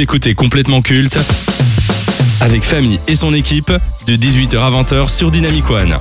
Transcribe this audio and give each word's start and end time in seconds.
Écoutez 0.00 0.36
complètement 0.36 0.80
culte 0.80 1.18
avec 2.40 2.62
Famille 2.62 3.00
et 3.08 3.16
son 3.16 3.34
équipe 3.34 3.72
de 4.06 4.16
18h 4.16 4.56
à 4.56 4.70
20h 4.70 5.08
sur 5.08 5.32
Dynamic 5.32 5.68
One. 5.68 5.98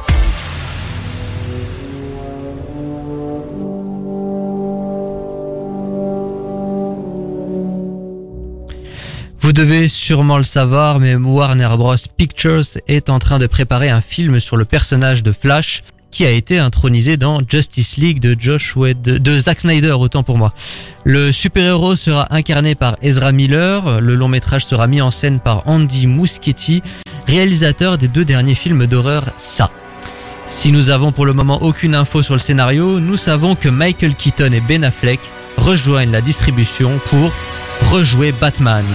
Vous 9.39 9.51
devez 9.51 9.87
sûrement 9.87 10.37
le 10.37 10.43
savoir, 10.43 10.99
mais 10.99 11.15
Warner 11.15 11.69
Bros. 11.75 11.95
Pictures 12.17 12.65
est 12.87 13.09
en 13.09 13.17
train 13.17 13.39
de 13.39 13.47
préparer 13.47 13.89
un 13.89 14.01
film 14.01 14.39
sur 14.39 14.57
le 14.57 14.65
personnage 14.65 15.23
de 15.23 15.31
Flash 15.31 15.81
qui 16.11 16.25
a 16.25 16.31
été 16.31 16.59
intronisé 16.59 17.17
dans 17.17 17.39
Justice 17.47 17.97
League 17.97 18.19
de 18.19 18.35
Josh 18.39 18.75
de 18.77 19.39
Zack 19.39 19.61
Snyder, 19.61 19.93
autant 19.93 20.23
pour 20.23 20.37
moi. 20.37 20.53
Le 21.03 21.31
super-héros 21.31 21.95
sera 21.95 22.27
incarné 22.33 22.75
par 22.75 22.97
Ezra 23.01 23.31
Miller, 23.31 24.01
le 24.01 24.15
long 24.15 24.27
métrage 24.27 24.65
sera 24.65 24.87
mis 24.87 25.01
en 25.01 25.11
scène 25.11 25.39
par 25.39 25.67
Andy 25.67 26.07
Muschietti, 26.07 26.81
réalisateur 27.27 27.97
des 27.97 28.07
deux 28.07 28.25
derniers 28.25 28.55
films 28.55 28.87
d'horreur 28.87 29.25
Ça. 29.37 29.69
Si 30.47 30.71
nous 30.71 30.89
avons 30.89 31.11
pour 31.11 31.25
le 31.25 31.33
moment 31.33 31.61
aucune 31.61 31.93
info 31.93 32.23
sur 32.23 32.33
le 32.33 32.39
scénario, 32.39 32.99
nous 32.99 33.17
savons 33.17 33.55
que 33.55 33.69
Michael 33.69 34.15
Keaton 34.15 34.53
et 34.53 34.61
Ben 34.61 34.83
Affleck 34.83 35.19
rejoignent 35.57 36.11
la 36.11 36.21
distribution 36.21 36.99
pour 37.05 37.31
rejouer 37.91 38.31
Batman. 38.31 38.85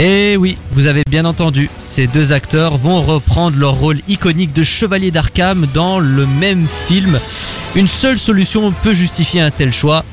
Et 0.00 0.38
oui, 0.38 0.56
vous 0.72 0.86
avez 0.86 1.02
bien 1.10 1.26
entendu, 1.26 1.68
ces 1.78 2.06
deux 2.06 2.32
acteurs 2.32 2.78
vont 2.78 3.02
reprendre 3.02 3.58
leur 3.58 3.74
rôle 3.74 3.98
iconique 4.08 4.54
de 4.54 4.64
chevalier 4.64 5.10
d'Arkham 5.10 5.66
dans 5.74 5.98
le 5.98 6.24
même 6.24 6.66
film. 6.88 7.20
Une 7.76 7.86
seule 7.86 8.18
solution 8.18 8.72
peut 8.72 8.94
justifier 8.94 9.42
un 9.42 9.50
tel 9.50 9.74
choix, 9.74 10.06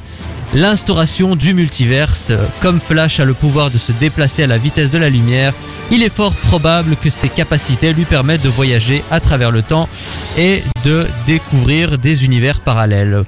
l'instauration 0.53 1.37
du 1.37 1.53
multiverse. 1.53 2.33
Comme 2.61 2.81
Flash 2.81 3.21
a 3.21 3.25
le 3.25 3.33
pouvoir 3.33 3.71
de 3.71 3.77
se 3.77 3.93
déplacer 3.93 4.43
à 4.43 4.47
la 4.47 4.57
vitesse 4.57 4.91
de 4.91 4.97
la 4.97 5.09
lumière, 5.09 5.53
il 5.89 6.03
est 6.03 6.13
fort 6.13 6.33
probable 6.33 6.97
que 6.97 7.09
ses 7.09 7.29
capacités 7.29 7.93
lui 7.93 8.03
permettent 8.03 8.43
de 8.43 8.49
voyager 8.49 9.05
à 9.09 9.21
travers 9.21 9.51
le 9.51 9.61
temps 9.61 9.87
et 10.37 10.63
de 10.83 11.07
découvrir 11.25 11.97
des 11.97 12.25
univers 12.25 12.59
parallèles. 12.59 13.23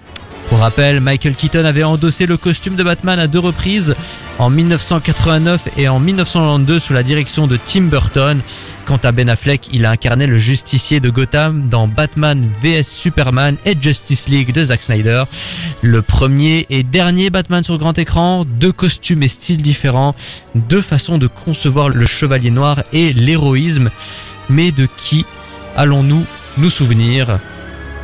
Pour 0.49 0.59
rappel, 0.59 0.99
Michael 0.99 1.35
Keaton 1.35 1.63
avait 1.63 1.83
endossé 1.85 2.25
le 2.25 2.35
costume 2.35 2.75
de 2.75 2.83
Batman 2.83 3.17
à 3.17 3.27
deux 3.27 3.39
reprises, 3.39 3.95
en 4.39 4.49
1989 4.49 5.69
et 5.77 5.87
en 5.89 5.99
1992 5.99 6.81
sous 6.81 6.93
la 6.93 7.03
direction 7.03 7.45
de 7.45 7.57
Tim 7.57 7.83
Burton. 7.83 8.39
Quant 8.85 8.99
à 9.03 9.11
Ben 9.11 9.29
Affleck, 9.29 9.69
il 9.71 9.85
a 9.85 9.91
incarné 9.91 10.25
le 10.25 10.39
justicier 10.39 10.99
de 10.99 11.11
Gotham 11.11 11.69
dans 11.69 11.87
Batman 11.87 12.49
vs 12.63 12.83
Superman 12.83 13.57
et 13.65 13.75
Justice 13.79 14.27
League 14.27 14.51
de 14.51 14.63
Zack 14.63 14.81
Snyder. 14.81 15.25
Le 15.83 16.01
premier 16.01 16.65
et 16.71 16.81
dernier 16.81 17.29
Batman 17.29 17.63
sur 17.63 17.77
grand 17.77 17.99
écran, 17.99 18.45
deux 18.45 18.71
costumes 18.71 19.21
et 19.21 19.27
styles 19.27 19.61
différents, 19.61 20.15
deux 20.55 20.81
façons 20.81 21.19
de 21.19 21.27
concevoir 21.27 21.89
le 21.89 22.05
chevalier 22.07 22.49
noir 22.49 22.81
et 22.91 23.13
l'héroïsme. 23.13 23.91
Mais 24.49 24.71
de 24.71 24.87
qui 24.97 25.25
allons-nous 25.75 26.25
nous 26.57 26.71
souvenir? 26.71 27.37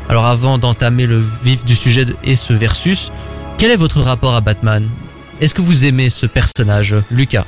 Alors 0.08 0.28
avant 0.28 0.60
d'entamer 0.60 1.08
le 1.08 1.24
vif 1.44 1.66
du 1.66 1.76
sujet 1.76 2.06
et 2.24 2.36
ce 2.36 2.54
versus, 2.54 3.12
quel 3.58 3.72
est 3.72 3.76
votre 3.76 4.02
rapport 4.02 4.36
à 4.36 4.42
Batman? 4.42 4.88
Est-ce 5.42 5.54
que 5.54 5.62
vous 5.62 5.86
aimez 5.86 6.10
ce 6.10 6.26
personnage, 6.26 6.96
Lucas? 7.12 7.46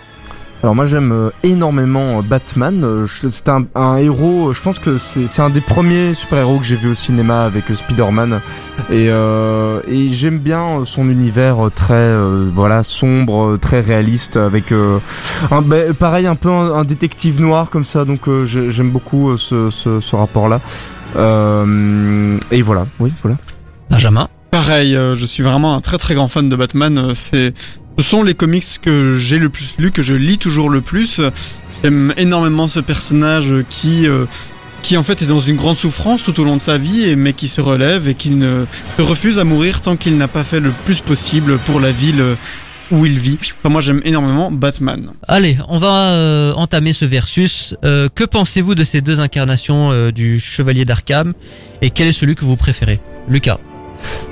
Alors 0.64 0.74
moi 0.74 0.88
j'aime 0.88 1.12
euh, 1.12 1.30
énormément 1.44 2.18
euh, 2.18 2.22
Batman, 2.24 2.84
euh, 2.84 3.06
c'est 3.08 3.48
un, 3.48 3.66
un, 3.76 3.98
héros, 3.98 4.54
je 4.54 4.62
pense 4.64 4.80
que 4.80 4.98
c'est 4.98 5.40
un 5.40 5.52
des 5.52 5.62
premiers 5.62 6.16
super-héros 6.16 6.58
que 6.58 6.66
j'ai 6.66 6.76
vu 6.76 6.90
au 6.90 6.96
cinéma 6.96 7.46
avec 7.46 7.66
Spider-Man. 7.68 8.42
Et, 8.90 9.10
euh, 9.10 9.82
et 9.88 10.10
j'aime 10.10 10.40
bien 10.40 10.82
son 10.84 11.10
univers 11.10 11.70
très 11.76 12.12
voilà 12.54 12.82
sombre, 12.82 13.58
très 13.58 13.82
réaliste 13.82 14.36
avec 14.36 14.72
un, 14.72 15.62
bah, 15.62 15.94
pareil 15.98 16.26
un 16.26 16.36
peu 16.36 16.50
un, 16.50 16.84
détective 16.84 17.40
noir 17.40 17.70
comme 17.70 17.86
ça. 17.86 18.04
Donc 18.04 18.28
j'aime 18.46 18.90
beaucoup 18.90 19.38
ce, 19.38 19.70
ce, 19.70 20.02
ce 20.02 20.16
rapport-là. 20.16 20.60
Euh, 21.16 22.38
et 22.52 22.62
voilà, 22.62 22.88
oui, 23.00 23.14
voilà. 23.22 23.38
Benjamin? 23.90 24.28
Pareil, 24.68 24.96
euh, 24.98 25.16
je 25.16 25.26
suis 25.26 25.44
vraiment 25.44 25.76
un 25.76 25.82
très 25.82 25.98
très 25.98 26.14
grand 26.14 26.28
fan 26.28 26.50
de 26.50 26.56
Batman. 26.56 26.98
Euh, 26.98 27.14
c'est, 27.14 27.54
ce 27.98 28.04
sont 28.04 28.22
les 28.22 28.34
comics 28.34 28.66
que 28.82 29.14
j'ai 29.14 29.40
le 29.40 29.50
plus 29.50 29.76
lu, 29.80 29.92
que 29.92 30.02
je 30.02 30.14
lis 30.14 30.38
toujours 30.38 30.70
le 30.70 30.82
plus. 30.82 31.22
J'aime 31.84 32.14
énormément 32.18 32.68
ce 32.68 32.80
personnage 32.82 33.54
qui 33.70 34.08
qui 34.82 34.98
en 34.98 35.04
fait 35.04 35.22
est 35.22 35.26
dans 35.26 35.40
une 35.40 35.56
grande 35.56 35.78
souffrance 35.78 36.22
tout 36.22 36.40
au 36.40 36.44
long 36.44 36.56
de 36.56 36.62
sa 36.62 36.78
vie, 36.78 37.16
mais 37.16 37.34
qui 37.34 37.48
se 37.48 37.62
relève 37.62 38.08
et 38.08 38.14
qui 38.14 38.30
ne 38.30 38.66
refuse 39.00 39.40
à 39.40 39.44
mourir 39.44 39.82
tant 39.82 39.96
qu'il 39.96 40.18
n'a 40.18 40.28
pas 40.28 40.44
fait 40.44 40.60
le 40.60 40.72
plus 40.86 41.00
possible 41.00 41.58
pour 41.60 41.80
la 41.80 41.92
ville 41.92 42.24
où 42.92 43.06
il 43.06 43.20
vit. 43.20 43.38
moi 43.66 43.82
j'aime 43.82 44.02
énormément 44.04 44.52
Batman. 44.52 45.12
Allez, 45.28 45.58
on 45.68 45.78
va 45.78 46.12
euh, 46.12 46.54
entamer 46.54 46.94
ce 46.94 47.06
versus. 47.06 47.76
Euh, 47.84 48.10
que 48.14 48.24
pensez-vous 48.24 48.76
de 48.76 48.84
ces 48.84 49.02
deux 49.02 49.20
incarnations 49.20 49.92
euh, 49.92 50.12
du 50.12 50.40
Chevalier 50.40 50.86
d'Arkham 50.86 51.34
et 51.82 51.90
quel 51.90 52.08
est 52.08 52.14
celui 52.14 52.36
que 52.36 52.46
vous 52.46 52.56
préférez? 52.56 53.00
Lucas 53.28 53.60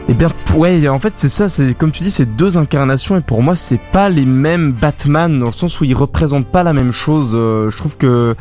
eh 0.08 0.14
bien, 0.14 0.30
ouais, 0.56 0.88
en 0.88 1.00
fait, 1.00 1.14
c'est 1.16 1.30
ça, 1.30 1.50
c'est 1.50 1.74
comme 1.74 1.92
tu 1.92 2.04
dis, 2.04 2.12
c'est 2.12 2.36
deux 2.36 2.58
incarnations 2.58 3.18
et 3.18 3.22
pour 3.22 3.42
moi, 3.42 3.56
c'est 3.56 3.80
pas 3.92 4.10
les 4.10 4.26
mêmes 4.26 4.72
Batman 4.72 5.40
dans 5.40 5.48
le 5.48 5.52
sens 5.52 5.80
où 5.82 5.84
ils 5.84 5.96
représentent 5.96 6.48
pas 6.48 6.64
la 6.64 6.74
même 6.74 6.92
chose. 6.92 7.32
je 7.34 7.76
trouve 7.76 7.98
que 7.98 8.36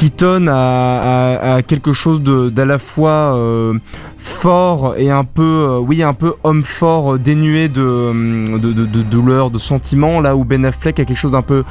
Keaton 0.00 0.46
a, 0.48 1.60
quelque 1.66 1.92
chose 1.92 2.22
d'à 2.22 2.64
la 2.64 2.78
fois 2.78 3.36
euh, 3.36 3.74
fort 4.16 4.94
et 4.96 5.10
un 5.10 5.24
peu, 5.24 5.42
euh, 5.42 5.78
oui, 5.78 6.02
un 6.02 6.14
peu 6.14 6.34
homme 6.42 6.64
fort, 6.64 7.18
dénué 7.18 7.68
de, 7.68 8.56
de, 8.56 8.72
de, 8.72 8.86
de 8.86 9.02
douleur, 9.02 9.50
de 9.50 9.58
sentiments, 9.58 10.22
là 10.22 10.36
où 10.36 10.44
Ben 10.44 10.64
Affleck 10.64 11.00
a 11.00 11.04
quelque 11.04 11.18
chose 11.18 11.32
d'un 11.32 11.42
peu 11.42 11.64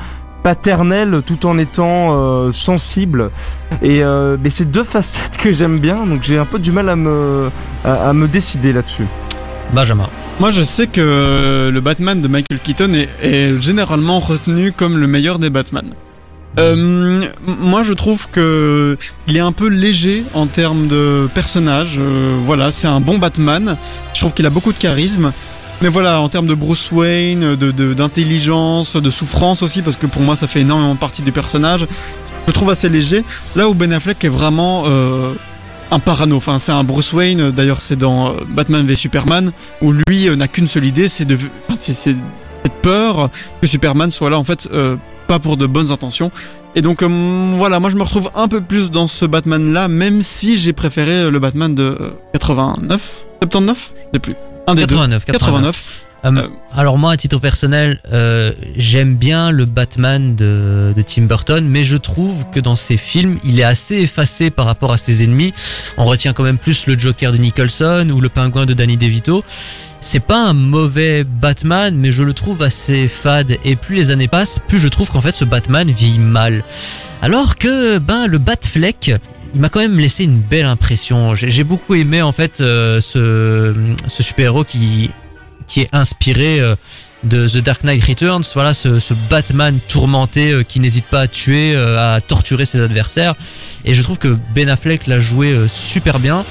paternel 0.44 1.22
tout 1.26 1.46
en 1.46 1.58
étant 1.58 2.10
euh, 2.12 2.52
sensible 2.52 3.32
et 3.82 4.02
mais 4.04 4.50
c'est 4.50 4.70
deux 4.70 4.84
facettes 4.84 5.38
que 5.38 5.52
j'aime 5.52 5.80
bien 5.80 6.06
donc 6.06 6.24
j'ai 6.24 6.38
un 6.38 6.46
peu 6.46 6.60
du 6.60 6.72
mal 6.72 6.90
à 6.90 6.96
me 6.96 7.50
à, 7.84 8.14
me 8.14 8.28
décider 8.28 8.74
là-dessus. 8.74 9.06
Benjamin. 9.74 10.10
Moi 10.40 10.52
je 10.52 10.64
sais 10.64 10.88
que 10.88 11.70
le 11.72 11.82
Batman 11.82 12.22
de 12.22 12.28
Michael 12.28 12.60
Keaton 12.60 12.94
est, 12.94 13.10
est 13.22 13.62
généralement 13.62 14.20
retenu 14.20 14.72
comme 14.72 14.98
le 14.98 15.08
meilleur 15.08 15.40
des 15.40 15.50
Batman. 15.50 15.94
Euh, 16.58 17.22
moi, 17.46 17.84
je 17.84 17.94
trouve 17.94 18.28
que 18.30 18.98
il 19.28 19.38
est 19.38 19.42
un 19.42 19.52
peu 19.52 19.68
léger 19.68 20.24
en 20.34 20.48
termes 20.48 20.88
de 20.88 21.30
personnage. 21.34 21.98
Euh, 22.00 22.38
voilà, 22.44 22.72
c'est 22.72 22.88
un 22.88 23.00
bon 23.00 23.18
Batman. 23.18 23.78
Je 24.14 24.20
trouve 24.20 24.34
qu'il 24.34 24.46
a 24.46 24.50
beaucoup 24.50 24.74
de 24.74 24.78
charisme. 24.78 25.32
Mais 25.82 25.88
voilà, 25.88 26.20
en 26.20 26.28
termes 26.28 26.48
de 26.48 26.56
Bruce 26.56 26.92
Wayne, 26.92 27.56
de 27.56 27.72
d'intelligence, 27.94 28.98
de, 28.98 29.12
souffrance 29.12 29.64
aussi, 29.64 29.82
parce 29.82 29.96
que 29.96 30.08
pour 30.08 30.22
moi, 30.22 30.36
ça 30.36 30.48
fait 30.48 30.62
énormément 30.62 30.96
partie 30.98 31.22
du 31.22 31.32
personnage. 31.32 31.88
Je 32.48 32.52
trouve 32.52 32.70
assez 32.70 32.90
léger. 32.90 33.24
Là 33.56 33.70
où 33.70 33.74
Ben 33.74 33.94
Affleck 33.94 34.24
est 34.26 34.30
vraiment 34.30 34.84
euh, 34.88 35.34
un 35.92 36.00
parano. 36.00 36.36
Enfin, 36.36 36.60
c'est 36.60 36.74
un 36.74 36.84
Bruce 36.84 37.14
Wayne. 37.14 37.52
D'ailleurs, 37.52 37.80
c'est 37.80 37.96
dans 37.96 38.30
euh, 38.30 38.32
Batman 38.50 38.86
v 38.86 38.96
Superman 38.96 39.52
où 39.82 39.94
lui 39.94 40.28
euh, 40.28 40.36
n'a 40.36 40.50
qu'une 40.50 40.68
seule 40.68 40.86
idée, 40.86 41.08
c'est 41.08 41.26
de, 41.26 41.38
enfin, 41.70 41.76
c'est 41.78 42.16
peur 42.82 43.30
que 43.62 43.68
Superman 43.68 44.12
soit 44.12 44.30
là 44.30 44.38
en 44.38 44.44
fait 44.44 44.70
pas 45.28 45.40
pour 45.40 45.58
de 45.58 45.66
bonnes 45.66 45.92
intentions. 45.92 46.32
Et 46.76 46.82
donc 46.82 47.04
voilà, 47.04 47.80
moi 47.80 47.90
je 47.90 47.96
me 47.96 48.04
retrouve 48.04 48.30
un 48.36 48.48
peu 48.48 48.62
plus 48.62 48.92
dans 48.92 49.08
ce 49.08 49.26
Batman 49.26 49.74
là, 49.74 49.88
même 49.88 50.22
si 50.22 50.58
j'ai 50.58 50.74
préféré 50.74 51.30
le 51.30 51.40
Batman 51.40 51.74
de 51.74 52.14
89, 52.34 53.26
79, 53.42 53.92
je 53.96 54.04
sais 54.14 54.20
plus. 54.20 54.36
Un 54.70 54.76
des 54.76 54.82
89, 54.82 55.26
89. 55.26 55.84
Euh, 56.26 56.32
euh, 56.32 56.48
alors 56.76 56.98
moi, 56.98 57.14
à 57.14 57.18
titre 57.18 57.40
personnel, 57.40 58.00
j'aime 58.76 59.16
bien 59.16 59.52
le 59.52 59.66
Batman 59.66 60.36
de, 60.36 60.94
de, 60.96 61.02
Tim 61.02 61.24
Burton, 61.24 61.66
mais 61.68 61.84
je 61.84 61.98
trouve 61.98 62.46
que 62.54 62.60
dans 62.60 62.76
ses 62.76 62.98
films, 62.98 63.40
il 63.44 63.60
est 63.60 63.64
assez 63.64 63.96
effacé 63.96 64.50
par 64.50 64.66
rapport 64.66 64.92
à 64.92 64.98
ses 64.98 65.24
ennemis. 65.24 65.54
On 65.98 66.06
retient 66.06 66.34
quand 66.34 66.44
même 66.44 66.58
plus 66.58 66.88
le 66.88 66.98
Joker 66.98 67.32
de 67.32 67.38
Nicholson 67.38 68.10
ou 68.14 68.20
le 68.22 68.30
Pingouin 68.30 68.66
de 68.66 68.74
Danny 68.74 68.98
DeVito 68.98 69.44
c'est 70.02 70.22
pas 70.22 70.42
un 70.42 70.54
mauvais 70.54 71.24
Batman, 71.24 71.96
mais 71.96 72.12
je 72.12 72.24
le 72.24 72.34
trouve 72.34 72.64
assez 72.64 73.08
fade. 73.08 73.58
Et 73.66 73.76
plus 73.76 73.96
les 73.96 74.12
années 74.12 74.28
passent, 74.28 74.60
plus 74.68 74.80
je 74.80 74.88
trouve 74.88 75.12
qu'en 75.12 75.22
fait 75.22 75.34
ce 75.34 75.46
Batman 75.46 75.92
vieillit 75.92 76.20
mal. 76.20 76.64
Alors 77.22 77.58
que 77.58 77.98
ben 77.98 78.28
le 78.28 78.38
Batfleck, 78.38 79.12
il 79.54 79.62
m'a 79.62 79.70
quand 79.70 79.80
même 79.80 80.00
laissé 80.00 80.24
une 80.24 80.40
belle 80.40 80.66
impression. 80.66 81.36
J'ai 81.36 81.64
beaucoup 81.64 81.96
aimé 81.96 82.22
en 82.22 82.32
fait 82.32 82.62
euh, 82.62 83.02
ce, 83.02 83.74
ce 84.08 84.24
super-héros 84.24 84.64
qui 84.64 85.10
qui 85.68 85.82
est 85.82 85.90
inspiré 85.92 86.60
euh, 86.60 86.76
de 87.24 87.48
The 87.48 87.58
Dark 87.58 87.84
Knight 87.84 88.04
Returns. 88.04 88.44
Voilà, 88.56 88.74
ce, 88.74 89.00
ce 89.00 89.14
Batman 89.30 89.78
tourmenté 89.88 90.52
euh, 90.52 90.64
qui 90.64 90.80
n'hésite 90.80 91.06
pas 91.06 91.22
à 91.22 91.28
tuer, 91.28 91.76
à 91.76 92.20
torturer 92.22 92.66
ses 92.66 92.82
adversaires. 92.82 93.36
Et 93.86 93.94
je 93.94 94.02
trouve 94.02 94.18
que 94.18 94.38
Ben 94.56 94.70
Affleck 94.70 95.08
l'a 95.08 95.20
joué 95.20 95.56
super 95.70 96.20
bien. 96.20 96.44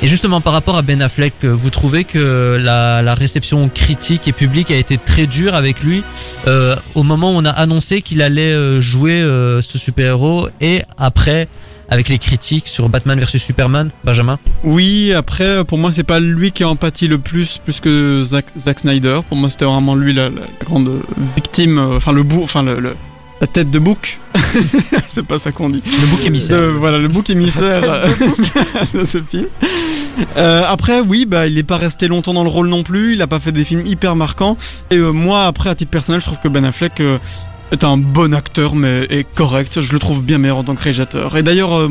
Et 0.00 0.06
justement, 0.06 0.40
par 0.40 0.52
rapport 0.52 0.76
à 0.76 0.82
Ben 0.82 1.02
Affleck, 1.02 1.34
euh, 1.42 1.48
vous 1.50 1.70
trouvez 1.70 2.04
que 2.04 2.56
la, 2.60 3.02
la 3.02 3.14
réception 3.14 3.68
critique 3.68 4.28
et 4.28 4.32
publique 4.32 4.70
a 4.70 4.76
été 4.76 4.96
très 4.96 5.26
dure 5.26 5.56
avec 5.56 5.82
lui 5.82 6.04
euh, 6.46 6.76
au 6.94 7.02
moment 7.02 7.32
où 7.32 7.34
on 7.34 7.44
a 7.44 7.50
annoncé 7.50 8.00
qu'il 8.00 8.22
allait 8.22 8.52
euh, 8.52 8.80
jouer 8.80 9.20
euh, 9.20 9.60
ce 9.60 9.76
super-héros 9.76 10.50
et 10.60 10.82
après 10.98 11.48
avec 11.90 12.08
les 12.08 12.18
critiques 12.18 12.68
sur 12.68 12.88
Batman 12.88 13.18
vs 13.20 13.38
Superman, 13.38 13.90
Benjamin 14.04 14.38
Oui, 14.64 15.12
après, 15.12 15.64
pour 15.64 15.78
moi, 15.78 15.90
c'est 15.92 16.02
pas 16.04 16.20
lui 16.20 16.52
qui 16.52 16.62
a 16.64 16.68
empathie 16.68 17.08
le 17.08 17.18
plus, 17.18 17.58
plus 17.64 17.80
que 17.80 18.22
Zack, 18.24 18.46
Zack 18.58 18.80
Snyder. 18.80 19.20
Pour 19.28 19.36
moi, 19.38 19.48
c'était 19.50 19.64
vraiment 19.64 19.94
lui 19.94 20.12
la, 20.12 20.24
la- 20.28 20.40
la 20.60 20.64
grande 20.66 21.00
victime, 21.34 21.78
euh, 21.78 21.96
enfin 21.96 22.12
le 22.12 22.22
bout, 22.22 22.42
enfin 22.42 22.62
le, 22.62 22.78
le- 22.80 22.96
la 23.40 23.46
tête 23.46 23.70
de 23.70 23.78
bouc. 23.78 24.18
c'est 25.08 25.24
pas 25.24 25.38
ça 25.38 25.52
qu'on 25.52 25.70
dit. 25.70 25.82
Le 25.86 26.06
bouc 26.08 26.26
émissaire. 26.26 26.60
De- 26.60 26.66
voilà, 26.72 26.98
le 26.98 27.08
bouc 27.08 27.30
émissaire 27.30 27.80
de 28.94 29.04
ce 29.04 29.18
film. 29.22 29.46
Euh, 30.36 30.62
après, 30.68 31.00
oui, 31.00 31.24
bah, 31.26 31.46
il 31.46 31.56
est 31.58 31.62
pas 31.62 31.76
resté 31.76 32.08
longtemps 32.08 32.34
dans 32.34 32.42
le 32.42 32.48
rôle 32.50 32.66
non 32.68 32.82
plus. 32.82 33.12
Il 33.14 33.22
a 33.22 33.28
pas 33.28 33.38
fait 33.38 33.52
des 33.52 33.64
films 33.64 33.86
hyper 33.86 34.16
marquants. 34.16 34.56
Et 34.90 34.96
euh, 34.96 35.12
moi, 35.12 35.44
après, 35.44 35.70
à 35.70 35.74
titre 35.76 35.90
personnel, 35.92 36.20
je 36.20 36.26
trouve 36.26 36.40
que 36.40 36.48
Ben 36.48 36.64
Affleck 36.64 37.00
euh, 37.00 37.18
est 37.72 37.84
un 37.84 37.96
bon 37.96 38.34
acteur, 38.34 38.74
mais 38.74 39.06
est 39.10 39.26
correct. 39.34 39.80
Je 39.80 39.92
le 39.92 39.98
trouve 39.98 40.22
bien 40.22 40.38
meilleur 40.38 40.58
en 40.58 40.64
tant 40.64 40.74
que 40.74 40.82
réalisateur. 40.82 41.36
Et 41.36 41.42
d'ailleurs, 41.42 41.74
euh, 41.74 41.90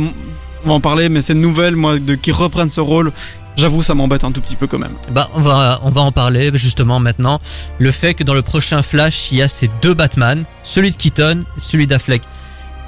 on 0.66 0.70
va 0.70 0.74
en 0.74 0.80
parler, 0.80 1.10
mais 1.10 1.22
cette 1.22 1.38
nouvelle, 1.38 1.76
moi, 1.76 2.00
de 2.00 2.16
qui 2.16 2.32
reprenne 2.32 2.70
ce 2.70 2.82
rôle, 2.82 3.12
j'avoue, 3.58 3.84
ça 3.84 3.94
m'embête 3.96 4.24
un 4.24 4.32
tout 4.32 4.42
petit 4.42 4.56
peu 4.56 4.68
quand 4.68 4.80
même. 4.80 4.94
Bah, 5.12 5.30
on 5.36 5.42
va, 5.42 5.80
on 5.84 5.90
va 5.90 6.02
en 6.02 6.12
parler 6.12 6.52
justement 6.56 7.00
maintenant. 7.00 7.40
Le 7.80 7.92
fait 7.92 8.14
que 8.14 8.24
dans 8.24 8.34
le 8.34 8.42
prochain 8.42 8.82
Flash, 8.82 9.32
il 9.32 9.38
y 9.38 9.42
a 9.42 9.48
ces 9.48 9.70
deux 9.82 9.94
Batman, 9.94 10.46
celui 10.64 10.92
de 10.92 10.96
Keaton, 10.96 11.44
celui 11.58 11.88
d'Affleck. 11.88 12.22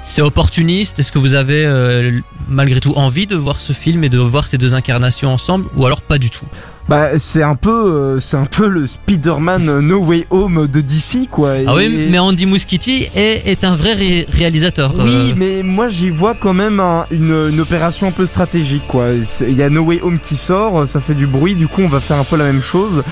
C'est 0.02 0.22
opportuniste? 0.22 0.98
Est-ce 0.98 1.12
que 1.12 1.18
vous 1.18 1.34
avez 1.34 1.66
euh, 1.66 2.20
malgré 2.50 2.80
tout 2.80 2.92
envie 2.96 3.26
de 3.26 3.36
voir 3.36 3.60
ce 3.60 3.72
film 3.72 4.04
et 4.04 4.08
de 4.08 4.18
voir 4.18 4.46
ces 4.48 4.58
deux 4.58 4.74
incarnations 4.74 5.32
ensemble, 5.32 5.66
ou 5.76 5.86
alors 5.86 6.02
pas 6.02 6.18
du 6.18 6.28
tout? 6.30 6.44
Bah, 6.88 7.18
c'est 7.18 7.42
un 7.44 7.54
peu, 7.54 7.70
euh, 7.70 8.18
c'est 8.20 8.36
un 8.36 8.46
peu 8.46 8.66
le 8.66 8.86
Spider-Man 8.86 9.68
euh, 9.68 9.80
No 9.80 9.98
Way 9.98 10.26
Home 10.30 10.66
de 10.66 10.80
DC, 10.80 11.28
quoi. 11.30 11.52
Ah 11.66 11.74
oui, 11.76 11.84
Et- 11.84 12.08
mais 12.10 12.18
Andy 12.18 12.46
Muschietti 12.46 13.06
est, 13.14 13.46
est 13.46 13.62
un 13.64 13.76
vrai 13.76 13.94
ré- 13.94 14.26
réalisateur. 14.32 14.92
Oui, 14.98 15.30
Euh, 15.30 15.34
mais 15.36 15.62
moi 15.62 15.88
j'y 15.88 16.10
vois 16.10 16.34
quand 16.34 16.52
même 16.52 16.80
un- 16.80 17.06
une, 17.12 17.48
une 17.52 17.60
opération 17.60 18.08
un 18.08 18.10
peu 18.10 18.26
stratégique 18.26 18.82
quoi. 18.88 19.06
Il 19.46 19.54
y 19.56 19.62
a 19.62 19.70
No 19.70 19.82
Way 19.82 20.00
Home 20.02 20.18
qui 20.18 20.36
sort, 20.36 20.88
ça 20.88 21.00
fait 21.00 21.14
du 21.14 21.26
bruit, 21.28 21.54
du 21.54 21.68
coup 21.68 21.82
on 21.82 21.86
va 21.88 22.00
faire 22.00 22.16
un 22.18 22.24
peu 22.24 22.36
la 22.36 22.44
même 22.44 22.62
chose. 22.62 23.04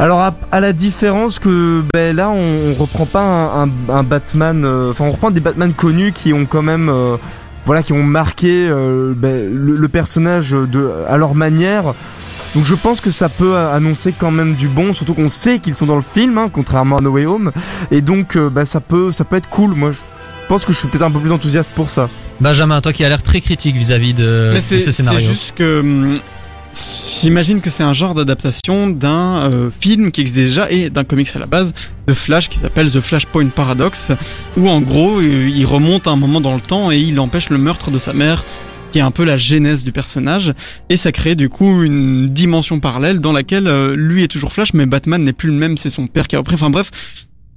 Alors 0.00 0.20
à, 0.20 0.32
à 0.52 0.60
la 0.60 0.72
différence 0.72 1.38
que 1.40 1.82
ben, 1.92 2.14
là 2.14 2.30
on, 2.30 2.56
on 2.70 2.74
reprend 2.74 3.06
pas 3.06 3.22
un, 3.22 3.64
un- 3.64 3.70
un 3.88 4.02
Batman, 4.04 4.64
euh, 4.64 4.90
enfin 4.90 5.06
on 5.06 5.12
reprend 5.12 5.30
des 5.32 5.40
Batman 5.40 5.72
connus 5.72 6.12
qui 6.12 6.32
ont 6.32 6.44
quand 6.46 6.62
même, 6.62 6.88
euh, 6.88 7.16
voilà, 7.68 7.82
qui 7.82 7.92
ont 7.92 8.02
marqué 8.02 8.66
euh, 8.66 9.12
ben, 9.14 9.52
le, 9.52 9.74
le 9.74 9.88
personnage 9.88 10.52
de 10.52 10.90
à 11.06 11.18
leur 11.18 11.34
manière. 11.34 11.92
Donc 12.54 12.64
je 12.64 12.74
pense 12.74 13.02
que 13.02 13.10
ça 13.10 13.28
peut 13.28 13.58
annoncer 13.58 14.14
quand 14.18 14.30
même 14.30 14.54
du 14.54 14.68
bon, 14.68 14.94
surtout 14.94 15.12
qu'on 15.12 15.28
sait 15.28 15.58
qu'ils 15.58 15.74
sont 15.74 15.84
dans 15.84 15.96
le 15.96 16.00
film, 16.02 16.38
hein, 16.38 16.48
contrairement 16.50 16.96
à 16.96 17.02
No 17.02 17.10
Way 17.10 17.26
Home, 17.26 17.52
et 17.90 18.00
donc 18.00 18.36
euh, 18.36 18.48
bah, 18.48 18.64
ça 18.64 18.80
peut 18.80 19.12
ça 19.12 19.24
peut 19.24 19.36
être 19.36 19.50
cool. 19.50 19.74
Moi 19.74 19.90
je 19.92 19.98
pense 20.48 20.64
que 20.64 20.72
je 20.72 20.78
suis 20.78 20.88
peut-être 20.88 21.02
un 21.02 21.10
peu 21.10 21.18
plus 21.20 21.30
enthousiaste 21.30 21.68
pour 21.74 21.90
ça. 21.90 22.08
Benjamin, 22.40 22.80
toi 22.80 22.94
qui 22.94 23.04
as 23.04 23.10
l'air 23.10 23.22
très 23.22 23.42
critique 23.42 23.76
vis-à-vis 23.76 24.14
de, 24.14 24.48
mais 24.54 24.60
de 24.60 24.62
c'est 24.62 24.78
ce 24.80 24.86
c'est 24.86 25.02
scénario. 25.02 25.28
juste 25.28 25.54
que 25.54 25.80
hum, 25.80 26.14
j'imagine 26.72 27.60
que 27.60 27.70
c'est 27.70 27.82
un 27.82 27.94
genre 27.94 28.14
d'adaptation 28.14 28.88
d'un 28.88 29.50
euh, 29.52 29.70
film 29.80 30.10
qui 30.10 30.20
existe 30.20 30.36
déjà 30.36 30.70
et 30.70 30.90
d'un 30.90 31.04
comics 31.04 31.28
à 31.34 31.38
la 31.38 31.46
base 31.46 31.74
de 32.06 32.14
Flash 32.14 32.48
qui 32.48 32.58
s'appelle 32.58 32.90
The 32.90 33.00
Flashpoint 33.00 33.48
Paradox 33.48 34.12
où 34.56 34.68
en 34.68 34.80
gros 34.80 35.18
euh, 35.18 35.50
il 35.54 35.66
remonte 35.66 36.06
à 36.06 36.10
un 36.10 36.16
moment 36.16 36.40
dans 36.40 36.54
le 36.54 36.60
temps 36.60 36.92
et 36.92 36.98
il 36.98 37.18
empêche 37.18 37.50
le 37.50 37.58
meurtre 37.58 37.90
de 37.90 37.98
sa 37.98 38.12
mère 38.12 38.44
qui 38.92 38.98
est 38.98 39.02
un 39.02 39.10
peu 39.10 39.24
la 39.24 39.36
genèse 39.36 39.84
du 39.84 39.92
personnage. 39.92 40.54
Et 40.88 40.96
ça 40.96 41.12
crée 41.12 41.34
du 41.34 41.50
coup 41.50 41.82
une 41.82 42.28
dimension 42.28 42.80
parallèle 42.80 43.20
dans 43.20 43.32
laquelle 43.32 43.66
euh, 43.66 43.94
lui 43.96 44.22
est 44.22 44.28
toujours 44.28 44.52
Flash 44.52 44.72
mais 44.74 44.86
Batman 44.86 45.22
n'est 45.22 45.32
plus 45.32 45.48
le 45.48 45.56
même 45.56 45.76
c'est 45.76 45.90
son 45.90 46.06
père 46.06 46.28
qui 46.28 46.36
a 46.36 46.38
repris. 46.38 46.54
Enfin 46.54 46.70
bref 46.70 46.90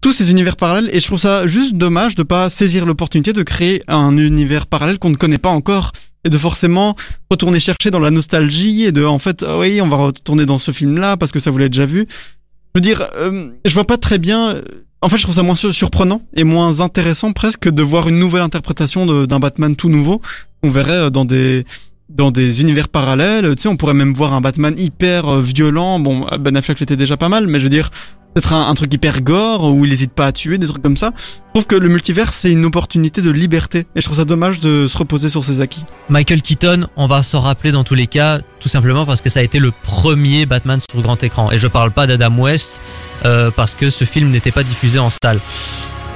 tous 0.01 0.13
ces 0.13 0.31
univers 0.31 0.57
parallèles 0.57 0.89
et 0.91 0.99
je 0.99 1.05
trouve 1.05 1.19
ça 1.19 1.45
juste 1.45 1.75
dommage 1.75 2.15
de 2.15 2.23
pas 2.23 2.49
saisir 2.49 2.87
l'opportunité 2.87 3.33
de 3.33 3.43
créer 3.43 3.83
un 3.87 4.17
univers 4.17 4.65
parallèle 4.65 4.97
qu'on 4.97 5.11
ne 5.11 5.15
connaît 5.15 5.37
pas 5.37 5.49
encore 5.49 5.91
et 6.23 6.29
de 6.29 6.37
forcément 6.37 6.95
retourner 7.29 7.59
chercher 7.59 7.89
dans 7.91 7.99
la 7.99 8.11
nostalgie 8.11 8.83
et 8.83 8.91
de 8.91 9.03
en 9.03 9.19
fait 9.19 9.43
ah 9.47 9.57
oui 9.57 9.81
on 9.81 9.87
va 9.87 9.97
retourner 9.97 10.45
dans 10.45 10.57
ce 10.57 10.71
film 10.71 10.97
là 10.99 11.17
parce 11.17 11.31
que 11.31 11.39
ça 11.39 11.51
vous 11.51 11.57
l'avez 11.57 11.69
déjà 11.69 11.85
vu. 11.85 12.07
Je 12.09 12.79
veux 12.79 12.81
dire 12.81 13.03
euh, 13.17 13.49
je 13.65 13.73
vois 13.73 13.85
pas 13.85 13.97
très 13.97 14.17
bien 14.19 14.51
euh, 14.51 14.61
en 15.01 15.09
fait 15.09 15.17
je 15.17 15.23
trouve 15.23 15.35
ça 15.35 15.43
moins 15.43 15.55
sur- 15.55 15.73
surprenant 15.73 16.21
et 16.35 16.43
moins 16.43 16.79
intéressant 16.81 17.31
presque 17.33 17.69
de 17.69 17.83
voir 17.83 18.07
une 18.07 18.19
nouvelle 18.19 18.43
interprétation 18.43 19.25
d'un 19.25 19.39
Batman 19.39 19.75
tout 19.75 19.89
nouveau 19.89 20.21
on 20.63 20.69
verrait 20.69 20.91
euh, 20.91 21.09
dans 21.09 21.25
des 21.25 21.65
dans 22.09 22.29
des 22.29 22.59
univers 22.59 22.89
parallèles. 22.89 23.55
Tu 23.55 23.63
sais 23.63 23.69
on 23.69 23.77
pourrait 23.77 23.93
même 23.93 24.13
voir 24.13 24.33
un 24.33 24.41
Batman 24.41 24.75
hyper 24.77 25.27
euh, 25.27 25.41
violent. 25.41 25.97
Bon 25.99 26.27
Ben 26.39 26.55
Affleck 26.57 26.79
l'était 26.81 26.97
déjà 26.97 27.17
pas 27.17 27.29
mal 27.29 27.47
mais 27.47 27.57
je 27.59 27.63
veux 27.63 27.69
dire 27.69 27.89
peut-être 28.33 28.53
un, 28.53 28.69
un 28.69 28.73
truc 28.73 28.93
hyper 28.93 29.21
gore 29.21 29.73
où 29.73 29.85
il 29.85 29.91
hésite 29.93 30.13
pas 30.13 30.27
à 30.27 30.31
tuer 30.31 30.57
des 30.57 30.67
trucs 30.67 30.81
comme 30.81 30.97
ça. 30.97 31.11
Je 31.17 31.59
trouve 31.59 31.67
que 31.67 31.75
le 31.75 31.89
multivers 31.89 32.31
c'est 32.31 32.51
une 32.51 32.65
opportunité 32.65 33.21
de 33.21 33.29
liberté. 33.31 33.85
Et 33.95 34.01
je 34.01 34.05
trouve 34.05 34.17
ça 34.17 34.25
dommage 34.25 34.59
de 34.59 34.87
se 34.87 34.97
reposer 34.97 35.29
sur 35.29 35.43
ses 35.45 35.61
acquis. 35.61 35.83
Michael 36.09 36.41
Keaton, 36.41 36.87
on 36.95 37.07
va 37.07 37.23
s'en 37.23 37.41
rappeler 37.41 37.71
dans 37.71 37.83
tous 37.83 37.95
les 37.95 38.07
cas, 38.07 38.39
tout 38.59 38.69
simplement 38.69 39.05
parce 39.05 39.21
que 39.21 39.29
ça 39.29 39.39
a 39.39 39.43
été 39.43 39.59
le 39.59 39.71
premier 39.83 40.45
Batman 40.45 40.79
sur 40.89 41.01
grand 41.01 41.21
écran. 41.23 41.51
Et 41.51 41.57
je 41.57 41.67
parle 41.67 41.91
pas 41.91 42.07
d'Adam 42.07 42.35
West, 42.37 42.81
euh, 43.25 43.51
parce 43.55 43.75
que 43.75 43.89
ce 43.89 44.03
film 44.05 44.29
n'était 44.29 44.51
pas 44.51 44.63
diffusé 44.63 44.99
en 44.99 45.09
salle. 45.09 45.39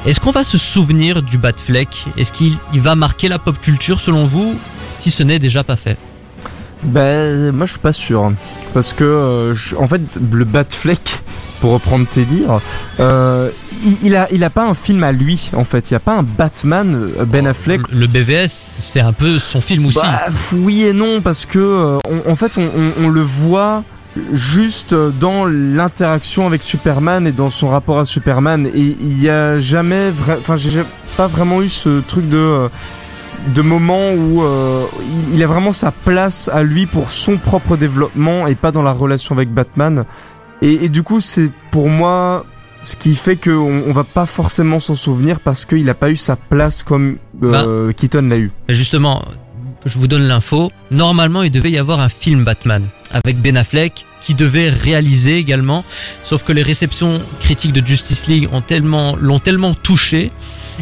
Est-ce 0.06 0.20
qu'on 0.20 0.32
va 0.32 0.44
se 0.44 0.58
souvenir 0.60 1.24
du 1.24 1.38
Batfleck? 1.40 1.90
Est-ce 2.16 2.32
qu'il 2.32 2.58
il 2.74 2.82
va 2.82 2.96
marquer 2.96 3.28
la 3.28 3.40
pop 3.40 3.60
culture 3.60 4.00
selon 4.00 4.26
vous, 4.26 4.56
si 5.00 5.10
ce 5.12 5.24
n'est 5.24 5.40
déjà 5.40 5.64
pas 5.64 5.76
fait? 5.76 5.98
Ben 6.84 7.52
moi 7.52 7.66
je 7.66 7.72
suis 7.72 7.80
pas 7.80 7.94
sûr. 7.94 8.32
Parce 8.74 8.94
que 8.94 9.04
euh, 9.04 9.56
je- 9.56 9.76
en 9.76 9.88
fait 9.88 10.02
le 10.32 10.46
Batfleck 10.46 11.22
pour 11.66 11.74
reprendre 11.74 12.06
tes 12.06 12.26
dires 12.26 12.60
euh, 13.00 13.50
il, 13.84 13.98
il 14.04 14.16
a 14.16 14.28
il 14.32 14.44
a 14.44 14.52
pas 14.52 14.68
un 14.68 14.76
film 14.76 15.04
à 15.04 15.12
lui 15.12 15.50
en 15.56 15.64
fait. 15.64 15.90
Il 15.90 15.94
y 15.94 15.98
a 15.98 16.00
pas 16.00 16.16
un 16.16 16.22
Batman 16.22 17.10
euh, 17.20 17.26
Ben 17.26 17.48
Affleck. 17.48 17.82
Le 17.92 18.02
le 18.02 18.08
BVS, 18.08 18.50
c'est 18.50 19.00
un 19.00 19.14
peu 19.14 19.40
son 19.40 19.62
film 19.62 19.88
aussi. 19.88 19.98
Bah, 19.98 20.28
oui 20.54 20.84
et 20.84 20.94
non 20.94 21.22
parce 21.22 21.48
que 21.48 21.58
euh, 21.58 21.98
on- 22.08 22.32
en 22.32 22.36
fait 22.36 22.52
on, 22.60 22.62
on- 22.66 23.06
on 23.06 23.10
le 23.10 23.22
voit 23.24 23.84
juste 24.32 24.94
dans 25.20 25.46
l'interaction 25.46 26.46
avec 26.46 26.62
Superman 26.62 27.26
et 27.26 27.32
dans 27.32 27.50
son 27.50 27.70
rapport 27.70 27.98
à 27.98 28.06
Superman. 28.06 28.68
Et 28.68 28.96
il 29.02 29.20
y 29.20 29.28
a 29.28 29.60
jamais 29.60 30.12
enfin 30.40 30.56
j'ai 30.56 30.84
pas 31.18 31.26
vraiment 31.26 31.64
eu 31.64 31.70
ce 31.70 32.02
truc 32.02 32.30
de 32.30 32.70
de 33.48 33.62
moment 33.62 34.12
où 34.14 34.44
euh, 34.44 34.84
il 35.34 35.42
a 35.44 35.48
vraiment 35.48 35.74
sa 35.74 35.92
place 35.92 36.48
à 36.54 36.62
lui 36.64 36.86
pour 36.86 37.10
son 37.12 37.38
propre 37.38 37.76
développement 37.76 38.46
et 38.48 38.54
pas 38.56 38.72
dans 38.72 38.84
la 38.84 38.92
relation 38.92 39.34
avec 39.36 39.50
Batman 39.52 40.06
et, 40.62 40.86
et 40.86 40.90
du 40.90 41.04
coup 41.04 41.20
c'est 41.20 41.52
pour 41.72 41.90
moi 41.90 42.46
ce 42.86 42.96
qui 42.96 43.16
fait 43.16 43.36
qu'on 43.36 43.84
on 43.88 43.92
va 43.92 44.04
pas 44.04 44.26
forcément 44.26 44.80
s'en 44.80 44.96
souvenir 44.96 45.40
parce 45.40 45.66
qu'il 45.66 45.90
a 45.90 45.94
pas 45.94 46.12
eu 46.12 46.16
sa 46.16 46.36
place 46.36 46.84
comme 46.84 47.18
euh, 47.44 47.92
Keaton 47.94 48.28
l'a 48.30 48.38
eu. 48.38 48.52
Justement, 48.70 49.26
je 49.86 49.98
vous 49.98 50.08
donne 50.08 50.24
l'info. 50.24 50.72
Normalement, 50.92 51.44
il 51.44 51.52
devait 51.52 51.72
y 51.72 51.78
avoir 51.78 52.00
un 52.00 52.10
film 52.10 52.44
Batman 52.44 52.88
avec 53.12 53.42
Ben 53.42 53.58
Affleck 53.58 54.06
qui 54.22 54.34
devait 54.34 54.70
réaliser 54.70 55.38
également. 55.38 55.84
Sauf 56.24 56.44
que 56.44 56.52
les 56.52 56.64
réceptions 56.64 57.22
critiques 57.40 57.74
de 57.74 57.86
Justice 57.86 58.28
League 58.28 58.50
ont 58.52 58.62
tellement, 58.62 59.16
l'ont 59.16 59.40
tellement 59.40 59.74
touché 59.74 60.32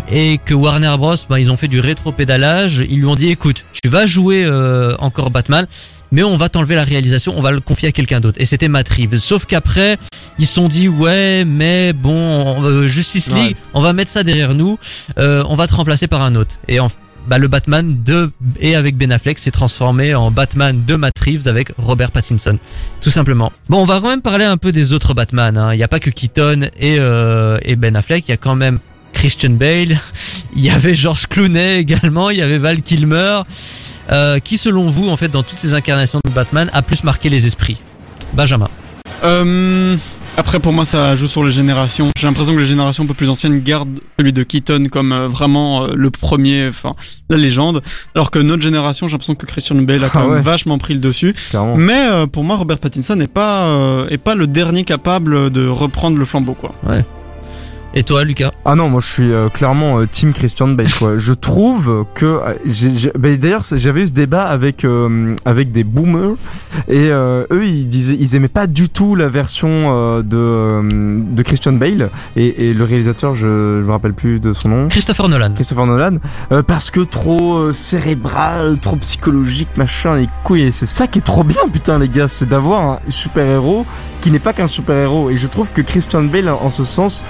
et 0.10 0.40
que 0.44 0.54
Warner 0.54 0.96
Bros, 0.98 1.16
ben, 1.30 1.38
ils 1.38 1.52
ont 1.52 1.58
fait 1.58 1.68
du 1.68 1.80
rétro-pédalage. 1.80 2.84
Ils 2.90 3.00
lui 3.00 3.06
ont 3.06 3.16
dit, 3.16 3.30
écoute, 3.30 3.66
tu 3.82 3.90
vas 3.90 4.06
jouer 4.06 4.44
euh, 4.46 4.96
encore 5.00 5.30
Batman, 5.30 5.68
mais 6.14 6.24
on 6.24 6.38
va 6.38 6.48
t'enlever 6.48 6.76
la 6.76 6.84
réalisation, 6.86 7.34
on 7.36 7.42
va 7.42 7.52
le 7.52 7.60
confier 7.60 7.90
à 7.90 7.92
quelqu'un 7.92 8.22
d'autre. 8.22 8.38
Et 8.40 8.46
c'était 8.46 8.68
Matt 8.70 8.88
Reeves. 8.88 9.18
Sauf 9.18 9.46
qu'après, 9.46 9.98
ils 10.40 10.46
se 10.46 10.54
sont 10.54 10.68
dit, 10.70 10.88
ouais, 10.88 11.44
mais 11.44 11.92
bon, 11.92 12.64
euh, 12.64 12.88
Justice 12.88 13.28
League, 13.28 13.56
Ouais. 13.56 13.56
on 13.74 13.82
va 13.82 13.92
mettre 13.94 14.12
ça 14.12 14.24
derrière 14.24 14.54
nous, 14.54 14.78
euh, 15.18 15.44
on 15.50 15.56
va 15.56 15.68
te 15.68 15.74
remplacer 15.74 16.08
par 16.08 16.22
un 16.22 16.36
autre. 16.36 16.56
Et 16.70 16.80
en 16.80 16.90
bah, 17.28 17.38
le 17.38 17.48
Batman 17.48 18.04
de 18.04 18.32
et 18.60 18.76
avec 18.76 18.98
Ben 18.98 19.10
Affleck 19.12 19.40
s'est 19.40 19.50
transformé 19.50 20.14
en 20.14 20.30
Batman 20.30 20.84
de 20.86 20.96
Matt 20.96 21.18
Reeves 21.20 21.48
avec 21.48 21.72
Robert 21.78 22.12
Pattinson, 22.12 22.60
tout 23.02 23.10
simplement. 23.10 23.54
Bon, 23.70 23.82
on 23.82 23.86
va 23.86 24.02
quand 24.02 24.10
même 24.10 24.22
parler 24.22 24.44
un 24.46 24.58
peu 24.58 24.72
des 24.74 24.92
autres 24.92 25.14
Batman. 25.14 25.58
hein. 25.58 25.74
Il 25.74 25.78
n'y 25.78 25.84
a 25.84 25.88
pas 25.88 26.02
que 26.02 26.10
Keaton 26.10 26.64
et, 26.78 26.98
euh, 27.00 27.58
et 27.64 27.76
Ben 27.78 27.96
Affleck, 27.96 28.26
il 28.28 28.32
y 28.32 28.34
a 28.34 28.38
quand 28.38 28.56
même 28.56 28.80
Christian 29.14 29.52
Bale, 29.52 29.98
il 30.56 30.64
y 30.66 30.70
avait 30.70 30.96
George 30.96 31.28
Clooney 31.28 31.78
également, 31.78 32.30
il 32.30 32.40
y 32.40 32.42
avait 32.42 32.58
Val 32.58 32.82
Kilmer, 32.82 33.42
euh, 34.12 34.40
qui 34.40 34.58
selon 34.58 34.90
vous, 34.90 35.10
en 35.10 35.18
fait, 35.18 35.30
dans 35.30 35.44
toutes 35.44 35.60
ces 35.60 35.74
incarnations 35.74 36.20
de 36.26 36.30
Batman, 36.32 36.70
a 36.74 36.82
plus 36.82 37.04
marqué 37.04 37.30
les 37.30 37.46
esprits? 37.48 37.78
Benjamin. 38.34 38.68
Euh, 39.24 39.96
après, 40.36 40.60
pour 40.60 40.74
moi, 40.74 40.84
ça 40.86 41.16
joue 41.16 41.28
sur 41.28 41.44
les 41.44 41.52
générations. 41.52 42.10
J'ai 42.18 42.26
l'impression 42.28 42.54
que 42.56 42.60
les 42.60 42.66
générations 42.66 43.04
un 43.04 43.08
peu 43.08 43.14
plus 43.14 43.30
anciennes 43.30 43.62
gardent 43.62 44.00
celui 44.20 44.34
de 44.34 44.44
Keaton 44.44 44.88
comme 44.92 45.12
euh, 45.14 45.28
vraiment 45.28 45.84
euh, 45.84 45.88
le 45.96 46.10
premier, 46.10 46.68
enfin, 46.68 46.94
la 47.30 47.38
légende. 47.38 47.82
Alors 48.16 48.32
que 48.32 48.40
notre 48.40 48.64
génération, 48.64 49.08
j'ai 49.08 49.12
l'impression 49.14 49.36
que 49.36 49.46
Christian 49.46 49.76
Bale 49.76 50.04
a 50.04 50.10
quand 50.10 50.20
Ah 50.20 50.24
même 50.24 50.32
ouais. 50.34 50.42
vachement 50.42 50.78
pris 50.80 50.96
le 50.96 51.00
dessus. 51.00 51.34
Clairement. 51.52 51.76
Mais 51.78 52.08
euh, 52.10 52.26
pour 52.28 52.44
moi, 52.44 52.56
Robert 52.58 52.80
Pattinson 52.80 53.16
n'est 53.16 53.28
pas, 53.28 53.68
euh, 53.68 54.08
est 54.10 54.18
pas 54.18 54.36
le 54.36 54.48
dernier 54.48 54.84
capable 54.84 55.52
de 55.52 55.68
reprendre 55.68 56.18
le 56.18 56.26
flambeau, 56.26 56.56
quoi. 56.56 56.74
Et 57.96 58.02
toi, 58.04 58.24
Lucas? 58.24 58.52
Ah 58.66 58.74
non, 58.74 58.90
moi 58.90 59.02
je 59.02 59.06
suis 59.08 59.32
euh, 59.32 59.50
clairement 59.50 60.00
euh, 60.00 60.08
Team 60.12 60.34
Christian 60.34 60.68
Bale. 60.70 60.92
Quoi. 60.98 61.14
je 61.20 61.32
trouve 61.34 62.06
que 62.16 62.26
euh, 62.26 62.54
j'ai- 62.66 63.12
bah, 63.18 63.30
d'ailleurs 63.38 63.62
j'avais 63.72 64.02
eu 64.02 64.08
ce 64.08 64.12
débat 64.12 64.46
avec 64.46 64.84
euh, 64.84 65.36
avec 65.46 65.72
des 65.72 65.84
boomers 65.84 66.36
et 66.88 67.10
euh, 67.12 67.46
eux 67.52 67.66
ils 67.68 67.88
disaient 67.88 68.18
ils 68.20 68.36
aimaient 68.36 68.48
pas 68.48 68.66
du 68.66 68.90
tout 68.90 69.14
la 69.16 69.30
version 69.30 69.70
euh, 69.70 70.24
de 70.24 71.22
de 71.36 71.44
Christian 71.44 71.74
Bale 71.74 72.10
et, 72.36 72.70
et 72.70 72.74
le 72.74 72.84
réalisateur 72.84 73.36
je, 73.36 73.42
je 73.82 73.86
me 73.86 73.92
rappelle 73.92 74.14
plus 74.14 74.40
de 74.40 74.54
son 74.54 74.70
nom. 74.70 74.88
Christopher 74.88 75.30
Nolan. 75.30 75.54
Christopher 75.54 75.86
Nolan 75.86 76.18
euh, 76.52 76.64
parce 76.64 76.90
que 76.90 77.02
trop 77.02 77.58
euh, 77.58 77.74
cérébral, 77.74 78.80
trop 78.82 78.96
psychologique, 78.96 79.70
machin, 79.78 80.16
les 80.18 80.30
couilles. 80.44 80.64
Et 80.64 80.72
c'est 80.72 80.88
ça 80.88 81.06
qui 81.06 81.20
est 81.20 81.24
trop 81.24 81.44
bien, 81.44 81.62
putain, 81.72 82.00
les 82.00 82.10
gars, 82.10 82.28
c'est 82.28 82.48
d'avoir 82.50 82.82
un 82.82 83.00
super 83.10 83.46
héros 83.46 83.86
qui 84.22 84.32
n'est 84.32 84.40
pas 84.40 84.54
qu'un 84.54 84.68
super 84.68 84.96
héros. 84.96 85.30
Et 85.30 85.38
je 85.38 85.46
trouve 85.48 85.72
que 85.72 85.82
Christian 85.82 86.24
Bale, 86.24 86.50
en 86.50 86.70
ce 86.72 86.84
sens, 86.84 87.24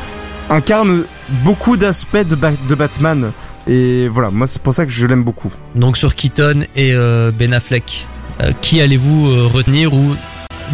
incarne 0.50 1.04
beaucoup 1.44 1.78
d'aspects 1.78 2.18
de, 2.28 2.36
Ba- 2.36 2.52
de 2.68 2.76
Batman. 2.76 3.32
Et 3.68 4.08
voilà, 4.10 4.30
moi 4.30 4.46
c'est 4.48 4.62
pour 4.62 4.74
ça 4.74 4.86
que 4.86 4.92
je 4.92 5.06
l'aime 5.08 5.24
beaucoup. 5.24 5.52
Donc 5.76 5.98
sur 5.98 6.16
Keaton 6.16 6.66
et 6.76 6.94
euh, 6.94 7.32
Ben 7.32 7.54
Affleck, 7.54 8.08
euh, 8.42 8.52
qui 8.62 8.82
allez-vous 8.82 9.30
euh, 9.30 9.48
retenir 9.52 9.94
ou 9.94 10.16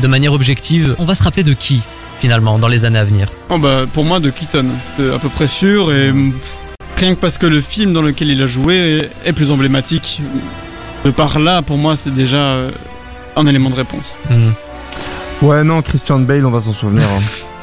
de 0.01 0.07
manière 0.07 0.33
objective, 0.33 0.95
on 0.99 1.05
va 1.05 1.13
se 1.15 1.23
rappeler 1.23 1.43
de 1.43 1.53
qui 1.53 1.81
finalement 2.19 2.57
dans 2.59 2.67
les 2.67 2.85
années 2.85 2.99
à 2.99 3.03
venir? 3.05 3.29
Oh 3.49 3.57
bah, 3.57 3.85
pour 3.93 4.03
moi, 4.05 4.19
de 4.19 4.29
Keaton, 4.29 4.65
à 4.99 5.19
peu 5.19 5.29
près 5.29 5.47
sûr, 5.47 5.91
et 5.93 6.11
rien 6.97 7.15
que 7.15 7.19
parce 7.19 7.37
que 7.37 7.45
le 7.45 7.61
film 7.61 7.93
dans 7.93 8.01
lequel 8.01 8.29
il 8.29 8.41
a 8.43 8.47
joué 8.47 8.75
est, 8.75 9.29
est 9.29 9.33
plus 9.33 9.51
emblématique. 9.51 10.21
De 11.05 11.11
par 11.11 11.39
là, 11.39 11.61
pour 11.61 11.77
moi, 11.77 11.95
c'est 11.95 12.13
déjà 12.13 12.57
un 13.37 13.45
élément 13.47 13.69
de 13.69 13.75
réponse. 13.75 14.03
Hmm. 14.29 14.49
Ouais, 15.45 15.63
non, 15.63 15.81
Christian 15.81 16.19
Bale, 16.19 16.45
on 16.45 16.51
va 16.51 16.59
s'en 16.59 16.73
souvenir. 16.73 17.03
hein. 17.03 17.21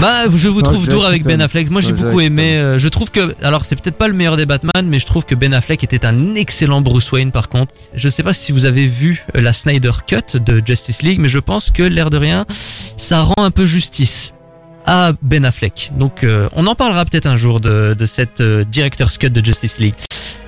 Bah, 0.00 0.24
je 0.34 0.48
vous 0.48 0.62
trouve 0.62 0.88
dur 0.88 1.04
avec. 1.04 1.24
Ben 1.24 1.40
Affleck. 1.40 1.70
Moi, 1.70 1.80
j'ai 1.80 1.92
beaucoup 1.92 2.20
aimé. 2.20 2.56
euh, 2.56 2.78
je 2.78 2.88
trouve 2.88 3.10
que, 3.10 3.34
alors, 3.42 3.64
c'est 3.64 3.76
peut-être 3.80 3.96
pas 3.96 4.08
le 4.08 4.14
meilleur 4.14 4.36
des 4.36 4.46
Batman, 4.46 4.86
mais 4.86 4.98
je 4.98 5.06
trouve 5.06 5.24
que 5.24 5.34
Ben 5.34 5.54
Affleck 5.54 5.82
était 5.84 6.04
un 6.04 6.34
excellent 6.34 6.80
Bruce 6.80 7.10
Wayne. 7.12 7.30
Par 7.32 7.48
contre, 7.48 7.72
je 7.94 8.08
sais 8.08 8.22
pas 8.22 8.34
si 8.34 8.52
vous 8.52 8.64
avez 8.66 8.86
vu 8.86 9.24
euh, 9.36 9.40
la 9.40 9.52
Snyder 9.52 9.92
Cut 10.06 10.38
de 10.38 10.62
Justice 10.64 11.02
League, 11.02 11.18
mais 11.20 11.28
je 11.28 11.38
pense 11.38 11.70
que 11.70 11.82
l'air 11.82 12.10
de 12.10 12.18
rien, 12.18 12.44
ça 12.96 13.22
rend 13.22 13.44
un 13.44 13.50
peu 13.50 13.64
justice 13.66 14.32
à 14.86 15.12
Ben 15.22 15.44
Affleck. 15.44 15.92
Donc, 15.96 16.24
euh, 16.24 16.48
on 16.54 16.66
en 16.66 16.74
parlera 16.74 17.04
peut-être 17.04 17.26
un 17.26 17.36
jour 17.36 17.60
de, 17.60 17.94
de 17.98 18.06
cette 18.06 18.40
euh, 18.40 18.64
director's 18.64 19.18
cut 19.18 19.30
de 19.30 19.44
Justice 19.44 19.78
League. 19.78 19.94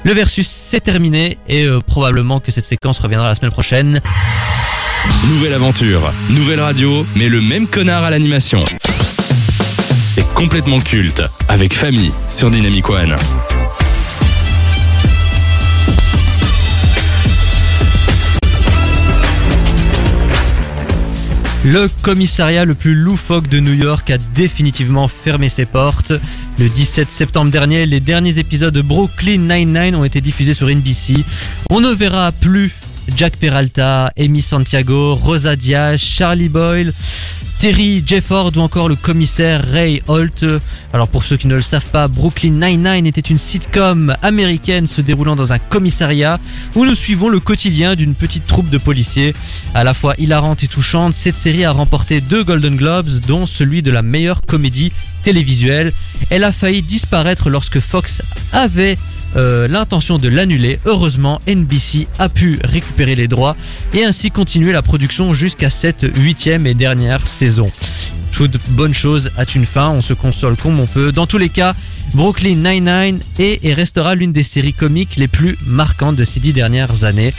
Le 0.04 0.12
versus, 0.14 0.48
c'est 0.48 0.80
terminé 0.80 1.38
et 1.48 1.64
euh, 1.64 1.80
probablement 1.80 2.40
que 2.40 2.50
cette 2.50 2.64
séquence 2.66 2.98
reviendra 2.98 3.28
la 3.28 3.34
semaine 3.34 3.52
prochaine. 3.52 4.00
Nouvelle 5.28 5.52
aventure, 5.52 6.12
nouvelle 6.30 6.60
radio, 6.60 7.06
mais 7.16 7.28
le 7.28 7.40
même 7.40 7.66
connard 7.66 8.04
à 8.04 8.10
l'animation. 8.10 8.64
C'est 10.14 10.28
complètement 10.34 10.78
culte, 10.78 11.22
avec 11.48 11.72
famille 11.72 12.12
sur 12.28 12.50
Dynamic 12.50 12.86
One. 12.90 13.16
Le 21.64 21.88
commissariat 22.02 22.66
le 22.66 22.74
plus 22.74 22.94
loufoque 22.94 23.48
de 23.48 23.58
New 23.58 23.72
York 23.72 24.10
a 24.10 24.18
définitivement 24.18 25.08
fermé 25.08 25.48
ses 25.48 25.64
portes. 25.64 26.12
Le 26.58 26.68
17 26.68 27.08
septembre 27.10 27.50
dernier, 27.50 27.86
les 27.86 28.00
derniers 28.00 28.38
épisodes 28.38 28.74
de 28.74 28.82
Brooklyn 28.82 29.38
Nine-Nine 29.38 29.94
ont 29.94 30.04
été 30.04 30.20
diffusés 30.20 30.52
sur 30.52 30.68
NBC. 30.68 31.24
On 31.70 31.80
ne 31.80 31.88
verra 31.88 32.32
plus 32.32 32.70
Jack 33.16 33.36
Peralta, 33.36 34.12
Amy 34.18 34.42
Santiago, 34.42 35.14
Rosa 35.14 35.56
Diaz, 35.56 36.00
Charlie 36.00 36.48
Boyle, 36.48 36.92
Terry 37.62 38.02
Jefford 38.04 38.50
ou 38.56 38.58
encore 38.58 38.88
le 38.88 38.96
commissaire 38.96 39.64
Ray 39.70 40.02
Holt. 40.08 40.44
Alors 40.92 41.06
pour 41.06 41.22
ceux 41.22 41.36
qui 41.36 41.46
ne 41.46 41.54
le 41.54 41.62
savent 41.62 41.86
pas, 41.92 42.08
Brooklyn 42.08 42.50
Nine-Nine 42.50 43.06
était 43.06 43.20
une 43.20 43.38
sitcom 43.38 44.16
américaine 44.20 44.88
se 44.88 45.00
déroulant 45.00 45.36
dans 45.36 45.52
un 45.52 45.60
commissariat 45.60 46.40
où 46.74 46.84
nous 46.84 46.96
suivons 46.96 47.28
le 47.28 47.38
quotidien 47.38 47.94
d'une 47.94 48.16
petite 48.16 48.48
troupe 48.48 48.68
de 48.68 48.78
policiers. 48.78 49.32
À 49.74 49.84
la 49.84 49.94
fois 49.94 50.14
hilarante 50.18 50.64
et 50.64 50.66
touchante, 50.68 51.14
cette 51.14 51.36
série 51.36 51.64
a 51.64 51.70
remporté 51.70 52.20
deux 52.20 52.42
Golden 52.42 52.74
Globes, 52.74 53.20
dont 53.28 53.46
celui 53.46 53.80
de 53.82 53.92
la 53.92 54.02
meilleure 54.02 54.40
comédie 54.40 54.90
télévisuelle. 55.22 55.92
Elle 56.30 56.42
a 56.42 56.50
failli 56.50 56.82
disparaître 56.82 57.48
lorsque 57.48 57.78
Fox 57.78 58.22
avait 58.52 58.98
euh, 59.36 59.68
l'intention 59.68 60.18
de 60.18 60.28
l'annuler. 60.28 60.78
Heureusement, 60.84 61.40
NBC 61.46 62.06
a 62.18 62.28
pu 62.28 62.58
récupérer 62.64 63.14
les 63.14 63.28
droits 63.28 63.56
et 63.92 64.04
ainsi 64.04 64.30
continuer 64.30 64.72
la 64.72 64.82
production 64.82 65.34
jusqu'à 65.34 65.70
cette 65.70 66.06
huitième 66.16 66.66
et 66.66 66.74
dernière 66.74 67.26
saison. 67.26 67.66
Toute 68.32 68.56
bonne 68.70 68.94
chose 68.94 69.30
a 69.36 69.44
une 69.54 69.66
fin, 69.66 69.90
on 69.90 70.02
se 70.02 70.14
console 70.14 70.56
comme 70.56 70.80
on 70.80 70.86
peut. 70.86 71.12
Dans 71.12 71.26
tous 71.26 71.38
les 71.38 71.50
cas, 71.50 71.74
Brooklyn 72.14 72.56
Nine-Nine 72.56 73.20
est 73.38 73.64
et 73.64 73.74
restera 73.74 74.14
l'une 74.14 74.32
des 74.32 74.42
séries 74.42 74.72
comiques 74.72 75.16
les 75.16 75.28
plus 75.28 75.56
marquantes 75.66 76.16
de 76.16 76.24
ces 76.24 76.40
dix 76.40 76.52
dernières 76.52 77.04
années. 77.04 77.32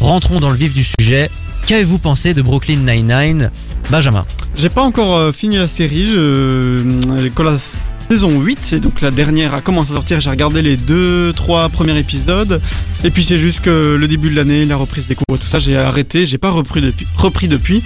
Rentrons 0.00 0.40
dans 0.40 0.50
le 0.50 0.56
vif 0.56 0.72
du 0.74 0.84
sujet. 0.84 1.30
Qu'avez-vous 1.66 1.98
pensé 1.98 2.34
de 2.34 2.42
Brooklyn 2.42 2.80
Nine-Nine? 2.80 3.50
Benjamin 3.90 4.24
J'ai 4.56 4.68
pas 4.68 4.82
encore 4.82 5.16
euh, 5.16 5.32
fini 5.32 5.56
la 5.56 5.68
série, 5.68 6.06
je... 6.06 6.16
euh, 6.16 7.91
saison 8.10 8.40
8, 8.40 8.72
et 8.74 8.78
donc 8.80 9.00
la 9.00 9.10
dernière 9.10 9.54
a 9.54 9.60
commencé 9.60 9.92
à 9.92 9.94
sortir, 9.94 10.20
j'ai 10.20 10.30
regardé 10.30 10.60
les 10.62 10.76
deux, 10.76 11.32
trois 11.34 11.68
premiers 11.68 11.98
épisodes, 11.98 12.60
et 13.04 13.10
puis 13.10 13.24
c'est 13.24 13.38
juste 13.38 13.60
que 13.60 13.96
le 13.98 14.08
début 14.08 14.30
de 14.30 14.36
l'année, 14.36 14.66
la 14.66 14.76
reprise 14.76 15.06
des 15.06 15.14
cours 15.14 15.38
tout 15.38 15.46
ça, 15.46 15.58
j'ai 15.58 15.76
arrêté, 15.76 16.26
j'ai 16.26 16.38
pas 16.38 16.50
repris 16.50 17.48
depuis. 17.48 17.82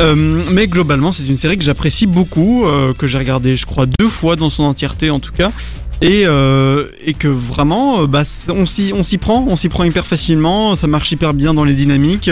Euh, 0.00 0.42
mais 0.50 0.66
globalement, 0.68 1.12
c'est 1.12 1.26
une 1.26 1.36
série 1.36 1.58
que 1.58 1.64
j'apprécie 1.64 2.06
beaucoup, 2.06 2.64
euh, 2.64 2.94
que 2.94 3.06
j'ai 3.06 3.18
regardé, 3.18 3.56
je 3.56 3.66
crois, 3.66 3.84
deux 3.86 4.08
fois 4.08 4.36
dans 4.36 4.48
son 4.50 4.62
entièreté 4.64 5.10
en 5.10 5.20
tout 5.20 5.32
cas. 5.32 5.50
Et, 6.00 6.24
euh, 6.26 6.86
que 7.18 7.28
vraiment, 7.28 8.04
bah, 8.06 8.24
c'est- 8.24 8.50
on 8.50 8.64
s'y 8.66 9.18
prend, 9.18 9.46
on 9.48 9.54
s'y 9.54 9.68
prend 9.68 9.84
hyper 9.84 10.06
facilement, 10.06 10.74
ça 10.76 10.86
marche 10.86 11.12
hyper 11.12 11.34
bien 11.34 11.54
dans 11.54 11.64
les 11.64 11.74
dynamiques. 11.74 12.30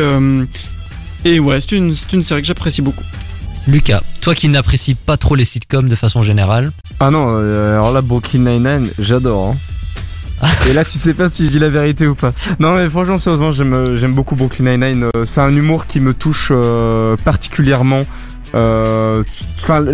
et 1.25 1.39
ouais, 1.39 1.61
c'est 1.61 1.77
c'est 1.95 2.13
une 2.15 2.25
série 2.25 2.41
que 2.41 2.47
j'apprécie 2.47 2.81
beaucoup. 2.83 3.05
Lucas, 3.69 4.03
toi 4.21 4.35
qui 4.35 4.49
n'apprécies 4.49 4.95
pas 4.95 5.17
trop 5.17 5.35
les 5.35 5.45
sitcoms 5.45 5.89
de 5.89 5.95
façon 5.97 6.23
générale, 6.23 6.73
Ah 6.99 7.11
non, 7.11 7.27
euh, 7.39 7.75
alors 7.75 7.93
là, 7.93 8.01
Brooklyn 8.01 8.41
Nine-Nine, 8.41 8.91
j'adore. 8.99 9.55
hein. 10.43 10.49
Et 10.69 10.73
là, 10.73 10.85
tu 10.85 10.99
sais 10.99 11.13
pas 11.15 11.29
si 11.29 11.47
je 11.47 11.51
dis 11.51 11.59
la 11.59 11.69
vérité 11.69 12.07
ou 12.07 12.15
pas. 12.15 12.33
Non, 12.59 12.75
mais 12.75 12.89
franchement, 12.89 13.19
sérieusement, 13.19 13.53
j'aime, 13.53 13.97
j'aime 13.97 14.15
beaucoup 14.15 14.35
Brooklyn 14.37 14.77
Nine-Nine. 14.77 15.11
Euh, 15.15 15.25
C'est 15.27 15.43
un 15.43 15.55
humour 15.55 15.87
qui 15.87 16.01
me 16.01 16.15
touche 16.15 16.49
euh, 16.51 17.17
particulièrement. 17.25 18.03
Euh, 18.55 19.23
Enfin, 19.63 19.85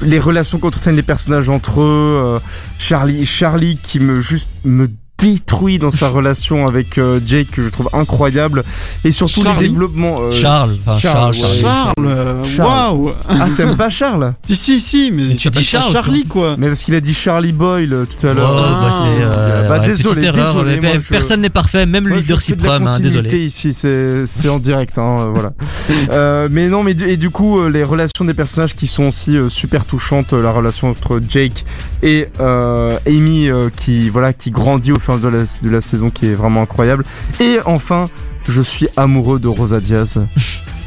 les 0.00 0.18
relations 0.20 0.58
qu'entretiennent 0.58 0.96
les 0.96 1.02
personnages 1.02 1.48
entre 1.48 1.80
eux. 1.80 2.20
euh, 2.24 2.38
Charlie, 2.78 3.26
Charlie 3.26 3.76
qui 3.82 3.98
me 4.00 4.20
juste 4.20 4.48
me 4.64 4.88
détruit 5.32 5.78
dans 5.78 5.90
sa 5.90 6.08
relation 6.08 6.66
avec 6.66 6.98
euh, 6.98 7.18
Jake 7.26 7.50
que 7.52 7.62
je 7.62 7.68
trouve 7.68 7.88
incroyable 7.92 8.62
et 9.04 9.10
surtout 9.10 9.42
Charlie 9.42 9.62
les 9.64 9.68
développements 9.68 10.18
euh, 10.20 10.32
Charles, 10.32 10.76
enfin 10.86 10.98
Charles, 10.98 11.34
Charles, 11.34 11.54
Charles. 11.60 11.92
euh, 12.06 12.44
Charles. 12.44 12.96
waouh 12.96 13.12
ah 13.28 13.46
t'aimes 13.56 13.76
pas 13.76 13.88
Charles 13.88 14.34
Si, 14.46 14.56
si, 14.56 14.80
si, 14.80 15.10
mais, 15.12 15.24
Mais 15.28 15.34
tu 15.36 15.48
dis 15.50 15.62
Charles, 15.64 15.92
Charlie, 15.92 16.24
quoi. 16.24 16.56
mais 16.58 16.68
parce 16.68 16.82
qu'il 16.84 16.94
a 16.94 17.00
dit 17.00 17.14
Charlie 17.14 17.52
Boyle 17.52 17.92
euh, 17.92 18.04
tout 18.04 18.26
à 18.26 18.30
Oh, 18.32 18.34
l'heure 18.34 18.54
bah, 18.54 18.90
c'est, 18.90 19.24
euh, 19.24 19.68
Bah, 19.68 19.80
ouais, 19.80 19.86
désolé, 19.86 20.14
petite 20.14 20.36
erreur, 20.36 20.54
désolé, 20.54 20.80
mais 20.80 20.92
moi, 20.94 21.00
je- 21.02 21.08
personne 21.08 21.40
n'est 21.40 21.50
parfait, 21.50 21.86
même 21.86 22.04
le 22.06 22.14
Moi, 22.14 22.20
leader 22.20 22.40
suprême, 22.40 22.86
hein, 22.86 22.98
désolé. 23.00 23.46
ici, 23.46 23.72
c'est 23.74 24.26
c'est 24.26 24.48
en 24.48 24.58
direct, 24.58 24.98
hein, 24.98 25.30
voilà. 25.32 25.52
Euh, 26.10 26.48
mais 26.50 26.68
non, 26.68 26.82
mais 26.82 26.94
du- 26.94 27.08
et 27.08 27.16
du 27.16 27.30
coup, 27.30 27.66
les 27.68 27.82
relations 27.84 28.24
des 28.24 28.34
personnages 28.34 28.74
qui 28.74 28.86
sont 28.86 29.04
aussi 29.04 29.36
euh, 29.36 29.48
super 29.48 29.84
touchantes, 29.84 30.32
la 30.32 30.50
relation 30.50 30.90
entre 30.90 31.20
Jake 31.28 31.64
et 32.02 32.26
euh, 32.40 32.96
Amy, 33.06 33.48
euh, 33.48 33.68
qui 33.74 34.08
voilà, 34.10 34.32
qui 34.32 34.50
grandit 34.50 34.92
au 34.92 34.98
fur 34.98 35.13
de 35.20 35.28
la, 35.28 35.38
de 35.42 35.70
la 35.70 35.80
saison, 35.80 36.10
qui 36.10 36.26
est 36.26 36.34
vraiment 36.34 36.62
incroyable. 36.62 37.04
Et 37.40 37.58
enfin, 37.64 38.08
je 38.48 38.60
suis 38.62 38.88
amoureux 38.96 39.38
de 39.38 39.48
Rosa 39.48 39.80
Diaz. 39.80 40.20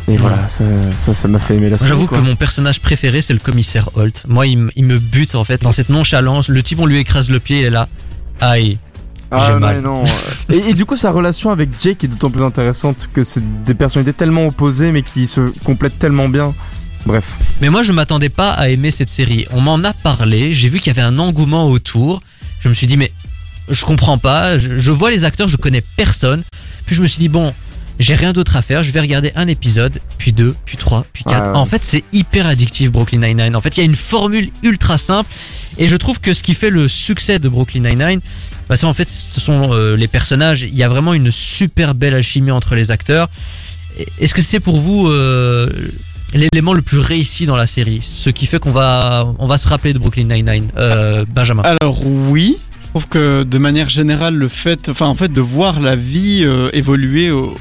Et 0.10 0.16
voilà, 0.16 0.48
ça, 0.48 0.64
ça, 0.96 1.14
ça 1.14 1.28
m'a 1.28 1.38
fait 1.40 1.56
aimer 1.58 1.70
la 1.70 1.78
série. 1.78 1.90
J'avoue 1.90 2.08
que 2.08 2.16
mon 2.16 2.36
personnage 2.38 2.80
préféré 2.80 3.22
c'est 3.22 3.34
le 3.34 3.40
commissaire 3.40 3.90
Holt. 3.96 4.24
Moi 4.28 4.48
il, 4.48 4.58
me- 4.58 4.72
il 4.78 4.86
me 4.86 5.00
bute 5.00 5.36
en 5.36 5.44
fait 5.44 5.62
dans 5.62 5.74
cette 5.74 5.90
nonchalance. 5.90 6.48
Le 6.48 6.64
type 6.64 6.80
on 6.80 6.86
lui 6.86 6.98
écrase 7.00 7.30
le 7.30 7.42
pied, 7.42 7.60
il 7.60 7.66
est 7.66 7.70
là. 7.70 7.90
Aïe. 8.40 8.78
Ah 9.32 9.50
non, 9.52 9.60
mal. 9.60 9.76
mais 9.76 9.82
non. 9.82 10.04
et, 10.50 10.70
et 10.70 10.74
du 10.74 10.86
coup, 10.86 10.96
sa 10.96 11.12
relation 11.12 11.52
avec 11.52 11.72
Jake 11.82 12.06
est 12.06 12.08
d'autant 12.08 12.30
plus 12.30 12.42
intéressante 12.44 13.10
que 13.14 13.26
c'est 13.26 13.42
des 13.66 13.74
personnalités 13.74 14.14
tellement 14.14 14.48
opposées, 14.48 14.94
mais 14.94 15.04
qui 15.04 15.28
se 15.28 15.42
complètent 15.66 16.00
tellement 16.00 16.30
bien. 16.30 16.54
Bref. 17.06 17.34
Mais 17.60 17.70
moi 17.70 17.84
je 17.84 17.92
m'attendais 17.92 18.30
pas 18.30 18.52
à 18.52 18.70
aimer 18.70 18.92
cette 18.92 19.10
série. 19.10 19.46
On 19.52 19.60
m'en 19.60 19.84
a 19.84 19.92
parlé, 19.92 20.54
j'ai 20.54 20.70
vu 20.70 20.80
qu'il 20.80 20.88
y 20.96 20.98
avait 20.98 21.06
un 21.06 21.20
engouement 21.20 21.70
autour. 21.70 22.22
Je 22.62 22.70
me 22.70 22.74
suis 22.74 22.88
dit 22.88 22.96
mais 22.96 23.12
je 23.70 23.86
comprends 23.86 24.18
pas, 24.18 24.60
je, 24.60 24.78
je 24.80 24.92
vois 24.92 25.12
les 25.12 25.26
acteurs, 25.26 25.48
je 25.48 25.58
connais 25.58 25.84
personne. 25.96 26.44
Puis 26.86 26.96
je 26.96 27.02
me 27.02 27.08
suis 27.08 27.20
dit 27.20 27.30
bon, 27.30 27.54
j'ai 28.00 28.16
rien 28.16 28.32
d'autre 28.32 28.56
à 28.56 28.62
faire, 28.62 28.84
je 28.84 28.92
vais 28.92 29.00
regarder 29.02 29.32
un 29.36 29.48
épisode, 29.48 30.00
puis 30.18 30.32
deux, 30.32 30.56
puis 30.66 30.78
trois, 30.78 31.06
puis 31.14 31.24
quatre. 31.24 31.52
Ouais. 31.52 31.58
En 31.58 31.66
fait 31.66 31.82
c'est 31.84 32.04
hyper 32.14 32.46
addictif 32.46 32.92
Brooklyn 32.92 33.20
Nine-Nine. 33.20 33.56
En 33.56 33.62
fait 33.62 33.76
il 33.78 33.80
y 33.80 33.84
a 33.84 33.86
une 33.86 33.96
formule 33.96 34.50
ultra 34.64 34.98
simple 34.98 35.30
et 35.78 35.88
je 35.88 35.96
trouve 35.96 36.20
que 36.20 36.34
ce 36.34 36.44
qui 36.44 36.54
fait 36.54 36.70
le 36.70 36.88
succès 36.88 37.40
de 37.40 37.50
Brooklyn 37.50 37.82
Nine-Nine, 37.82 38.22
bah, 38.70 38.76
c'est 38.76 38.86
en 38.86 38.94
fait 38.94 39.10
ce 39.10 39.40
sont 39.40 39.70
euh, 39.72 39.96
les 39.96 40.08
personnages. 40.08 40.62
Il 40.62 40.76
y 40.76 40.84
a 40.84 40.90
vraiment 40.90 41.14
une 41.14 41.32
super 41.32 41.96
belle 41.96 42.14
alchimie 42.14 42.52
entre 42.52 42.76
les 42.76 42.92
acteurs. 42.92 43.30
Est-ce 44.20 44.34
que 44.34 44.42
c'est 44.42 44.60
pour 44.60 44.78
vous 44.78 45.08
euh, 45.08 45.70
l'élément 46.34 46.74
le 46.74 46.82
plus 46.82 47.00
réussi 47.00 47.46
dans 47.46 47.56
la 47.56 47.68
série, 47.68 48.02
ce 48.04 48.30
qui 48.30 48.46
fait 48.46 48.60
qu'on 48.60 48.72
va 48.72 49.34
on 49.40 49.48
va 49.48 49.58
se 49.58 49.68
rappeler 49.68 49.94
de 49.94 50.00
Brooklyn 50.00 50.26
Nine-Nine. 50.26 50.70
Euh, 50.78 51.26
Benjamin? 51.28 51.64
Alors 51.64 52.06
oui, 52.06 52.58
trouve 52.98 53.10
que 53.10 53.44
de 53.44 53.58
manière 53.60 53.90
générale, 53.90 54.34
le 54.34 54.48
fait, 54.48 54.90
enfin 54.90 55.06
en 55.06 55.14
fait, 55.14 55.32
de 55.32 55.40
voir 55.42 55.80
la 55.80 55.96
vie 55.96 56.42
euh, 56.44 56.72
évoluer 56.74 57.30
au- 57.30 57.56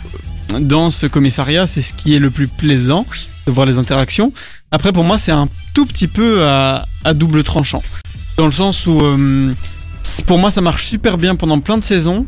dans 0.60 0.90
ce 0.90 1.04
commissariat, 1.04 1.66
c'est 1.66 1.82
ce 1.82 1.92
qui 1.92 2.14
est 2.14 2.18
le 2.18 2.30
plus 2.30 2.48
plaisant, 2.48 3.04
de 3.46 3.52
voir 3.52 3.66
les 3.66 3.76
interactions. 3.76 4.32
Après, 4.70 4.92
pour 4.94 5.04
moi, 5.04 5.18
c'est 5.18 5.32
un 5.32 5.46
tout 5.74 5.84
petit 5.84 6.08
peu 6.08 6.42
à, 6.46 6.86
double 7.12 7.42
tranchant, 7.44 7.82
dans 8.38 8.46
le 8.46 8.52
sens 8.52 8.86
où, 8.86 8.98
euh, 9.02 9.52
pour 10.26 10.38
moi, 10.38 10.50
ça 10.50 10.62
marche 10.62 10.86
super 10.86 11.18
bien 11.18 11.34
pendant 11.36 11.60
plein 11.60 11.76
de 11.76 11.84
saisons. 11.84 12.24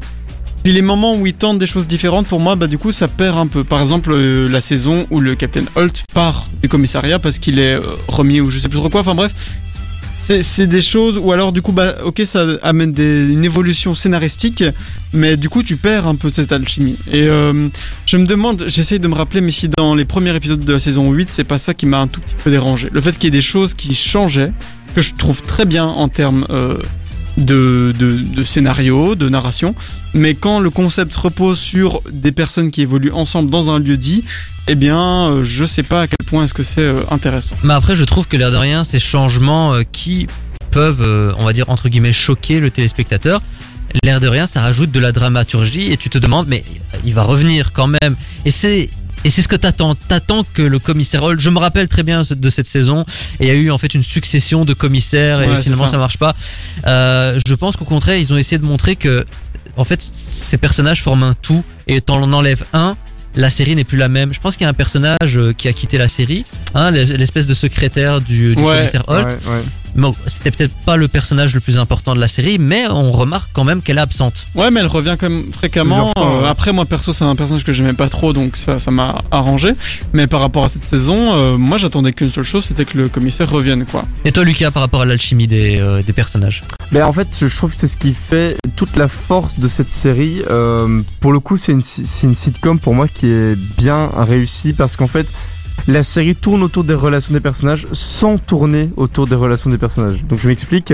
Puis 0.62 0.72
les 0.74 0.82
moments 0.82 1.14
où 1.16 1.26
ils 1.26 1.32
tentent 1.32 1.58
des 1.60 1.66
choses 1.68 1.88
différentes, 1.88 2.26
pour 2.26 2.40
moi, 2.40 2.56
bah 2.56 2.66
du 2.66 2.76
coup, 2.76 2.92
ça 2.92 3.08
perd 3.08 3.38
un 3.38 3.46
peu. 3.46 3.64
Par 3.64 3.80
exemple, 3.80 4.10
euh, 4.12 4.46
la 4.50 4.60
saison 4.60 5.06
où 5.10 5.20
le 5.20 5.34
Captain 5.34 5.64
Holt 5.76 6.02
part 6.12 6.46
du 6.62 6.68
commissariat 6.68 7.18
parce 7.18 7.38
qu'il 7.38 7.58
est 7.58 7.78
remis 8.08 8.42
ou 8.42 8.50
je 8.50 8.58
sais 8.58 8.68
plus 8.68 8.78
trop 8.80 8.90
quoi. 8.90 9.00
Enfin 9.00 9.14
bref, 9.14 9.32
c'est 10.20 10.66
des 10.66 10.82
choses 10.82 11.16
où 11.16 11.32
alors 11.32 11.52
du 11.52 11.62
coup 11.62 11.72
bah 11.72 11.94
ok 12.04 12.20
ça 12.24 12.46
amène 12.62 12.92
des, 12.92 13.32
une 13.32 13.44
évolution 13.44 13.94
scénaristique 13.94 14.62
mais 15.12 15.36
du 15.36 15.48
coup 15.48 15.62
tu 15.62 15.76
perds 15.76 16.06
un 16.06 16.16
peu 16.16 16.30
cette 16.30 16.52
alchimie. 16.52 16.98
Et 17.10 17.22
euh, 17.22 17.68
je 18.04 18.16
me 18.16 18.26
demande 18.26 18.64
j'essaye 18.66 19.00
de 19.00 19.08
me 19.08 19.14
rappeler 19.14 19.40
mais 19.40 19.52
si 19.52 19.68
dans 19.68 19.94
les 19.94 20.04
premiers 20.04 20.34
épisodes 20.34 20.60
de 20.60 20.72
la 20.72 20.80
saison 20.80 21.10
8 21.10 21.28
c'est 21.30 21.44
pas 21.44 21.58
ça 21.58 21.72
qui 21.74 21.86
m'a 21.86 22.00
un 22.00 22.08
tout 22.08 22.20
petit 22.20 22.34
peu 22.42 22.50
dérangé. 22.50 22.88
Le 22.92 23.00
fait 23.00 23.12
qu'il 23.12 23.24
y 23.24 23.28
ait 23.28 23.38
des 23.38 23.40
choses 23.40 23.74
qui 23.74 23.94
changeaient 23.94 24.52
que 24.94 25.02
je 25.02 25.14
trouve 25.14 25.42
très 25.42 25.64
bien 25.64 25.86
en 25.86 26.08
termes 26.08 26.46
euh, 26.50 26.76
de, 27.38 27.94
de, 27.98 28.44
scénario, 28.44 29.14
de 29.14 29.28
narration, 29.28 29.74
mais 30.12 30.34
quand 30.34 30.60
le 30.60 30.70
concept 30.70 31.14
repose 31.14 31.58
sur 31.58 32.02
des 32.10 32.32
personnes 32.32 32.70
qui 32.70 32.82
évoluent 32.82 33.12
ensemble 33.12 33.50
dans 33.50 33.70
un 33.70 33.78
lieu 33.78 33.96
dit, 33.96 34.24
eh 34.66 34.74
bien, 34.74 35.28
euh, 35.28 35.44
je 35.44 35.64
sais 35.64 35.82
pas 35.82 36.02
à 36.02 36.06
quel 36.06 36.26
point 36.26 36.44
est-ce 36.44 36.54
que 36.54 36.62
c'est 36.62 36.82
euh, 36.82 37.02
intéressant. 37.10 37.56
Mais 37.62 37.74
après, 37.74 37.96
je 37.96 38.04
trouve 38.04 38.28
que 38.28 38.36
l'air 38.36 38.50
de 38.50 38.56
rien, 38.56 38.84
ces 38.84 38.98
changements 38.98 39.72
euh, 39.72 39.82
qui 39.90 40.26
peuvent, 40.70 41.02
euh, 41.02 41.32
on 41.38 41.44
va 41.44 41.52
dire 41.52 41.70
entre 41.70 41.88
guillemets, 41.88 42.12
choquer 42.12 42.60
le 42.60 42.70
téléspectateur. 42.70 43.40
L'air 44.04 44.20
de 44.20 44.28
rien, 44.28 44.46
ça 44.46 44.60
rajoute 44.60 44.90
de 44.90 45.00
la 45.00 45.12
dramaturgie 45.12 45.92
et 45.92 45.96
tu 45.96 46.10
te 46.10 46.18
demandes, 46.18 46.46
mais 46.46 46.62
il 47.04 47.14
va 47.14 47.22
revenir 47.22 47.72
quand 47.72 47.86
même. 47.86 48.16
Et 48.44 48.50
c'est 48.50 48.90
et 49.24 49.30
c'est 49.30 49.42
ce 49.42 49.48
que 49.48 49.56
t'attends. 49.56 49.94
T'attends 49.94 50.44
que 50.54 50.62
le 50.62 50.78
commissaire 50.78 51.22
Hall. 51.24 51.40
Je 51.40 51.50
me 51.50 51.58
rappelle 51.58 51.88
très 51.88 52.02
bien 52.02 52.22
de 52.28 52.50
cette 52.50 52.68
saison. 52.68 53.04
Et 53.40 53.46
il 53.46 53.48
y 53.48 53.50
a 53.50 53.54
eu 53.54 53.70
en 53.70 53.78
fait 53.78 53.94
une 53.94 54.02
succession 54.04 54.64
de 54.64 54.74
commissaires 54.74 55.42
et 55.42 55.48
Ouais, 55.48 55.62
finalement 55.62 55.86
ça. 55.86 55.92
ça. 55.92 55.98
marche 55.98 56.18
pas. 56.18 56.34
Euh, 56.86 57.38
je 57.46 57.54
pense 57.54 57.76
qu'au 57.76 57.84
contraire, 57.84 58.16
ils 58.16 58.32
ont 58.32 58.36
essayé 58.36 58.58
de 58.58 58.64
montrer 58.64 58.96
que 58.96 59.24
en 59.76 59.84
fait 59.84 60.00
ces 60.14 60.56
personnages 60.58 61.02
forment 61.02 61.22
un 61.24 61.34
tout 61.34 61.64
et 61.86 62.00
t'en 62.00 62.22
enlèves 62.32 62.64
un. 62.72 62.96
La 63.34 63.50
série 63.50 63.76
n'est 63.76 63.84
plus 63.84 63.98
la 63.98 64.08
même. 64.08 64.32
Je 64.32 64.40
pense 64.40 64.56
qu'il 64.56 64.64
y 64.64 64.66
a 64.66 64.70
un 64.70 64.74
personnage 64.74 65.16
euh, 65.36 65.52
qui 65.52 65.68
a 65.68 65.72
quitté 65.72 65.98
la 65.98 66.08
série, 66.08 66.44
hein, 66.74 66.90
l'espèce 66.90 67.46
de 67.46 67.54
secrétaire 67.54 68.20
du, 68.20 68.54
du 68.56 68.62
Ouais, 68.62 68.78
commissaire 68.78 69.04
Holt. 69.08 69.26
Ouais, 69.26 69.32
ouais. 69.52 69.62
Bon, 69.96 70.14
c'était 70.26 70.50
peut-être 70.50 70.74
pas 70.84 70.96
le 70.96 71.08
personnage 71.08 71.54
le 71.54 71.60
plus 71.60 71.78
important 71.78 72.14
de 72.14 72.20
la 72.20 72.28
série, 72.28 72.58
mais 72.58 72.86
on 72.88 73.10
remarque 73.12 73.50
quand 73.52 73.64
même 73.64 73.82
qu'elle 73.82 73.98
est 73.98 74.02
absente. 74.02 74.34
Ouais, 74.54 74.70
mais 74.70 74.80
elle 74.80 74.86
revient 74.86 75.16
quand 75.18 75.28
même 75.28 75.52
fréquemment. 75.52 76.12
Plusieurs 76.14 76.28
fois, 76.28 76.38
Euh, 76.38 76.42
ouais. 76.42 76.48
après, 76.48 76.72
moi 76.72 76.84
perso, 76.84 77.12
c'est 77.12 77.24
un 77.24 77.34
personnage 77.36 77.64
que 77.64 77.72
j'aimais 77.72 77.92
pas 77.94 78.08
trop, 78.08 78.32
donc 78.32 78.56
ça, 78.56 78.78
ça 78.78 78.90
m'a 78.90 79.16
arrangé. 79.30 79.72
Mais 80.12 80.26
par 80.26 80.40
rapport 80.40 80.64
à 80.64 80.68
cette 80.68 80.84
saison, 80.84 81.34
euh, 81.36 81.56
moi 81.56 81.78
j'attendais 81.78 82.12
qu'une 82.12 82.30
seule 82.30 82.44
chose, 82.44 82.64
c'était 82.66 82.84
que 82.84 82.96
le 82.98 83.08
commissaire 83.08 83.50
revienne, 83.50 83.84
quoi. 83.86 84.04
Et 84.24 84.32
toi, 84.32 84.44
Lucas, 84.44 84.70
par 84.70 84.82
rapport 84.82 85.00
à 85.02 85.04
l'alchimie 85.06 85.46
des, 85.46 85.78
euh, 85.80 86.02
des 86.02 86.12
personnages? 86.12 86.62
Ben 86.92 87.04
en 87.04 87.12
fait, 87.12 87.28
je 87.40 87.54
trouve 87.54 87.70
que 87.70 87.76
c'est 87.76 87.88
ce 87.88 87.96
qui 87.96 88.14
fait 88.14 88.56
toute 88.76 88.96
la 88.96 89.08
force 89.08 89.58
de 89.58 89.68
cette 89.68 89.90
série. 89.90 90.42
Euh, 90.50 91.02
pour 91.20 91.32
le 91.32 91.40
coup, 91.40 91.56
c'est 91.56 91.72
une, 91.72 91.82
une 92.22 92.34
sitcom 92.34 92.78
pour 92.78 92.94
moi 92.94 93.08
qui 93.08 93.26
est 93.26 93.56
bien 93.76 94.10
réussie 94.16 94.72
parce 94.72 94.96
qu'en 94.96 95.06
fait, 95.06 95.26
la 95.86 96.02
série 96.02 96.34
tourne 96.34 96.62
autour 96.62 96.84
des 96.84 96.94
relations 96.94 97.32
des 97.32 97.40
personnages 97.40 97.86
sans 97.92 98.38
tourner 98.38 98.90
autour 98.96 99.26
des 99.26 99.36
relations 99.36 99.70
des 99.70 99.78
personnages. 99.78 100.24
Donc 100.24 100.38
je 100.38 100.48
m'explique, 100.48 100.92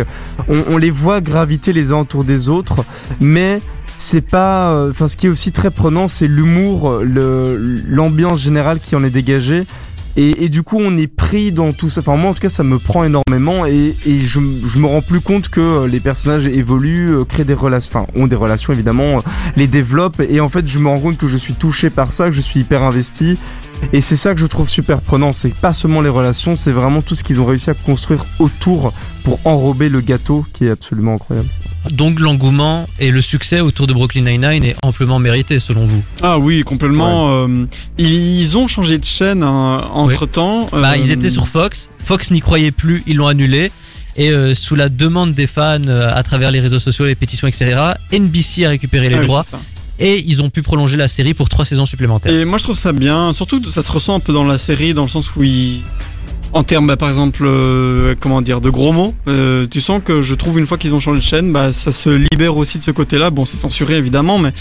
on, 0.48 0.62
on 0.68 0.76
les 0.76 0.90
voit 0.90 1.20
graviter 1.20 1.72
les 1.72 1.92
uns 1.92 2.00
autour 2.00 2.24
des 2.24 2.48
autres, 2.48 2.84
mais 3.20 3.60
c'est 3.96 4.26
pas, 4.28 4.70
euh, 4.70 4.90
enfin 4.90 5.08
ce 5.08 5.16
qui 5.16 5.26
est 5.26 5.30
aussi 5.30 5.52
très 5.52 5.70
prenant, 5.70 6.08
c'est 6.08 6.26
l'humour, 6.26 7.00
l'ambiance 7.04 8.40
générale 8.42 8.80
qui 8.80 8.94
en 8.96 9.04
est 9.04 9.10
dégagée. 9.10 9.64
Et, 10.16 10.44
et 10.44 10.48
du 10.48 10.62
coup, 10.62 10.78
on 10.78 10.96
est 10.96 11.08
pris 11.08 11.50
dans 11.50 11.72
tout 11.72 11.90
ça. 11.90 12.00
Enfin, 12.00 12.14
moi, 12.16 12.30
en 12.30 12.34
tout 12.34 12.40
cas, 12.40 12.48
ça 12.48 12.62
me 12.62 12.78
prend 12.78 13.02
énormément 13.02 13.66
et, 13.66 13.96
et 14.06 14.20
je, 14.20 14.38
je 14.64 14.78
me 14.78 14.86
rends 14.86 15.02
plus 15.02 15.20
compte 15.20 15.48
que 15.48 15.60
euh, 15.60 15.88
les 15.88 15.98
personnages 15.98 16.46
évoluent, 16.46 17.10
euh, 17.10 17.24
créent 17.24 17.42
des 17.44 17.52
relations, 17.52 17.90
enfin, 17.92 18.06
ont 18.14 18.28
des 18.28 18.36
relations 18.36 18.72
évidemment, 18.72 19.24
les 19.56 19.66
développent. 19.66 20.22
Et 20.28 20.40
en 20.40 20.48
fait, 20.48 20.68
je 20.68 20.78
me 20.78 20.86
rends 20.88 21.00
compte 21.00 21.18
que 21.18 21.26
je 21.26 21.36
suis 21.36 21.54
touché 21.54 21.90
par 21.90 22.12
ça, 22.12 22.26
que 22.26 22.32
je 22.32 22.40
suis 22.40 22.60
hyper 22.60 22.84
investi. 22.84 23.38
Et 23.92 24.00
c'est 24.00 24.16
ça 24.16 24.34
que 24.34 24.40
je 24.40 24.46
trouve 24.46 24.68
super 24.68 25.00
prenant. 25.00 25.32
C'est 25.32 25.54
pas 25.54 25.72
seulement 25.72 26.00
les 26.00 26.08
relations, 26.08 26.56
c'est 26.56 26.72
vraiment 26.72 27.00
tout 27.02 27.14
ce 27.14 27.22
qu'ils 27.22 27.40
ont 27.40 27.46
réussi 27.46 27.70
à 27.70 27.74
construire 27.74 28.24
autour 28.38 28.92
pour 29.22 29.38
enrober 29.44 29.88
le 29.88 30.00
gâteau 30.00 30.44
qui 30.52 30.66
est 30.66 30.70
absolument 30.70 31.14
incroyable. 31.14 31.48
Donc 31.90 32.18
l'engouement 32.18 32.86
et 32.98 33.10
le 33.10 33.20
succès 33.20 33.60
autour 33.60 33.86
de 33.86 33.92
Brooklyn 33.92 34.22
Nine-Nine 34.22 34.64
est 34.64 34.76
amplement 34.82 35.18
mérité 35.18 35.60
selon 35.60 35.86
vous? 35.86 36.02
Ah 36.22 36.38
oui, 36.38 36.62
complètement. 36.62 37.28
euh, 37.30 37.66
ils, 37.98 38.40
ils 38.40 38.56
ont 38.58 38.66
changé 38.66 38.98
de 38.98 39.04
chaîne 39.04 39.44
entre 39.44 40.26
temps. 40.26 40.68
Bah, 40.72 40.96
ils 40.96 41.10
étaient 41.12 41.30
sur 41.30 41.46
Fox, 41.46 41.88
Fox 41.98 42.30
n'y 42.30 42.40
croyait 42.40 42.72
plus, 42.72 43.02
ils 43.06 43.16
l'ont 43.16 43.26
annulé. 43.28 43.70
Et 44.16 44.30
euh, 44.30 44.54
sous 44.54 44.76
la 44.76 44.88
demande 44.88 45.34
des 45.34 45.48
fans 45.48 45.80
euh, 45.88 46.08
à 46.14 46.22
travers 46.22 46.52
les 46.52 46.60
réseaux 46.60 46.78
sociaux, 46.78 47.04
les 47.04 47.16
pétitions, 47.16 47.48
etc., 47.48 47.76
NBC 48.12 48.64
a 48.64 48.68
récupéré 48.68 49.08
les 49.08 49.26
droits 49.26 49.44
et 49.98 50.22
ils 50.26 50.42
ont 50.42 50.50
pu 50.50 50.62
prolonger 50.62 50.96
la 50.96 51.08
série 51.08 51.34
pour 51.34 51.48
trois 51.48 51.64
saisons 51.64 51.86
supplémentaires. 51.86 52.32
Et 52.32 52.44
moi 52.44 52.58
je 52.58 52.64
trouve 52.64 52.76
ça 52.78 52.92
bien, 52.92 53.32
surtout 53.32 53.62
ça 53.70 53.82
se 53.82 53.92
ressent 53.92 54.14
un 54.14 54.20
peu 54.20 54.32
dans 54.32 54.44
la 54.44 54.58
série, 54.58 54.94
dans 54.94 55.04
le 55.04 55.08
sens 55.08 55.34
où 55.36 55.42
ils... 55.42 55.80
En 56.52 56.62
termes, 56.62 56.86
bah, 56.86 56.96
par 56.96 57.08
exemple, 57.08 57.42
euh, 57.44 58.14
comment 58.20 58.40
dire, 58.40 58.60
de 58.60 58.70
gros 58.70 58.92
mots, 58.92 59.12
euh, 59.26 59.66
tu 59.68 59.80
sens 59.80 60.00
que 60.04 60.22
je 60.22 60.34
trouve 60.34 60.60
une 60.60 60.66
fois 60.66 60.78
qu'ils 60.78 60.94
ont 60.94 61.00
changé 61.00 61.18
de 61.18 61.24
chaîne, 61.24 61.52
bah, 61.52 61.72
ça 61.72 61.90
se 61.90 62.10
libère 62.10 62.56
aussi 62.56 62.78
de 62.78 62.82
ce 62.84 62.92
côté-là. 62.92 63.30
Bon, 63.30 63.44
c'est 63.44 63.56
censuré 63.56 63.96
évidemment, 63.96 64.38
mais 64.38 64.52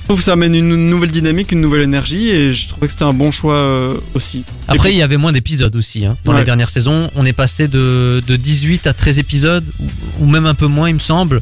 je 0.00 0.04
trouve 0.04 0.18
que 0.18 0.24
ça 0.24 0.34
amène 0.34 0.54
une 0.54 0.90
nouvelle 0.90 1.10
dynamique, 1.12 1.50
une 1.52 1.62
nouvelle 1.62 1.80
énergie, 1.80 2.28
et 2.28 2.52
je 2.52 2.68
trouvais 2.68 2.88
que 2.88 2.92
c'était 2.92 3.04
un 3.06 3.14
bon 3.14 3.30
choix 3.30 3.54
euh, 3.54 3.94
aussi. 4.12 4.44
Après, 4.68 4.92
il 4.92 4.98
y 4.98 5.02
avait 5.02 5.16
moins 5.16 5.32
d'épisodes 5.32 5.74
aussi. 5.76 6.04
Hein. 6.04 6.18
Dans 6.26 6.32
Ouais. 6.34 6.40
les 6.40 6.44
dernières 6.44 6.68
saisons, 6.68 7.08
on 7.16 7.24
est 7.24 7.32
passé 7.32 7.68
de, 7.68 8.22
de 8.26 8.36
18 8.36 8.86
à 8.86 8.92
13 8.92 9.18
épisodes, 9.18 9.64
ou, 9.78 9.86
ou 10.20 10.26
même 10.26 10.44
un 10.44 10.54
peu 10.54 10.66
moins, 10.66 10.90
il 10.90 10.94
me 10.94 10.98
semble. 10.98 11.40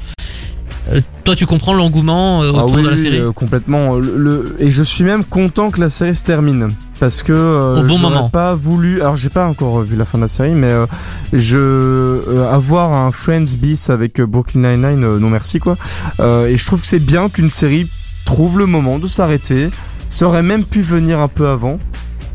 Euh, 0.93 1.01
toi, 1.25 1.37
tu 1.37 1.45
comprends 1.45 1.75
l'engouement 1.75 2.43
euh, 2.43 2.53
Ah 2.55 2.65
autour 2.65 2.77
oui, 2.77 2.83
de 2.83 2.89
la 2.89 2.97
série 2.97 3.19
euh, 3.21 3.33
complètement. 3.33 3.97
Le, 3.97 4.17
le- 4.17 4.57
et 4.59 4.71
je 4.71 4.83
suis 4.83 5.05
même 5.05 5.23
content 5.25 5.71
que 5.71 5.81
la 5.81 5.91
série 5.91 6.15
se 6.15 6.23
termine 6.23 6.71
parce 6.99 7.23
que 7.23 7.33
euh, 7.33 7.81
Au 7.81 7.83
bon 7.83 7.89
j'aurais 7.99 8.15
moment. 8.15 8.29
pas 8.31 8.55
voulu. 8.55 9.01
Alors 9.03 9.17
j'ai 9.17 9.29
pas 9.29 9.47
encore 9.47 9.81
vu 9.83 9.97
la 9.97 10.05
fin 10.07 10.19
de 10.19 10.23
la 10.25 10.29
série, 10.29 10.53
mais 10.53 10.69
euh, 10.69 10.87
je 11.33 11.57
euh, 11.59 12.51
avoir 12.51 12.93
un 12.93 13.13
Friends 13.13 13.55
bis 13.59 13.91
avec 13.91 14.21
Brooklyn 14.21 14.63
Nine 14.77 14.89
Nine, 14.95 15.19
non 15.19 15.31
merci 15.31 15.59
quoi. 15.59 15.77
Et 16.21 16.57
je 16.57 16.65
trouve 16.67 16.81
que 16.81 16.87
c'est 16.87 16.99
bien 16.99 17.29
qu'une 17.29 17.51
série 17.51 17.89
trouve 18.25 18.59
le 18.59 18.67
moment 18.67 18.99
de 18.99 19.09
s'arrêter. 19.09 19.69
Ça 20.09 20.27
aurait 20.27 20.43
même 20.43 20.65
pu 20.65 20.81
venir 20.81 21.21
un 21.21 21.29
peu 21.29 21.49
avant, 21.49 21.79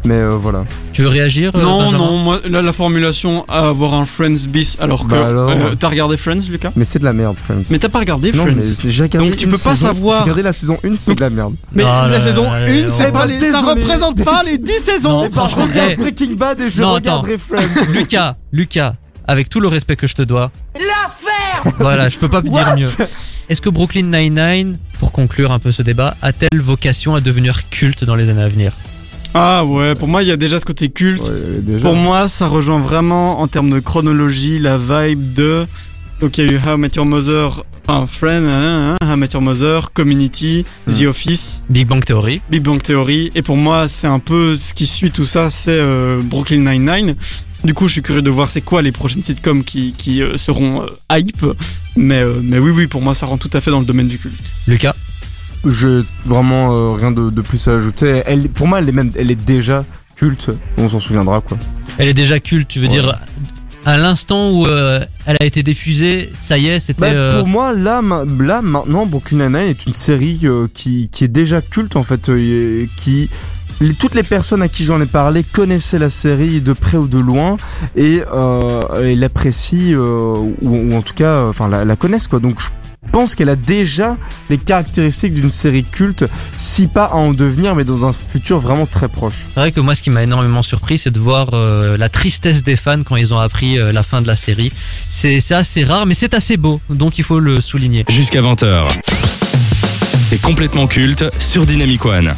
mais 0.05 0.15
euh, 0.15 0.37
voilà. 0.39 0.65
Tu 0.93 1.01
veux 1.01 1.07
réagir 1.07 1.51
euh, 1.55 1.61
Non, 1.61 1.79
Benjamin 1.85 1.97
non, 1.97 2.17
moi, 2.17 2.39
là, 2.49 2.61
la 2.61 2.73
formulation 2.73 3.45
à 3.47 3.67
avoir 3.69 3.93
un 3.93 4.05
Friends 4.05 4.47
bis, 4.49 4.77
alors 4.79 5.05
que. 5.07 5.11
Bah 5.11 5.27
alors. 5.27 5.49
euh, 5.49 5.75
t'as 5.79 5.89
regardé 5.89 6.17
Friends, 6.17 6.41
Lucas? 6.49 6.71
Mais 6.75 6.85
c'est 6.85 6.99
de 6.99 7.05
la 7.05 7.13
merde, 7.13 7.35
Friends. 7.43 7.63
Mais 7.69 7.79
t'as 7.79 7.89
pas 7.89 7.99
regardé 7.99 8.31
non, 8.31 8.43
Friends 8.45 8.55
mais 8.83 8.91
j'ai 8.91 9.03
regardé 9.03 9.29
Donc 9.29 9.37
tu 9.37 9.47
peux 9.47 9.57
pas 9.57 9.75
saison, 9.75 9.87
savoir. 9.87 10.17
J'ai 10.17 10.21
regardé 10.23 10.41
la 10.43 10.53
saison 10.53 10.77
1, 10.83 10.95
c'est 10.97 11.07
Donc- 11.11 11.17
de 11.17 11.21
la 11.23 11.29
merde. 11.29 11.55
Mais 11.73 11.83
Ah 11.85 12.07
la 12.09 12.17
là 12.17 12.21
saison 12.23 12.43
là 12.51 12.59
là 12.59 12.65
1, 12.71 12.83
là, 12.83 12.89
c'est 12.89 13.11
pas 13.11 13.25
les, 13.25 13.39
ça 13.39 13.61
Désolé. 13.61 13.81
représente 13.81 14.23
pas 14.23 14.43
les 14.43 14.57
10 14.57 14.71
saisons 14.73 15.23
Non, 15.23 15.31
franchement, 15.31 15.65
je 15.67 15.71
regarde. 15.79 15.95
Breaking 15.99 16.35
Bad 16.35 16.59
et 16.59 16.69
je 16.69 16.81
Non, 16.81 16.93
regarderai 16.93 17.37
Friends. 17.37 17.91
Lucas, 17.93 18.35
Lucas, 18.51 18.93
avec 19.27 19.49
tout 19.49 19.59
le 19.59 19.67
respect 19.67 19.95
que 19.95 20.07
je 20.07 20.15
te 20.15 20.21
dois. 20.21 20.51
L'affaire 20.75 21.73
Voilà, 21.79 22.09
je 22.09 22.17
peux 22.17 22.29
pas 22.29 22.41
dire 22.41 22.75
mieux. 22.75 22.89
Est-ce 23.49 23.61
que 23.61 23.69
Brooklyn 23.69 24.03
Nine-Nine, 24.03 24.77
pour 24.99 25.11
conclure 25.11 25.51
un 25.51 25.59
peu 25.59 25.71
ce 25.71 25.81
débat, 25.81 26.15
a-t-elle 26.21 26.59
vocation 26.61 27.13
à 27.15 27.21
devenir 27.21 27.69
culte 27.69 28.03
dans 28.03 28.15
les 28.15 28.29
années 28.29 28.41
à 28.43 28.47
venir? 28.47 28.73
Ah 29.33 29.65
ouais, 29.65 29.95
pour 29.95 30.07
moi, 30.07 30.21
il 30.21 30.29
y 30.29 30.31
a 30.31 30.37
déjà 30.37 30.59
ce 30.59 30.65
côté 30.65 30.89
culte. 30.89 31.23
Ouais, 31.23 31.59
déjà. 31.61 31.79
Pour 31.79 31.95
moi, 31.95 32.27
ça 32.27 32.47
rejoint 32.47 32.79
vraiment 32.79 33.41
en 33.41 33.47
termes 33.47 33.71
de 33.71 33.79
chronologie 33.79 34.59
la 34.59 34.77
vibe 34.77 35.33
de. 35.33 35.65
Donc 36.19 36.37
il 36.37 36.45
y 36.45 36.49
a 36.49 36.51
eu 36.51 36.57
How 36.57 36.75
I 36.75 36.79
Met 36.79 36.91
Your 36.95 37.05
Mother, 37.05 37.63
enfin 37.87 38.05
Friends, 38.07 38.45
hein, 38.47 38.95
hein, 39.01 39.05
How 39.05 39.15
I 39.15 39.17
Met 39.17 39.29
Your 39.33 39.41
Mother, 39.41 39.91
Community, 39.93 40.65
Hmm. 40.87 40.93
The 40.93 41.01
Office, 41.07 41.61
Big 41.69 41.87
Bang 41.87 42.05
Theory. 42.05 42.41
Big 42.49 42.61
Bang 42.61 42.81
Theory. 42.81 43.31
Et 43.35 43.41
pour 43.41 43.57
moi, 43.57 43.87
c'est 43.87 44.07
un 44.07 44.19
peu 44.19 44.55
ce 44.55 44.73
qui 44.73 44.85
suit 44.85 45.11
tout 45.11 45.25
ça, 45.25 45.49
c'est 45.49 45.71
euh, 45.71 46.21
Brooklyn 46.23 46.59
Nine-Nine. 46.71 47.15
Du 47.63 47.73
coup, 47.73 47.87
je 47.87 47.93
suis 47.93 48.01
curieux 48.01 48.21
de 48.21 48.29
voir 48.29 48.49
c'est 48.49 48.61
quoi 48.61 48.81
les 48.81 48.91
prochaines 48.91 49.23
sitcoms 49.23 49.63
qui, 49.63 49.93
qui 49.97 50.21
euh, 50.21 50.37
seront 50.37 50.83
euh, 50.83 50.87
hype. 51.17 51.45
Mais, 51.95 52.21
euh, 52.21 52.39
mais 52.43 52.59
oui, 52.59 52.71
oui, 52.71 52.87
pour 52.87 53.01
moi, 53.01 53.15
ça 53.15 53.25
rentre 53.25 53.47
tout 53.49 53.57
à 53.57 53.61
fait 53.61 53.71
dans 53.71 53.79
le 53.79 53.85
domaine 53.85 54.07
du 54.07 54.17
culte. 54.19 54.35
Lucas? 54.67 54.93
Je 55.65 56.03
vraiment 56.25 56.75
euh, 56.75 56.91
rien 56.93 57.11
de, 57.11 57.29
de 57.29 57.41
plus 57.41 57.67
à 57.67 57.75
ajouter. 57.75 58.21
Elle, 58.25 58.49
pour 58.49 58.67
moi, 58.67 58.79
elle 58.79 58.89
est 58.89 58.93
même, 58.93 59.11
elle 59.17 59.31
est 59.31 59.35
déjà 59.45 59.85
culte. 60.15 60.49
On 60.77 60.89
s'en 60.89 60.99
souviendra 60.99 61.41
quoi. 61.41 61.57
Elle 61.97 62.07
est 62.09 62.13
déjà 62.13 62.39
culte, 62.39 62.67
tu 62.67 62.79
veux 62.79 62.87
Ouais. 62.87 62.91
dire 62.93 63.17
à 63.85 63.97
l'instant 63.97 64.49
où 64.51 64.65
euh, 64.65 65.01
elle 65.25 65.35
a 65.41 65.45
été 65.45 65.61
diffusée, 65.61 66.29
ça 66.35 66.57
y 66.57 66.67
est, 66.67 66.79
c'était 66.79 67.01
Bah, 67.01 67.07
euh, 67.07 67.39
Pour 67.39 67.47
moi, 67.49 67.73
là, 67.73 68.01
là 68.39 68.61
maintenant, 68.61 69.05
Brooklyn 69.05 69.53
est 69.55 69.85
une 69.85 69.93
série 69.93 70.45
qui, 70.73 71.09
qui 71.11 71.23
est 71.25 71.27
déjà 71.29 71.61
culte 71.61 71.97
en 71.97 72.03
fait, 72.03 72.29
et 72.29 72.87
qui 72.97 73.29
toutes 73.99 74.15
les 74.15 74.23
personnes 74.23 74.61
à 74.61 74.69
qui 74.69 74.85
j'en 74.85 75.01
ai 75.01 75.05
parlé 75.05 75.43
connaissaient 75.43 75.99
la 75.99 76.09
série 76.09 76.61
de 76.61 76.71
près 76.71 76.95
ou 76.97 77.07
de 77.07 77.19
loin 77.19 77.57
et, 77.97 78.21
euh, 78.33 79.03
et 79.03 79.15
l'apprécient 79.15 79.97
euh, 79.99 80.33
ou, 80.61 80.77
ou 80.77 80.95
en 80.95 81.01
tout 81.01 81.13
cas, 81.15 81.45
enfin 81.47 81.67
la, 81.67 81.83
la 81.83 81.95
connaissent 81.97 82.27
quoi. 82.27 82.39
Donc 82.39 82.61
je 82.61 82.67
pense 83.11 83.35
qu'elle 83.35 83.49
a 83.49 83.55
déjà 83.55 84.17
les 84.49 84.57
caractéristiques 84.57 85.33
d'une 85.33 85.51
série 85.51 85.83
culte, 85.83 86.25
si 86.57 86.87
pas 86.87 87.05
à 87.05 87.15
en 87.15 87.33
devenir, 87.33 87.75
mais 87.75 87.83
dans 87.83 88.05
un 88.05 88.13
futur 88.13 88.59
vraiment 88.59 88.85
très 88.85 89.07
proche. 89.07 89.45
C'est 89.53 89.59
vrai 89.59 89.71
que 89.71 89.79
moi, 89.79 89.95
ce 89.95 90.01
qui 90.01 90.09
m'a 90.09 90.23
énormément 90.23 90.63
surpris, 90.63 90.97
c'est 90.97 91.11
de 91.11 91.19
voir 91.19 91.49
euh, 91.53 91.97
la 91.97 92.09
tristesse 92.09 92.63
des 92.63 92.75
fans 92.75 93.03
quand 93.03 93.15
ils 93.15 93.33
ont 93.33 93.39
appris 93.39 93.77
euh, 93.77 93.91
la 93.91 94.03
fin 94.03 94.21
de 94.21 94.27
la 94.27 94.35
série. 94.35 94.71
C'est 95.09 95.39
c'est 95.39 95.55
assez 95.55 95.83
rare, 95.83 96.05
mais 96.05 96.15
c'est 96.15 96.33
assez 96.33 96.57
beau, 96.57 96.81
donc 96.89 97.17
il 97.17 97.23
faut 97.23 97.39
le 97.39 97.61
souligner. 97.61 98.05
Jusqu'à 98.09 98.41
20h. 98.41 98.85
C'est 100.29 100.41
complètement 100.41 100.87
culte 100.87 101.25
sur 101.39 101.65
Dynamic 101.65 102.05
One. 102.05 102.33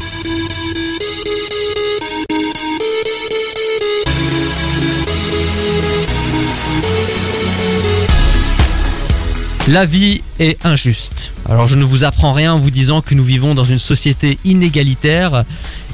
La 9.67 9.84
vie 9.84 10.21
est 10.38 10.63
injuste. 10.63 11.32
Alors 11.49 11.67
je 11.67 11.75
ne 11.75 11.84
vous 11.84 12.04
apprends 12.04 12.34
rien 12.34 12.54
en 12.54 12.60
vous 12.60 12.69
disant 12.69 13.01
que 13.01 13.15
nous 13.15 13.23
vivons 13.23 13.56
dans 13.56 13.63
une 13.63 13.80
société 13.80 14.38
inégalitaire 14.45 15.43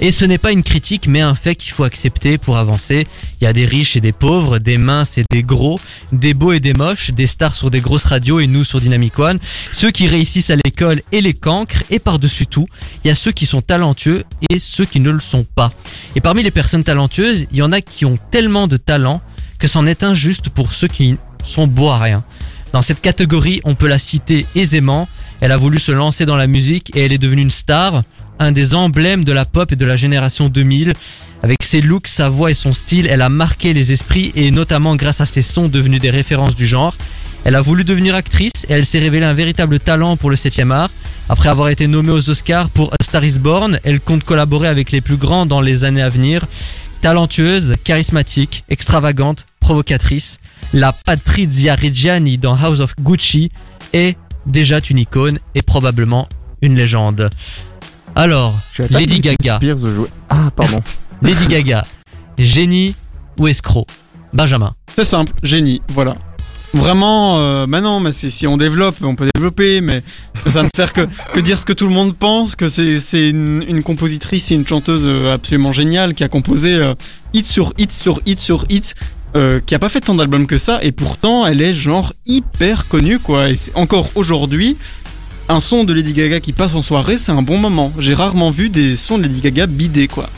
et 0.02 0.12
ce 0.12 0.26
n'est 0.26 0.38
pas 0.38 0.52
une 0.52 0.62
critique 0.62 1.08
mais 1.08 1.22
un 1.22 1.36
fait 1.36 1.56
qu'il 1.56 1.72
faut 1.72 1.86
accepter 1.86 2.38
pour 2.38 2.58
avancer. 2.58 3.08
Il 3.40 3.46
y 3.46 3.48
a 3.48 3.54
des 3.54 3.66
riches 3.66 3.96
et 3.96 4.02
des 4.02 4.12
pauvres, 4.12 4.60
des 4.60 4.78
minces 4.78 5.18
et 5.18 5.24
des 5.32 5.42
gros, 5.42 5.80
des 6.12 6.34
beaux 6.34 6.52
et 6.52 6.60
des 6.60 6.74
moches, 6.74 7.12
des 7.12 7.28
stars 7.28 7.56
sur 7.56 7.72
des 7.72 7.80
grosses 7.80 8.04
radios 8.04 8.42
et 8.42 8.48
nous 8.48 8.66
sur 8.66 8.82
Dynamic 8.82 9.18
One, 9.18 9.40
ceux 9.72 9.92
qui 9.92 10.06
réussissent 10.06 10.50
à 10.50 10.58
l'école 10.58 11.02
et 11.14 11.22
les 11.22 11.34
cancres 11.34 11.82
et 11.90 12.00
par-dessus 12.00 12.48
tout, 12.48 12.68
il 13.06 13.08
y 13.08 13.12
a 13.12 13.16
ceux 13.16 13.32
qui 13.32 13.46
sont 13.46 13.62
talentueux 13.62 14.26
et 14.50 14.60
ceux 14.60 14.84
qui 14.84 15.00
ne 15.00 15.12
le 15.12 15.22
sont 15.22 15.46
pas. 15.46 15.72
Et 16.18 16.20
parmi 16.20 16.44
les 16.44 16.52
personnes 16.52 16.84
talentueuses, 16.84 17.46
il 17.54 17.58
y 17.58 17.62
en 17.62 17.72
a 17.72 17.80
qui 17.80 18.04
ont 18.04 18.20
tellement 18.32 18.68
de 18.68 18.76
talent 18.76 19.22
que 19.60 19.70
c'en 19.70 19.86
est 19.86 20.04
injuste 20.04 20.50
pour 20.50 20.74
ceux 20.74 20.90
qui 20.90 21.16
sont 21.46 21.68
beaux 21.68 21.90
à 21.90 22.00
rien. 22.00 22.26
Dans 22.74 22.82
cette 22.82 23.02
catégorie, 23.02 23.62
on 23.64 23.76
peut 23.76 23.88
la 23.88 24.00
citer 24.00 24.46
aisément. 24.56 25.10
Elle 25.42 25.52
a 25.52 25.58
voulu 25.58 25.80
se 25.80 25.92
lancer 25.92 26.26
dans 26.26 26.38
la 26.38 26.48
musique 26.48 26.96
et 26.96 27.06
elle 27.06 27.12
est 27.12 27.18
devenue 27.18 27.42
une 27.42 27.52
star, 27.52 28.04
un 28.40 28.52
des 28.52 28.76
emblèmes 28.76 29.24
de 29.24 29.34
la 29.34 29.46
pop 29.46 29.72
et 29.72 29.76
de 29.76 29.86
la 29.86 29.98
génération 29.98 30.48
2000. 30.48 30.94
Avec 31.44 31.64
ses 31.64 31.82
looks, 31.82 32.08
sa 32.08 32.30
voix 32.30 32.52
et 32.52 32.54
son 32.54 32.74
style, 32.74 33.08
elle 33.08 33.22
a 33.22 33.30
marqué 33.30 33.74
les 33.74 33.92
esprits 33.92 34.32
et 34.36 34.52
notamment 34.52 34.96
grâce 34.96 35.22
à 35.22 35.26
ses 35.26 35.42
sons 35.42 35.68
devenus 35.68 36.00
des 36.00 36.12
références 36.12 36.56
du 36.56 36.66
genre. 36.66 36.96
Elle 37.44 37.56
a 37.56 37.62
voulu 37.62 37.84
devenir 37.84 38.14
actrice 38.14 38.52
et 38.70 38.74
elle 38.74 38.86
s'est 38.86 39.00
révélée 39.00 39.26
un 39.26 39.34
véritable 39.34 39.80
talent 39.80 40.16
pour 40.16 40.30
le 40.30 40.36
7 40.36 40.60
art. 40.72 40.92
Après 41.28 41.50
avoir 41.50 41.70
été 41.70 41.88
nommée 41.88 42.12
aux 42.12 42.30
Oscars 42.30 42.70
pour 42.70 42.94
Star 43.02 43.26
is 43.26 43.40
Born, 43.40 43.80
elle 43.84 44.00
compte 44.00 44.24
collaborer 44.24 44.68
avec 44.68 44.92
les 44.92 45.02
plus 45.02 45.18
grands 45.18 45.46
dans 45.46 45.62
les 45.62 45.84
années 45.84 46.02
à 46.02 46.10
venir. 46.10 46.46
Talentueuse, 47.02 47.74
charismatique, 47.84 48.64
extravagante, 48.70 49.48
provocatrice, 49.60 50.40
la 50.74 50.94
Patrizia 50.94 51.76
Reggiani 51.76 52.38
dans 52.38 52.56
House 52.56 52.80
of 52.80 52.94
Gucci 53.02 53.52
est 53.94 54.18
déjà 54.46 54.80
une 54.90 55.00
icône 55.00 55.40
et 55.56 55.62
probablement 55.62 56.28
une 56.62 56.76
légende. 56.76 57.30
Alors, 58.16 58.60
Lady 58.90 59.20
Gaga. 59.20 59.60
Ah 60.30 60.52
pardon. 60.56 60.80
Lady 61.22 61.48
Gaga, 61.48 61.86
génie 62.38 62.96
ou 63.40 63.48
escroc? 63.48 63.86
Benjamin. 64.34 64.74
C'est 64.96 65.04
simple, 65.04 65.34
génie, 65.44 65.82
voilà. 65.90 66.16
Vraiment, 66.74 67.40
euh, 67.40 67.68
maintenant, 67.68 68.00
mais 68.00 68.14
si, 68.14 68.32
si 68.32 68.48
on 68.48 68.56
développe, 68.56 68.96
on 69.02 69.16
peut 69.16 69.28
développer, 69.36 69.82
mais 69.82 70.04
ça 70.48 70.64
ne 70.64 70.70
faire 70.74 70.94
que, 70.94 71.02
que 71.34 71.40
dire 71.42 71.58
ce 71.58 71.66
que 71.66 71.74
tout 71.74 71.86
le 71.86 71.94
monde 71.94 72.16
pense, 72.16 72.56
que 72.56 72.70
c'est 72.70 73.02
c'est 73.02 73.30
une, 73.30 73.62
une 73.68 73.84
compositrice 73.84 74.52
et 74.52 74.56
une 74.56 74.66
chanteuse 74.66 75.04
euh, 75.06 75.34
absolument 75.34 75.74
géniale 75.74 76.14
qui 76.14 76.24
a 76.24 76.30
composé 76.30 76.76
euh, 76.76 76.94
hit 77.34 77.46
sur 77.46 77.74
hit 77.78 77.92
sur 77.92 78.22
hit 78.26 78.40
sur 78.40 78.64
hit, 78.70 78.96
euh, 79.36 79.60
qui 79.66 79.76
a 79.76 79.80
pas 79.80 79.90
fait 79.90 80.02
tant 80.02 80.16
d'albums 80.16 80.48
que 80.48 80.58
ça, 80.58 80.80
et 80.84 80.92
pourtant 80.92 81.46
elle 81.48 81.62
est 81.62 81.74
genre 81.74 82.14
hyper 82.26 82.88
connue 82.88 83.20
quoi. 83.20 83.50
Et 83.50 83.56
c'est 83.56 83.76
encore 83.76 84.10
aujourd'hui, 84.16 84.78
un 85.50 85.60
son 85.60 85.84
de 85.84 85.94
Lady 85.94 86.14
Gaga 86.14 86.40
qui 86.40 86.54
passe 86.54 86.76
en 86.76 86.82
soirée, 86.82 87.18
c'est 87.18 87.32
un 87.32 87.42
bon 87.42 87.58
moment. 87.58 87.92
J'ai 88.00 88.14
rarement 88.14 88.52
vu 88.52 88.70
des 88.70 88.96
sons 88.96 89.18
de 89.18 89.24
Lady 89.24 89.42
Gaga 89.42 89.68
bidés 89.68 90.08
quoi. 90.08 90.30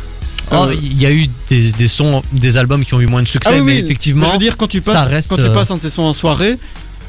Oh, 0.52 0.56
Euh, 0.68 0.76
il 0.82 1.02
y 1.02 1.06
a 1.06 1.12
eu 1.12 1.28
des, 1.50 1.72
des 1.72 1.88
sons, 1.88 2.22
des 2.34 2.58
albums 2.58 2.84
qui 2.84 2.94
ont 2.94 3.00
eu 3.00 3.08
moins 3.08 3.22
de 3.24 3.28
succès, 3.28 3.50
Ah 3.52 3.58
oui, 3.58 3.64
mais 3.64 3.74
oui. 3.76 3.80
effectivement, 3.86 4.26
je 4.28 4.32
veux 4.34 4.38
dire, 4.38 4.58
quand 4.58 4.68
tu 4.68 4.82
passes, 4.82 5.08
reste, 5.08 5.30
quand 5.30 5.38
tu 5.38 5.44
euh, 5.44 5.54
passes 5.54 5.72
un 5.72 5.78
de 5.78 5.82
ces 5.82 5.90
sons 5.90 6.04
en 6.04 6.14
soirée, 6.14 6.58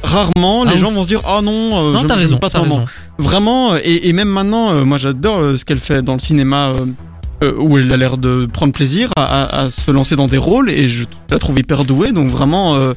rarement 0.03 0.63
Ah 0.63 0.69
les 0.69 0.75
oui. 0.75 0.79
gens 0.81 0.93
vont 0.93 1.03
se 1.03 1.09
dire 1.09 1.21
ah 1.25 1.41
non, 1.43 1.89
euh, 1.89 1.93
non, 1.93 2.03
je 2.03 2.07
t'as 2.07 2.15
raison, 2.15 2.39
moment. 2.61 2.77
raison. 2.77 2.85
Vraiment, 3.19 3.77
et, 3.77 4.09
et 4.09 4.13
même 4.13 4.29
maintenant, 4.29 4.73
euh, 4.73 4.85
moi 4.85 4.99
j'adore 4.99 5.39
euh, 5.41 5.59
ce 5.59 5.65
qu'elle 5.65 5.79
fait 5.81 6.03
dans 6.03 6.15
le 6.15 6.21
cinéma. 6.21 6.73
Euh, 7.45 7.55
où 7.59 7.79
elle 7.79 7.93
a 7.93 7.97
l'air 7.97 8.17
de 8.19 8.47
prendre 8.47 8.73
plaisir 8.73 9.11
à, 9.17 9.23
à- 9.25 9.61
à 9.65 9.71
se 9.71 9.91
lancer 9.91 10.17
dans 10.17 10.27
des 10.27 10.39
rôles 10.39 10.71
et 10.71 10.89
je 10.89 11.05
la 11.31 11.39
trouve 11.39 11.59
hyper 11.59 11.85
douée 11.85 12.13
donc 12.13 12.29
vraiment 12.29 12.75
euh, 12.77 12.95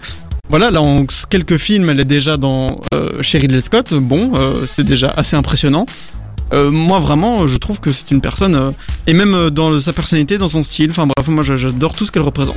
voilà 0.49 0.71
là 0.71 0.81
en 0.81 1.05
quelques 1.29 1.57
films 1.57 1.89
elle 1.89 1.99
est 1.99 2.05
déjà 2.05 2.37
dans 2.37 2.81
euh, 2.93 3.21
chez 3.21 3.37
Ridley 3.37 3.61
Scott 3.61 3.93
bon 3.93 4.31
euh, 4.35 4.65
c'est 4.65 4.83
déjà 4.85 5.13
assez 5.15 5.35
impressionnant 5.35 5.85
Euh, 6.53 6.71
moi 6.71 6.99
vraiment 6.99 7.45
je 7.45 7.57
trouve 7.57 7.81
que 7.81 7.91
c'est 7.91 8.09
une 8.09 8.21
personne 8.21 8.55
euh, 8.55 8.71
et 9.05 9.13
même 9.13 9.33
euh, 9.35 9.49
dans 9.49 9.69
le- 9.69 9.81
sa 9.81 9.91
personnalité 9.91 10.37
dans 10.37 10.47
son 10.47 10.63
style 10.63 10.89
enfin 10.91 11.05
bref 11.05 11.27
moi 11.27 11.43
j'a- 11.43 11.57
j'adore 11.57 11.93
tout 11.93 12.05
ce 12.05 12.11
qu'elle 12.13 12.23
représente 12.31 12.55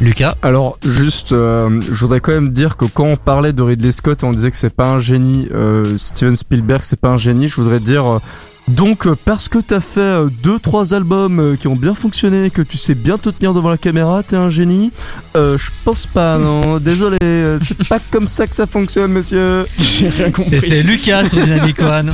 Lucas, 0.00 0.34
Alors 0.42 0.78
juste, 0.86 1.32
euh, 1.32 1.80
je 1.80 1.98
voudrais 2.02 2.20
quand 2.20 2.32
même 2.32 2.52
dire 2.52 2.76
que 2.76 2.84
quand 2.84 3.06
on 3.06 3.16
parlait 3.16 3.52
de 3.52 3.62
Ridley 3.62 3.90
Scott, 3.92 4.22
on 4.22 4.30
disait 4.32 4.50
que 4.52 4.56
c'est 4.56 4.74
pas 4.82 4.86
un 4.96 5.00
génie. 5.00 5.48
euh, 5.52 5.96
Steven 5.98 6.36
Spielberg, 6.36 6.82
c'est 6.84 6.98
pas 7.00 7.10
un 7.10 7.16
génie. 7.16 7.48
Je 7.48 7.54
voudrais 7.60 7.78
dire. 7.80 8.04
Euh, 8.68 8.72
donc 8.72 9.06
euh, 9.06 9.14
parce 9.24 9.48
que 9.48 9.58
t'as 9.58 9.80
fait 9.80 10.00
euh, 10.00 10.28
deux 10.42 10.58
trois 10.58 10.94
albums 10.94 11.38
euh, 11.40 11.56
qui 11.56 11.68
ont 11.68 11.76
bien 11.76 11.94
fonctionné, 11.94 12.50
que 12.50 12.62
tu 12.62 12.76
sais 12.76 12.94
bien 12.94 13.18
te 13.18 13.28
tenir 13.30 13.54
devant 13.54 13.70
la 13.70 13.78
caméra, 13.78 14.22
t'es 14.22 14.36
un 14.36 14.50
génie 14.50 14.92
euh, 15.36 15.58
Je 15.58 15.70
pense 15.84 16.06
pas, 16.06 16.38
non. 16.38 16.78
Désolé, 16.78 17.18
euh, 17.22 17.58
c'est 17.64 17.86
pas 17.86 17.98
comme 18.10 18.26
ça 18.28 18.46
que 18.46 18.54
ça 18.56 18.66
fonctionne, 18.66 19.12
monsieur. 19.12 19.66
j'ai 19.78 20.08
rien 20.08 20.30
compris 20.30 20.60
c'était 20.60 20.82
Lucas 20.82 21.24
sur 21.28 21.38
Dynamic 21.40 21.78
One. 21.82 22.12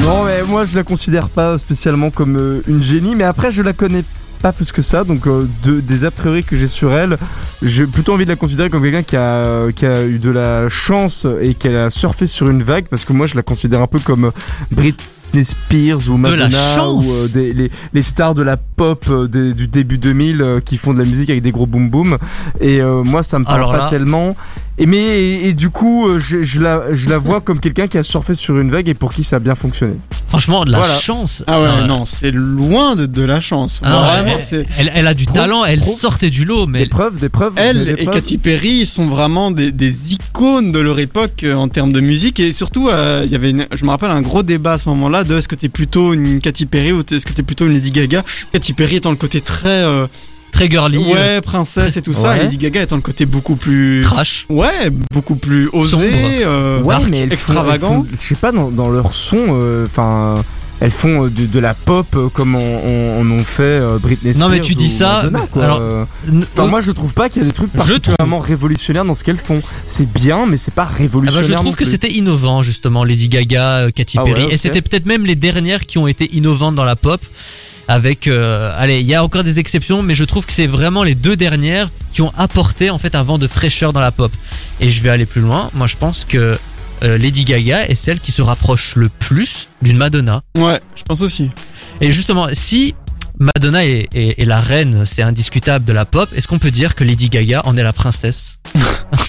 Non, 0.00 0.24
mais 0.24 0.42
moi 0.42 0.64
je 0.64 0.74
la 0.76 0.82
considère 0.82 1.28
pas 1.28 1.58
spécialement 1.58 2.10
comme 2.10 2.36
euh, 2.36 2.62
une 2.66 2.82
génie, 2.82 3.14
mais 3.14 3.24
après 3.24 3.52
je 3.52 3.62
la 3.62 3.72
connais 3.74 4.02
pas 4.40 4.52
plus 4.52 4.72
que 4.72 4.82
ça, 4.82 5.04
donc 5.04 5.26
euh, 5.26 5.46
de, 5.64 5.80
des 5.80 6.04
a 6.04 6.10
priori 6.10 6.42
que 6.44 6.56
j'ai 6.56 6.68
sur 6.68 6.92
elle, 6.92 7.16
j'ai 7.62 7.86
plutôt 7.86 8.14
envie 8.14 8.24
de 8.24 8.30
la 8.30 8.36
considérer 8.36 8.70
comme 8.70 8.82
quelqu'un 8.82 9.02
qui 9.02 9.16
a, 9.16 9.70
qui 9.74 9.86
a 9.86 10.04
eu 10.06 10.18
de 10.18 10.30
la 10.30 10.68
chance 10.68 11.26
et 11.42 11.54
qui 11.54 11.68
a 11.68 11.90
surfé 11.90 12.26
sur 12.26 12.48
une 12.48 12.62
vague, 12.62 12.86
parce 12.88 13.04
que 13.04 13.12
moi 13.12 13.26
je 13.26 13.34
la 13.36 13.42
considère 13.42 13.80
un 13.82 13.86
peu 13.86 13.98
comme 13.98 14.26
euh, 14.26 14.30
Britney 14.70 15.44
Spears 15.44 16.08
ou 16.08 16.16
Madonna 16.16 16.48
ou 16.94 17.02
euh, 17.12 17.28
des, 17.28 17.52
les, 17.52 17.70
les 17.92 18.02
stars 18.02 18.34
de 18.34 18.42
la 18.42 18.56
pop 18.56 19.04
euh, 19.10 19.28
des- 19.28 19.54
du 19.54 19.68
début 19.68 19.98
2000 19.98 20.42
euh, 20.42 20.60
qui 20.60 20.76
font 20.76 20.92
de 20.94 20.98
la 20.98 21.04
musique 21.04 21.30
avec 21.30 21.42
des 21.42 21.52
gros 21.52 21.66
boom 21.66 21.88
boom 21.90 22.18
et 22.60 22.80
euh, 22.80 23.02
moi 23.04 23.22
ça 23.22 23.38
me 23.38 23.44
parle 23.44 23.58
Alors 23.58 23.70
pas 23.72 23.78
là- 23.78 23.90
tellement 23.90 24.36
et 24.80 24.86
mais 24.86 24.98
et, 24.98 25.48
et 25.48 25.52
du 25.52 25.70
coup 25.70 26.08
euh, 26.08 26.18
je, 26.18 26.42
je 26.42 26.60
la 26.60 26.92
je 26.94 27.08
la 27.08 27.18
vois 27.18 27.40
comme 27.40 27.60
quelqu'un 27.60 27.86
qui 27.86 27.98
a 27.98 28.02
surfé 28.02 28.34
sur 28.34 28.58
une 28.58 28.70
vague 28.70 28.88
et 28.88 28.94
pour 28.94 29.12
qui 29.12 29.22
ça 29.22 29.36
a 29.36 29.38
bien 29.38 29.54
fonctionné. 29.54 29.94
Franchement, 30.30 30.64
de 30.64 30.70
la 30.72 30.78
Voilà. 30.78 30.98
chance. 30.98 31.44
ah 31.46 31.60
ouais 31.60 31.66
Euh, 31.68 31.86
non 31.86 32.04
c'est 32.04 32.30
loin 32.30 32.96
de, 32.96 33.06
de 33.06 33.22
la 33.22 33.40
chance. 33.40 33.80
Ah 33.84 33.90
Moi, 33.90 34.00
ouais, 34.00 34.06
vraiment, 34.22 34.38
elle, 34.52 34.66
elle, 34.78 34.92
elle 34.94 35.06
a 35.06 35.14
du 35.14 35.26
talent, 35.26 35.64
elle 35.64 35.84
sortait 35.84 36.30
du 36.30 36.44
lot, 36.44 36.66
mais 36.66 36.80
des 36.80 36.88
preuves 36.88 37.18
des 37.18 37.28
preuves 37.28 37.52
Elle 37.56 37.84
des 37.84 37.90
et 37.92 37.94
preuves 37.96 38.14
Katy 38.14 38.38
Perry 38.38 38.86
sont 38.86 39.06
vraiment 39.08 39.50
des, 39.50 39.70
des 39.72 40.14
icônes 40.14 40.72
de 40.72 40.78
leur 40.78 40.98
époque 40.98 41.44
euh, 41.44 41.54
en 41.54 41.68
termes 41.68 41.92
de 41.92 42.00
musique. 42.00 42.40
Et 42.40 42.52
surtout 42.52 42.88
euh, 42.88 43.22
il 43.26 43.30
y 43.30 43.34
avait 43.34 43.50
une- 43.50 43.66
je 43.74 43.84
me 43.84 43.90
rappelle 43.90 44.10
un 44.10 44.22
gros 44.22 44.42
débat 44.42 44.74
à 44.74 44.78
ce 44.78 44.88
moment-là 44.88 45.24
de 45.24 45.36
est-ce 45.36 45.48
que 45.48 45.56
t'es 45.56 45.68
plutôt 45.68 46.14
une 46.14 46.40
Katy 46.40 46.66
Perry 46.66 46.92
ou 46.92 47.00
est-ce 47.00 47.26
que 47.26 47.32
t'es 47.32 47.42
plutôt 47.42 47.66
une 47.66 47.72
Lady 47.74 47.90
Gaga? 47.90 48.22
Katy 48.52 48.72
Perry 48.72 48.96
étant 48.96 49.10
le 49.10 49.16
côté 49.16 49.40
très 49.40 49.68
euh, 49.84 50.06
très 50.50 50.68
girly, 50.70 50.98
euh, 50.98 51.12
ouais 51.36 51.40
princesse 51.40 51.96
et 51.96 52.02
tout 52.02 52.12
ça 52.12 52.30
Ouais. 52.30 52.36
et 52.36 52.42
Lady 52.44 52.58
Gaga 52.58 52.82
étant 52.82 52.96
le 52.96 53.02
côté 53.02 53.26
beaucoup 53.26 53.56
plus 53.56 54.02
trash. 54.04 54.46
ouais 54.48 54.90
beaucoup 55.12 55.36
plus 55.36 55.68
osé 55.72 55.90
Sombre. 55.90 56.04
euh, 56.44 56.82
Ouais, 56.82 56.96
mais 57.08 57.22
extravagant. 57.22 58.04
je 58.10 58.16
sais 58.16 58.34
pas, 58.34 58.52
dans, 58.52 58.70
dans 58.70 58.88
leur 58.90 59.12
son, 59.14 59.38
euh, 59.50 59.86
enfin, 59.86 60.42
elles 60.80 60.90
font 60.90 61.24
de, 61.24 61.28
de 61.46 61.58
la 61.58 61.74
pop 61.74 62.06
comme 62.32 62.54
on, 62.54 62.80
on, 62.84 63.20
on 63.20 63.38
en 63.40 63.44
fait 63.44 63.80
Britney 64.00 64.32
Spears. 64.34 64.48
Non, 64.48 64.54
mais 64.54 64.60
tu 64.62 64.74
dis 64.74 64.88
ça, 64.90 65.24
Madonna, 65.30 65.46
alors, 65.62 66.06
Enfin, 66.56 66.66
moi, 66.68 66.80
je 66.80 66.90
trouve 66.92 67.12
pas 67.12 67.28
qu'il 67.28 67.42
y 67.42 67.44
a 67.44 67.48
des 67.48 67.52
trucs 67.52 67.68
Je 67.74 67.78
trouve. 67.78 67.86
particulièrement 67.88 68.38
révolutionnaires 68.38 69.04
dans 69.04 69.14
ce 69.14 69.22
qu'elles 69.24 69.36
font. 69.36 69.60
C'est 69.86 70.10
bien, 70.10 70.46
mais 70.46 70.56
c'est 70.56 70.72
pas 70.74 70.84
Ah 70.88 70.92
bah, 70.92 70.96
révolutionnaire. 70.98 71.48
je 71.48 71.52
trouve 71.54 71.74
que 71.76 71.84
c'était 71.84 72.10
innovant 72.12 72.62
justement 72.62 73.04
Lady 73.04 73.28
Gaga, 73.28 73.88
Katy 73.94 74.18
Ah 74.18 74.24
Perry 74.24 74.44
ouais, 74.46 74.54
et 74.54 74.56
c'était 74.56 74.80
peut-être 74.80 75.04
même 75.06 75.26
les 75.26 75.34
dernières 75.34 75.84
qui 75.86 75.98
ont 75.98 76.06
été 76.06 76.34
innovantes 76.34 76.74
dans 76.74 76.84
la 76.86 76.96
pop 76.96 77.20
avec 77.90 78.28
euh, 78.28 78.72
allez, 78.78 79.00
il 79.00 79.06
y 79.06 79.16
a 79.16 79.24
encore 79.24 79.42
des 79.42 79.58
exceptions 79.58 80.00
mais 80.04 80.14
je 80.14 80.22
trouve 80.22 80.46
que 80.46 80.52
c'est 80.52 80.68
vraiment 80.68 81.02
les 81.02 81.16
deux 81.16 81.34
dernières 81.34 81.90
qui 82.12 82.22
ont 82.22 82.32
apporté 82.38 82.88
en 82.88 82.98
fait 82.98 83.16
un 83.16 83.24
vent 83.24 83.36
de 83.36 83.48
fraîcheur 83.48 83.92
dans 83.92 84.00
la 84.00 84.12
pop. 84.12 84.30
Et 84.78 84.92
je 84.92 85.02
vais 85.02 85.10
aller 85.10 85.26
plus 85.26 85.40
loin, 85.40 85.70
moi 85.74 85.88
je 85.88 85.96
pense 85.96 86.24
que 86.24 86.56
euh, 87.02 87.18
Lady 87.18 87.44
Gaga 87.44 87.88
est 87.88 87.96
celle 87.96 88.20
qui 88.20 88.30
se 88.30 88.42
rapproche 88.42 88.94
le 88.94 89.08
plus 89.08 89.66
d'une 89.82 89.96
Madonna. 89.96 90.42
ouais 90.56 90.80
je 90.94 91.02
pense 91.02 91.20
aussi 91.20 91.50
Et 92.00 92.12
justement, 92.12 92.46
si 92.52 92.94
Madonna 93.60 93.84
est, 93.84 94.08
est- 94.14 94.40
est 94.40 94.46
la 94.46 94.58
reine, 94.58 95.04
c'est 95.04 95.20
indiscutable 95.20 95.84
de 95.84 95.92
la 95.92 96.06
pop. 96.06 96.30
Est-ce 96.34 96.48
qu'on 96.48 96.58
peut 96.58 96.70
dire 96.70 96.94
que 96.94 97.04
Lady 97.04 97.28
Gaga 97.28 97.60
en 97.66 97.76
est 97.76 97.82
la 97.82 97.92
princesse 97.92 98.56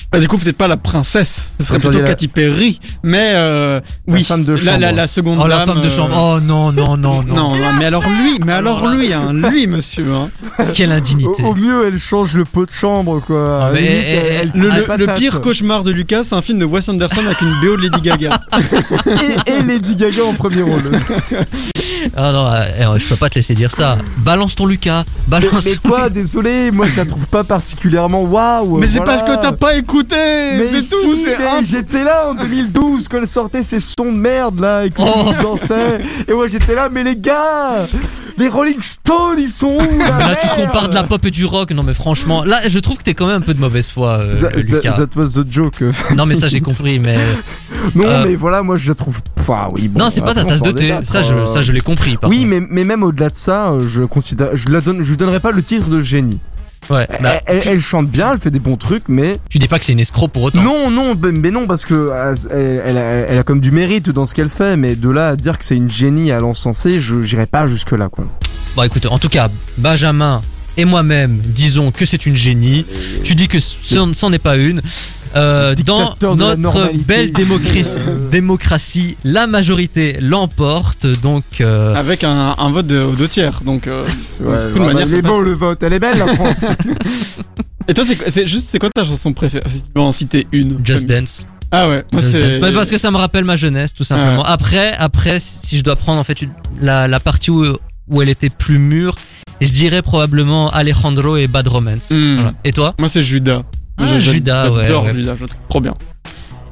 Bah, 0.10 0.22
du 0.22 0.30
coup, 0.30 0.38
peut-être 0.38 0.56
pas 0.56 0.70
la 0.70 0.78
princesse, 0.78 1.44
ce 1.60 1.66
serait 1.66 1.80
plutôt 1.80 2.00
la- 2.00 2.06
Katy 2.06 2.30
Perry, 2.30 2.80
mais 3.04 3.34
euh, 3.36 3.82
La 4.08 4.14
oui, 4.14 4.24
femme 4.24 4.46
de 4.46 4.54
la, 4.54 4.78
la, 4.78 4.88
chambre. 4.88 4.96
la 4.96 5.08
seconde 5.08 5.40
Oh, 5.44 5.48
la 5.48 5.58
dame, 5.58 5.68
femme 5.68 5.82
de 5.82 5.88
euh, 5.88 5.90
chambre. 5.90 6.16
Oh 6.18 6.40
non, 6.40 6.72
non, 6.72 6.96
non, 6.96 7.24
non. 7.24 7.56
Mais 7.78 7.84
alors 7.86 8.04
lui, 8.08 8.40
mais 8.46 8.54
alors 8.54 8.88
lui, 8.88 9.12
hein, 9.12 9.34
lui, 9.34 9.68
monsieur. 9.68 10.06
Hein. 10.14 10.30
Quelle 10.76 10.94
indignité. 10.94 11.44
Au, 11.44 11.48
au 11.48 11.56
mieux, 11.56 11.86
elle 11.88 12.00
change 12.00 12.34
le 12.36 12.46
pot 12.46 12.66
de 12.66 12.72
chambre, 12.72 13.20
quoi. 13.20 13.66
Ah, 13.66 13.72
mais 13.74 13.82
Limite, 13.82 13.98
elle- 14.06 14.16
elle- 14.16 14.52
elle- 14.56 14.62
Le, 14.62 14.68
elle 14.70 14.74
le- 14.76 14.80
le 14.98 15.06
patate. 15.06 15.18
pire 15.20 15.42
cauchemar 15.42 15.84
de 15.84 15.92
Lucas, 15.92 16.24
c'est 16.24 16.36
un 16.36 16.42
film 16.42 16.58
de 16.60 16.66
Wes 16.66 16.88
Anderson 16.88 17.26
avec 17.26 17.42
une 17.42 17.54
BO 17.62 17.76
de 17.76 17.82
Lady 17.82 18.02
Gaga. 18.02 18.40
et, 19.48 19.52
et 19.52 19.62
Lady 19.64 19.96
Gaga 19.98 20.24
en 20.24 20.34
premier 20.36 20.62
rôle. 20.62 20.84
Ah 22.18 22.32
non, 22.32 22.48
euh, 22.48 22.66
euh, 22.96 23.00
je 23.00 23.08
peux 23.08 23.16
pas 23.16 23.30
te 23.30 23.36
laisser 23.36 23.54
dire 23.56 23.72
ça. 23.72 23.98
Balance 24.24 24.56
ton 24.56 24.66
Lucas. 24.66 25.04
mais, 25.28 25.40
Balance. 25.40 25.66
mais 25.66 25.76
quoi, 25.90 26.10
désolé, 26.10 26.72
moi 26.72 26.88
je 26.88 26.98
la 26.98 27.06
trouve 27.06 27.26
pas 27.28 27.44
particulièrement 27.44 28.24
waouh. 28.24 28.78
mais 28.78 28.88
c'est 28.88 29.04
parce 29.04 29.24
que 29.24 29.36
t'as 29.42 29.52
pas 29.52 29.76
écouté, 29.76 30.16
Mais 30.58 30.66
c'est 30.72 30.82
si, 30.82 30.90
tout. 30.90 31.16
C'est 31.26 31.38
mais 31.40 31.48
un... 31.48 31.64
j'étais 31.64 32.04
là 32.04 32.30
en 32.30 32.36
2012 32.36 33.08
quand 33.08 33.18
elle 33.18 33.28
sortait 33.28 33.64
ces 33.64 33.80
sons 33.80 34.12
de 34.12 34.18
merde 34.18 34.60
là 34.60 34.86
et 34.86 34.90
que 34.92 35.02
monde 35.02 35.36
dansait. 35.42 36.00
Et 36.28 36.34
moi 36.34 36.48
j'étais 36.48 36.76
là, 36.76 36.90
mais 36.92 37.04
les 37.04 37.16
gars, 37.16 37.86
les 38.38 38.48
Rolling 38.48 38.82
Stones 38.82 39.38
ils 39.40 39.50
sont 39.50 39.76
où 39.76 39.80
là, 40.00 40.16
Mais 40.18 40.28
là, 40.28 40.36
tu 40.42 40.48
compares 40.50 40.90
de 40.90 40.94
la 40.96 41.04
pop 41.04 41.24
et 41.26 41.32
du 41.32 41.46
rock. 41.46 41.72
Non, 41.72 41.84
mais 41.84 41.94
franchement, 41.94 42.44
là, 42.44 42.62
je 42.68 42.80
trouve 42.80 42.98
que 42.98 43.04
t'es 43.04 43.14
quand 43.14 43.28
même 43.28 43.38
un 43.38 43.42
peu 43.42 43.54
de 43.54 43.60
mauvaise 43.60 43.90
foi, 43.90 44.20
euh, 44.22 44.36
That, 44.40 44.50
Lucas. 44.56 44.92
that- 44.94 45.08
that 45.08 45.20
was 45.20 45.42
the 45.42 45.46
joke. 45.52 45.84
Non, 46.16 46.26
mais 46.26 46.36
ça, 46.36 46.48
j'ai 46.48 46.62
compris. 46.62 47.00
Mais 47.00 47.18
non, 47.96 48.06
Euh, 48.06 48.24
mais 48.26 48.36
voilà, 48.36 48.62
moi 48.64 48.76
je 48.76 48.90
la 48.90 48.96
trouve. 48.96 49.20
Enfin, 49.40 49.70
oui, 49.74 49.88
bon, 49.88 50.00
non, 50.00 50.10
c'est 50.10 50.22
pas 50.22 50.34
ta 50.36 50.44
tasse 50.46 50.62
de 50.62 50.72
thé. 50.72 50.88
débattre, 50.88 51.12
Ça, 51.12 51.24
je, 51.24 51.34
euh. 51.34 51.46
ça, 51.46 51.62
je 51.62 51.72
l'ai 51.72 51.82
compris. 51.82 52.18
Par 52.18 52.30
Oui, 52.30 52.38
contre. 52.40 52.50
mais, 52.50 52.62
mais 52.70 52.84
même 52.84 53.04
au-delà 53.04 53.30
de 53.30 53.36
ça, 53.36 53.72
euh, 53.72 53.88
je 53.88 54.04
considère, 54.12 54.56
je 54.56 54.70
la 54.70 54.82
donne, 54.82 55.04
je 55.04 55.10
lui 55.10 55.18
donnerais 55.18 55.40
pas 55.40 55.52
le 55.52 55.64
titre 55.64 55.90
de 55.90 56.02
génie. 56.02 56.38
Ouais. 56.90 57.08
bah, 57.22 57.42
elle, 57.46 57.56
elle- 57.58 57.62
tu, 57.62 57.70
elle 57.70 57.80
chante 57.80 58.10
bien, 58.10 58.34
elle 58.34 58.40
fait 58.40 58.50
des 58.52 58.60
bons 58.60 58.76
trucs, 58.76 59.04
mais 59.08 59.38
tu 59.50 59.60
dis 59.60 59.68
pas 59.68 59.78
que 59.80 59.86
c'est 59.86 59.92
une 59.94 60.00
escroc 60.00 60.28
pour 60.30 60.44
autant. 60.44 60.62
non, 60.64 60.90
non, 60.90 61.14
ben- 61.16 61.38
mais 61.40 61.52
non, 61.52 61.68
parce 61.68 61.86
que 61.86 61.94
euh, 61.94 62.34
elle, 62.52 62.82
elle 62.86 62.98
a, 62.98 63.02
elle 63.02 63.38
a 63.38 63.44
comme 63.44 63.60
du 63.60 63.72
mérite 63.72 64.10
dans 64.10 64.26
ce 64.26 64.34
qu'elle 64.34 64.50
fait, 64.50 64.76
mais 64.78 64.96
de 64.96 65.10
là 65.10 65.30
à 65.30 65.36
dire 65.36 65.58
que 65.60 65.66
c'est 65.66 65.76
une 65.76 65.90
génie 65.92 66.32
à 66.32 66.40
l'encenser, 66.40 67.00
je 67.00 67.22
j'irai 67.22 67.46
pas 67.46 67.68
jusque 67.68 67.92
là, 67.92 68.10
quoi. 68.10 68.26
Bon, 68.76 68.84
écoute, 68.84 69.06
en 69.06 69.20
tout 69.20 69.30
cas, 69.30 69.50
Benjamin 69.78 70.42
et 70.78 70.86
moi-même 70.86 71.38
disons 71.44 71.92
que 71.92 72.06
c'est 72.06 72.26
une 72.26 72.36
génie. 72.38 72.86
Tu 73.24 73.36
dis 73.36 73.48
que 73.48 73.60
ce 73.60 73.96
n'en 74.26 74.34
est 74.34 74.40
pas 74.40 74.58
une. 74.58 74.82
Euh, 75.36 75.76
dans 76.20 76.36
notre 76.58 76.92
belle 77.08 77.32
démocratie, 77.32 77.86
démocratie, 78.32 79.18
la 79.24 79.48
majorité 79.48 80.18
l'emporte. 80.22 81.06
Donc, 81.06 81.44
euh, 81.62 81.96
Avec 81.96 82.24
un, 82.24 82.56
un 82.58 82.70
vote 82.70 82.88
de, 82.88 83.00
aux 83.02 83.16
deux 83.16 83.28
tiers, 83.28 83.62
donc. 83.64 83.88
euh, 83.88 84.06
Ouais, 84.40 84.80
manière, 84.80 85.08
ça 85.08 85.16
est 85.18 85.22
beau 85.22 85.38
passe. 85.38 85.42
le 85.44 85.54
vote, 85.54 85.84
elle 85.84 85.94
est 85.94 86.00
belle 86.00 86.18
la 86.18 86.28
France. 86.36 86.66
Et 87.88 87.94
toi, 87.94 88.04
c'est 88.28 88.48
juste, 88.48 88.68
c'est 88.70 88.80
quoi 88.80 88.90
ta 88.94 89.06
chanson 89.06 89.34
préférée? 89.34 89.64
Si 89.70 89.82
tu 89.84 89.90
peux 89.94 90.02
en 90.02 90.12
citer 90.12 90.48
une. 90.52 90.80
Just. 90.86 91.06
Dance. 91.06 91.46
Ah 91.72 91.88
ouais, 91.88 92.04
moi 92.12 92.22
Just 92.22 92.34
c'est. 92.34 92.60
Dance. 92.60 92.70
Ouais, 92.70 92.74
parce 92.76 92.90
que 92.90 92.98
ça 92.98 93.12
me 93.12 93.18
rappelle 93.18 93.46
ma 93.46 93.56
jeunesse, 93.56 93.94
tout 93.94 94.04
simplement. 94.04 94.44
Après, 94.44 94.94
après, 94.98 95.40
si 95.40 95.78
je 95.78 95.84
dois 95.84 95.96
prendre 95.96 96.20
en 96.20 96.24
fait 96.24 96.42
une- 96.42 96.52
la, 96.82 97.08
la 97.08 97.20
partie 97.20 97.50
où, 97.52 97.66
où 98.10 98.22
elle 98.22 98.30
était 98.30 98.50
plus 98.50 98.78
mûre, 98.78 99.16
je 99.62 99.70
dirais 99.72 100.02
probablement 100.02 100.70
Alejandro 100.72 101.38
et 101.38 101.48
Bad 101.48 101.68
Romance. 101.68 102.10
Hmm. 102.10 102.36
Voilà. 102.36 102.54
Et 102.66 102.74
toi? 102.74 102.94
Moi 103.00 103.08
c'est 103.10 103.24
Judas. 103.24 103.62
Ah, 103.98 104.20
Judas, 104.20 104.70
ouais, 104.72 104.82
J'adore 104.84 105.06
ouais. 105.06 105.14
Judas, 105.14 105.36
je 105.40 105.46
trouve 105.46 105.60
trop 105.70 105.82
bien. 105.82 105.94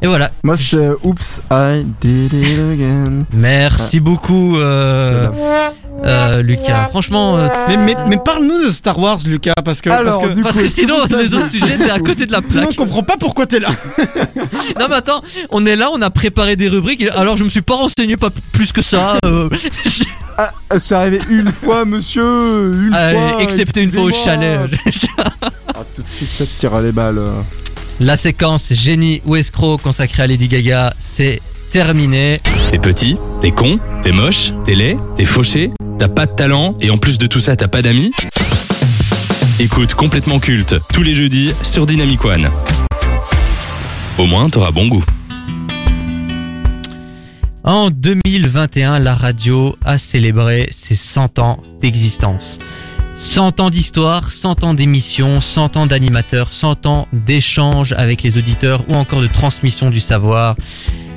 Et 0.02 0.08
voilà. 0.08 0.32
Moi 0.44 0.56
c'est 0.56 0.90
Oops, 1.04 1.42
I 1.52 1.86
did 2.00 2.32
it 2.34 2.58
again. 2.74 3.26
Merci 3.34 4.00
beaucoup, 4.00 4.58
euh, 4.58 5.28
euh, 6.06 6.42
Lucas. 6.42 6.88
Franchement, 6.90 7.36
euh, 7.38 7.50
Mais, 7.68 7.76
mais, 7.78 7.96
mais 8.08 8.18
parle-nous 8.24 8.66
de 8.66 8.72
Star 8.72 8.98
Wars, 8.98 9.18
Lucas, 9.26 9.54
parce 9.66 9.82
que. 9.82 9.90
Alors, 9.90 10.20
parce 10.20 10.30
que 10.30 10.36
du 10.36 10.42
parce 10.42 10.56
coup, 10.56 10.62
que 10.62 10.66
est-ce 10.68 10.76
que 10.78 10.82
sinon, 10.84 10.96
vous 11.06 11.18
les 11.18 11.34
autres 11.34 11.50
sujets, 11.52 11.78
t'es 11.78 11.90
à 11.90 12.00
côté 12.00 12.26
de 12.26 12.32
la 12.32 12.40
Sinon, 12.48 12.62
on 12.64 12.66
plaque. 12.68 12.78
comprend 12.78 13.04
pas 13.04 13.18
pourquoi 13.20 13.46
t'es 13.46 13.60
là. 13.60 13.70
Non, 14.80 14.86
mais 14.90 14.96
attends, 14.96 15.22
on 15.50 15.66
est 15.66 15.76
là, 15.76 15.90
on 15.94 16.02
a 16.02 16.10
préparé 16.10 16.56
des 16.56 16.70
rubriques. 16.70 17.04
Alors, 17.16 17.36
je 17.36 17.44
me 17.44 17.50
suis 17.50 17.62
pas 17.62 17.76
renseigné 17.76 18.16
pas 18.16 18.30
plus 18.54 18.72
que 18.72 18.82
ça. 18.82 19.18
euh, 19.26 19.50
Ah, 20.38 20.52
c'est 20.80 20.96
arrivé 20.96 21.20
une 21.30 21.52
fois, 21.52 21.84
monsieur, 21.84 22.24
une 22.88 22.94
euh, 22.96 23.12
fois. 23.32 23.42
excepté 23.44 23.84
une 23.84 23.92
fois 23.92 24.04
au 24.04 24.12
chalet. 24.14 24.58
Ça 26.10 26.46
te 26.46 26.60
tire 26.60 26.74
à 26.76 26.82
les 26.82 26.92
balles. 26.92 27.22
La 28.00 28.16
séquence 28.16 28.74
génie 28.74 29.22
ou 29.26 29.36
escroc 29.36 29.78
consacrée 29.78 30.24
à 30.24 30.28
Lady 30.28 30.48
Gaga, 30.48 30.94
c'est 31.00 31.42
terminé. 31.72 32.42
T'es 32.72 32.80
petit, 32.80 33.18
t'es 33.42 33.52
con, 33.52 33.80
t'es 34.02 34.12
moche, 34.12 34.54
t'es 34.66 34.76
laid, 34.76 34.98
t'es 35.16 35.26
fauché, 35.26 35.72
t'as 35.98 36.08
pas 36.08 36.26
de 36.26 36.34
talent 36.34 36.76
et 36.82 36.90
en 36.90 36.98
plus 36.98 37.18
de 37.18 37.28
tout 37.28 37.40
ça 37.40 37.56
t'as 37.56 37.68
pas 37.68 37.82
d'amis 37.82 38.12
Écoute 39.60 39.94
complètement 39.94 40.40
culte 40.40 40.76
tous 40.94 41.04
les 41.04 41.14
jeudis 41.14 41.52
sur 41.64 41.86
Dynamic 41.86 42.24
One. 42.24 42.50
Au 44.18 44.26
moins 44.26 44.50
t'auras 44.50 44.72
bon 44.72 44.88
goût. 44.88 45.04
En 47.66 47.90
2021, 47.92 49.00
la 49.00 49.16
radio 49.16 49.76
a 49.84 49.98
célébré 49.98 50.70
ses 50.72 50.96
100 50.96 51.40
ans 51.40 51.62
d'existence. 51.82 52.58
100 53.20 53.60
ans 53.60 53.70
d'histoire, 53.70 54.32
100 54.32 54.64
ans 54.64 54.74
d'émissions, 54.74 55.42
100 55.42 55.76
ans 55.76 55.86
d'animateurs, 55.86 56.54
100 56.54 56.86
ans 56.86 57.08
d'échanges 57.12 57.92
avec 57.92 58.24
les 58.24 58.38
auditeurs 58.38 58.86
ou 58.90 58.94
encore 58.94 59.20
de 59.20 59.28
transmission 59.28 59.90
du 59.90 60.00
savoir. 60.00 60.56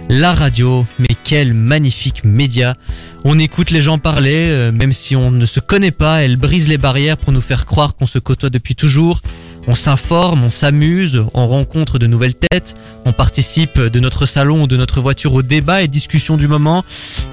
La 0.08 0.34
radio, 0.34 0.84
mais 0.98 1.16
quel 1.22 1.54
magnifique 1.54 2.24
média. 2.24 2.74
On 3.22 3.38
écoute 3.38 3.70
les 3.70 3.80
gens 3.80 3.98
parler, 3.98 4.46
euh, 4.48 4.72
même 4.72 4.92
si 4.92 5.14
on 5.14 5.30
ne 5.30 5.46
se 5.46 5.60
connaît 5.60 5.92
pas, 5.92 6.22
elle 6.22 6.34
brise 6.36 6.66
les 6.66 6.76
barrières 6.76 7.16
pour 7.16 7.30
nous 7.30 7.40
faire 7.40 7.66
croire 7.66 7.94
qu'on 7.94 8.08
se 8.08 8.18
côtoie 8.18 8.50
depuis 8.50 8.74
toujours. 8.74 9.20
On 9.68 9.76
s'informe, 9.76 10.42
on 10.44 10.50
s'amuse, 10.50 11.24
on 11.34 11.46
rencontre 11.46 12.00
de 12.00 12.08
nouvelles 12.08 12.34
têtes, 12.34 12.74
on 13.06 13.12
participe 13.12 13.78
de 13.78 14.00
notre 14.00 14.26
salon 14.26 14.64
ou 14.64 14.66
de 14.66 14.76
notre 14.76 15.00
voiture 15.00 15.34
aux 15.34 15.42
débats 15.42 15.82
et 15.82 15.88
discussions 15.88 16.36
du 16.36 16.48
moment. 16.48 16.84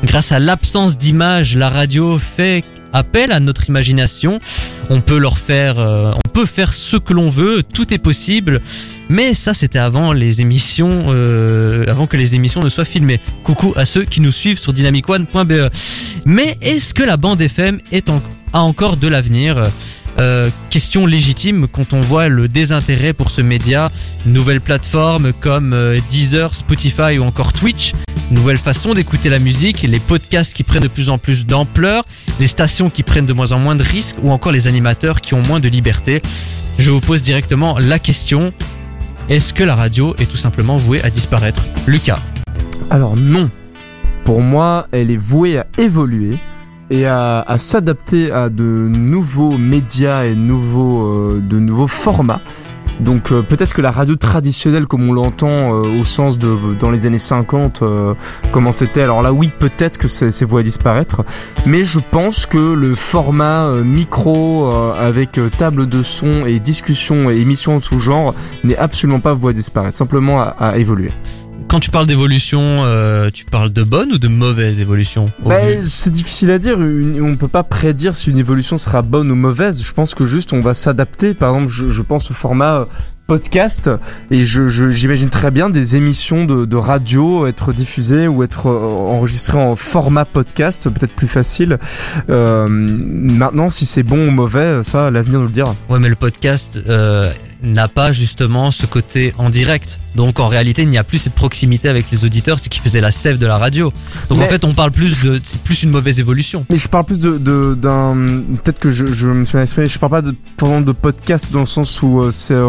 Grâce 0.03 0.31
à 0.31 0.37
l'absence 0.37 0.95
d'image, 0.95 1.55
la 1.55 1.71
radio 1.71 2.19
fait 2.19 2.63
appel 2.93 3.31
à 3.31 3.39
notre 3.39 3.69
imagination. 3.69 4.39
On 4.89 5.01
peut 5.01 5.17
leur 5.17 5.37
faire, 5.37 5.79
euh, 5.79 6.11
on 6.13 6.29
peut 6.29 6.45
faire 6.45 6.73
ce 6.73 6.97
que 6.97 7.13
l'on 7.13 7.29
veut, 7.29 7.63
tout 7.63 7.93
est 7.93 7.97
possible. 7.99 8.61
Mais 9.09 9.33
ça, 9.33 9.53
c'était 9.53 9.79
avant 9.79 10.13
les 10.13 10.41
émissions, 10.41 11.07
euh, 11.09 11.85
avant 11.87 12.07
que 12.07 12.17
les 12.17 12.35
émissions 12.35 12.61
ne 12.61 12.69
soient 12.69 12.85
filmées. 12.85 13.19
Coucou 13.43 13.73
à 13.75 13.85
ceux 13.85 14.03
qui 14.03 14.21
nous 14.21 14.31
suivent 14.31 14.59
sur 14.59 14.73
dynamicone.be. 14.73 15.69
Mais 16.25 16.57
est-ce 16.61 16.93
que 16.93 17.03
la 17.03 17.17
bande 17.17 17.41
FM 17.41 17.79
est 17.91 18.09
a 18.53 18.61
encore 18.61 18.97
de 18.97 19.07
l'avenir? 19.07 19.63
Euh, 20.19 20.49
question 20.69 21.05
légitime 21.05 21.67
quand 21.71 21.93
on 21.93 22.01
voit 22.01 22.27
le 22.27 22.49
désintérêt 22.49 23.13
pour 23.13 23.31
ce 23.31 23.41
média, 23.41 23.89
nouvelles 24.25 24.59
plateformes 24.59 25.31
comme 25.31 25.73
euh, 25.73 25.97
Deezer, 26.11 26.53
Spotify 26.53 27.17
ou 27.19 27.23
encore 27.23 27.53
Twitch, 27.53 27.93
nouvelle 28.29 28.57
façon 28.57 28.93
d'écouter 28.93 29.29
la 29.29 29.39
musique, 29.39 29.81
les 29.83 29.99
podcasts 29.99 30.53
qui 30.53 30.63
prennent 30.63 30.83
de 30.83 30.89
plus 30.89 31.09
en 31.09 31.17
plus 31.17 31.45
d'ampleur, 31.45 32.03
les 32.39 32.47
stations 32.47 32.89
qui 32.89 33.03
prennent 33.03 33.25
de 33.25 33.33
moins 33.33 33.53
en 33.53 33.59
moins 33.59 33.75
de 33.75 33.83
risques 33.83 34.17
ou 34.21 34.31
encore 34.31 34.51
les 34.51 34.67
animateurs 34.67 35.21
qui 35.21 35.35
ont 35.35 35.43
moins 35.47 35.61
de 35.61 35.69
liberté. 35.69 36.21
Je 36.77 36.91
vous 36.91 37.01
pose 37.01 37.21
directement 37.21 37.79
la 37.79 37.97
question, 37.97 38.51
est-ce 39.29 39.53
que 39.53 39.63
la 39.63 39.75
radio 39.75 40.15
est 40.19 40.29
tout 40.29 40.37
simplement 40.37 40.75
vouée 40.75 41.01
à 41.01 41.09
disparaître? 41.09 41.63
Lucas 41.87 42.19
Alors 42.89 43.15
non. 43.15 43.49
Pour 44.25 44.41
moi, 44.41 44.87
elle 44.91 45.11
est 45.11 45.17
vouée 45.17 45.59
à 45.59 45.67
évoluer 45.77 46.31
et 46.89 47.05
à, 47.05 47.41
à 47.41 47.57
s'adapter 47.57 48.31
à 48.31 48.49
de 48.49 48.63
nouveaux 48.63 49.57
médias 49.57 50.25
et 50.25 50.35
nouveaux, 50.35 51.05
euh, 51.05 51.41
de 51.41 51.59
nouveaux 51.59 51.87
formats. 51.87 52.41
Donc 52.99 53.31
euh, 53.31 53.41
peut-être 53.41 53.73
que 53.73 53.81
la 53.81 53.91
radio 53.91 54.15
traditionnelle 54.15 54.85
comme 54.85 55.09
on 55.09 55.13
l'entend 55.13 55.73
euh, 55.73 56.01
au 56.01 56.05
sens 56.05 56.37
de 56.37 56.49
dans 56.79 56.91
les 56.91 57.05
années 57.05 57.17
50 57.17 57.81
euh, 57.81 58.13
comment 58.51 58.71
c'était 58.71 59.01
alors 59.01 59.21
là 59.21 59.31
oui 59.31 59.51
peut-être 59.57 59.97
que 59.97 60.07
c'est 60.07 60.43
voué 60.43 60.61
à 60.61 60.63
disparaître 60.63 61.23
mais 61.65 61.85
je 61.85 61.99
pense 61.99 62.45
que 62.45 62.57
le 62.57 62.93
format 62.95 63.67
euh, 63.67 63.83
micro 63.83 64.69
euh, 64.73 64.93
avec 64.95 65.37
euh, 65.37 65.49
table 65.49 65.87
de 65.87 66.03
son 66.03 66.45
et 66.45 66.59
discussion 66.59 67.29
et 67.29 67.37
émissions 67.37 67.77
de 67.77 67.83
tout 67.83 67.99
genre 67.99 68.35
n'est 68.65 68.77
absolument 68.77 69.21
pas 69.21 69.31
à 69.31 69.53
disparaître 69.53 69.95
simplement 69.95 70.41
à, 70.41 70.47
à 70.47 70.77
évoluer. 70.77 71.09
Quand 71.69 71.79
tu 71.79 71.91
parles 71.91 72.07
d'évolution, 72.07 72.59
euh, 72.83 73.29
tu 73.31 73.45
parles 73.45 73.71
de 73.71 73.83
bonne 73.83 74.11
ou 74.13 74.17
de 74.17 74.27
mauvaise 74.27 74.79
évolution 74.79 75.27
Bah, 75.45 75.59
c'est 75.87 76.09
difficile 76.09 76.49
à 76.49 76.57
dire. 76.57 76.81
Une- 76.81 77.21
on 77.21 77.35
peut 77.37 77.47
pas 77.47 77.61
prédire 77.63 78.15
si 78.15 78.31
une 78.31 78.39
évolution 78.39 78.79
sera 78.79 79.03
bonne 79.03 79.29
ou 79.31 79.35
mauvaise. 79.35 79.83
Je 79.83 79.93
pense 79.93 80.15
que 80.15 80.25
juste 80.25 80.51
on 80.51 80.61
va 80.61 80.73
s'adapter. 80.73 81.35
Par 81.35 81.53
exemple, 81.53 81.71
je, 81.71 81.89
je 81.89 82.01
pense 82.01 82.31
au 82.31 82.33
format 82.33 82.73
euh, 82.79 82.85
podcast 83.29 83.89
et 84.31 84.45
je 84.45 84.67
je- 84.67 84.89
j'imagine 84.91 85.29
très 85.29 85.51
bien 85.51 85.69
des 85.69 85.95
émissions 85.95 86.45
de, 86.45 86.65
de 86.65 86.75
radio 86.75 87.45
être 87.47 87.71
diffusées 87.71 88.27
ou 88.27 88.43
être 88.43 88.67
euh, 88.67 88.89
enregistrées 88.89 89.59
en 89.59 89.75
format 89.75 90.25
podcast, 90.25 90.89
peut-être 90.89 91.13
plus 91.15 91.27
facile. 91.27 91.77
Euh, 92.29 92.67
maintenant, 92.69 93.69
si 93.69 93.85
c'est 93.85 94.03
bon 94.03 94.27
ou 94.27 94.31
mauvais, 94.31 94.83
ça, 94.83 95.09
l'avenir 95.11 95.39
nous 95.39 95.45
le 95.45 95.51
dira. 95.51 95.75
Ouais, 95.89 95.99
mais 95.99 96.09
le 96.09 96.15
podcast 96.15 96.79
euh, 96.89 97.31
n'a 97.61 97.87
pas 97.87 98.11
justement 98.13 98.71
ce 98.71 98.85
côté 98.85 99.33
en 99.37 99.49
direct. 99.49 99.99
Donc 100.15 100.39
en 100.39 100.47
réalité, 100.47 100.81
il 100.81 100.89
n'y 100.89 100.97
a 100.97 101.03
plus 101.03 101.19
cette 101.19 101.33
proximité 101.35 101.87
avec 101.87 102.09
les 102.11 102.25
auditeurs, 102.25 102.59
c'est 102.59 102.67
qui 102.69 102.79
faisait 102.79 102.99
la 102.99 103.11
sève 103.11 103.37
de 103.37 103.45
la 103.45 103.57
radio. 103.57 103.93
Donc 104.29 104.39
Mais- 104.39 104.45
en 104.45 104.47
fait, 104.47 104.65
on 104.65 104.73
parle 104.73 104.91
plus 104.91 105.23
de, 105.23 105.39
c'est 105.45 105.61
plus 105.61 105.83
une 105.83 105.91
mauvaise 105.91 106.19
évolution. 106.19 106.65
Mais 106.71 106.77
je 106.79 106.87
parle 106.87 107.05
plus 107.05 107.19
de 107.19 107.37
de- 107.37 107.75
d'un 107.75 108.15
peut-être 108.63 108.79
que 108.79 108.91
je, 108.91 109.05
je 109.05 109.27
me 109.27 109.45
suis 109.45 109.57
exprimé. 109.59 109.87
Je 109.87 109.99
parle 109.99 110.11
pas 110.11 110.21
de 110.23 110.35
de 110.81 110.91
podcast 110.91 111.51
dans 111.53 111.61
le 111.61 111.65
sens 111.65 112.01
où 112.01 112.19
euh, 112.21 112.31
c'est 112.31 112.53
euh, 112.53 112.65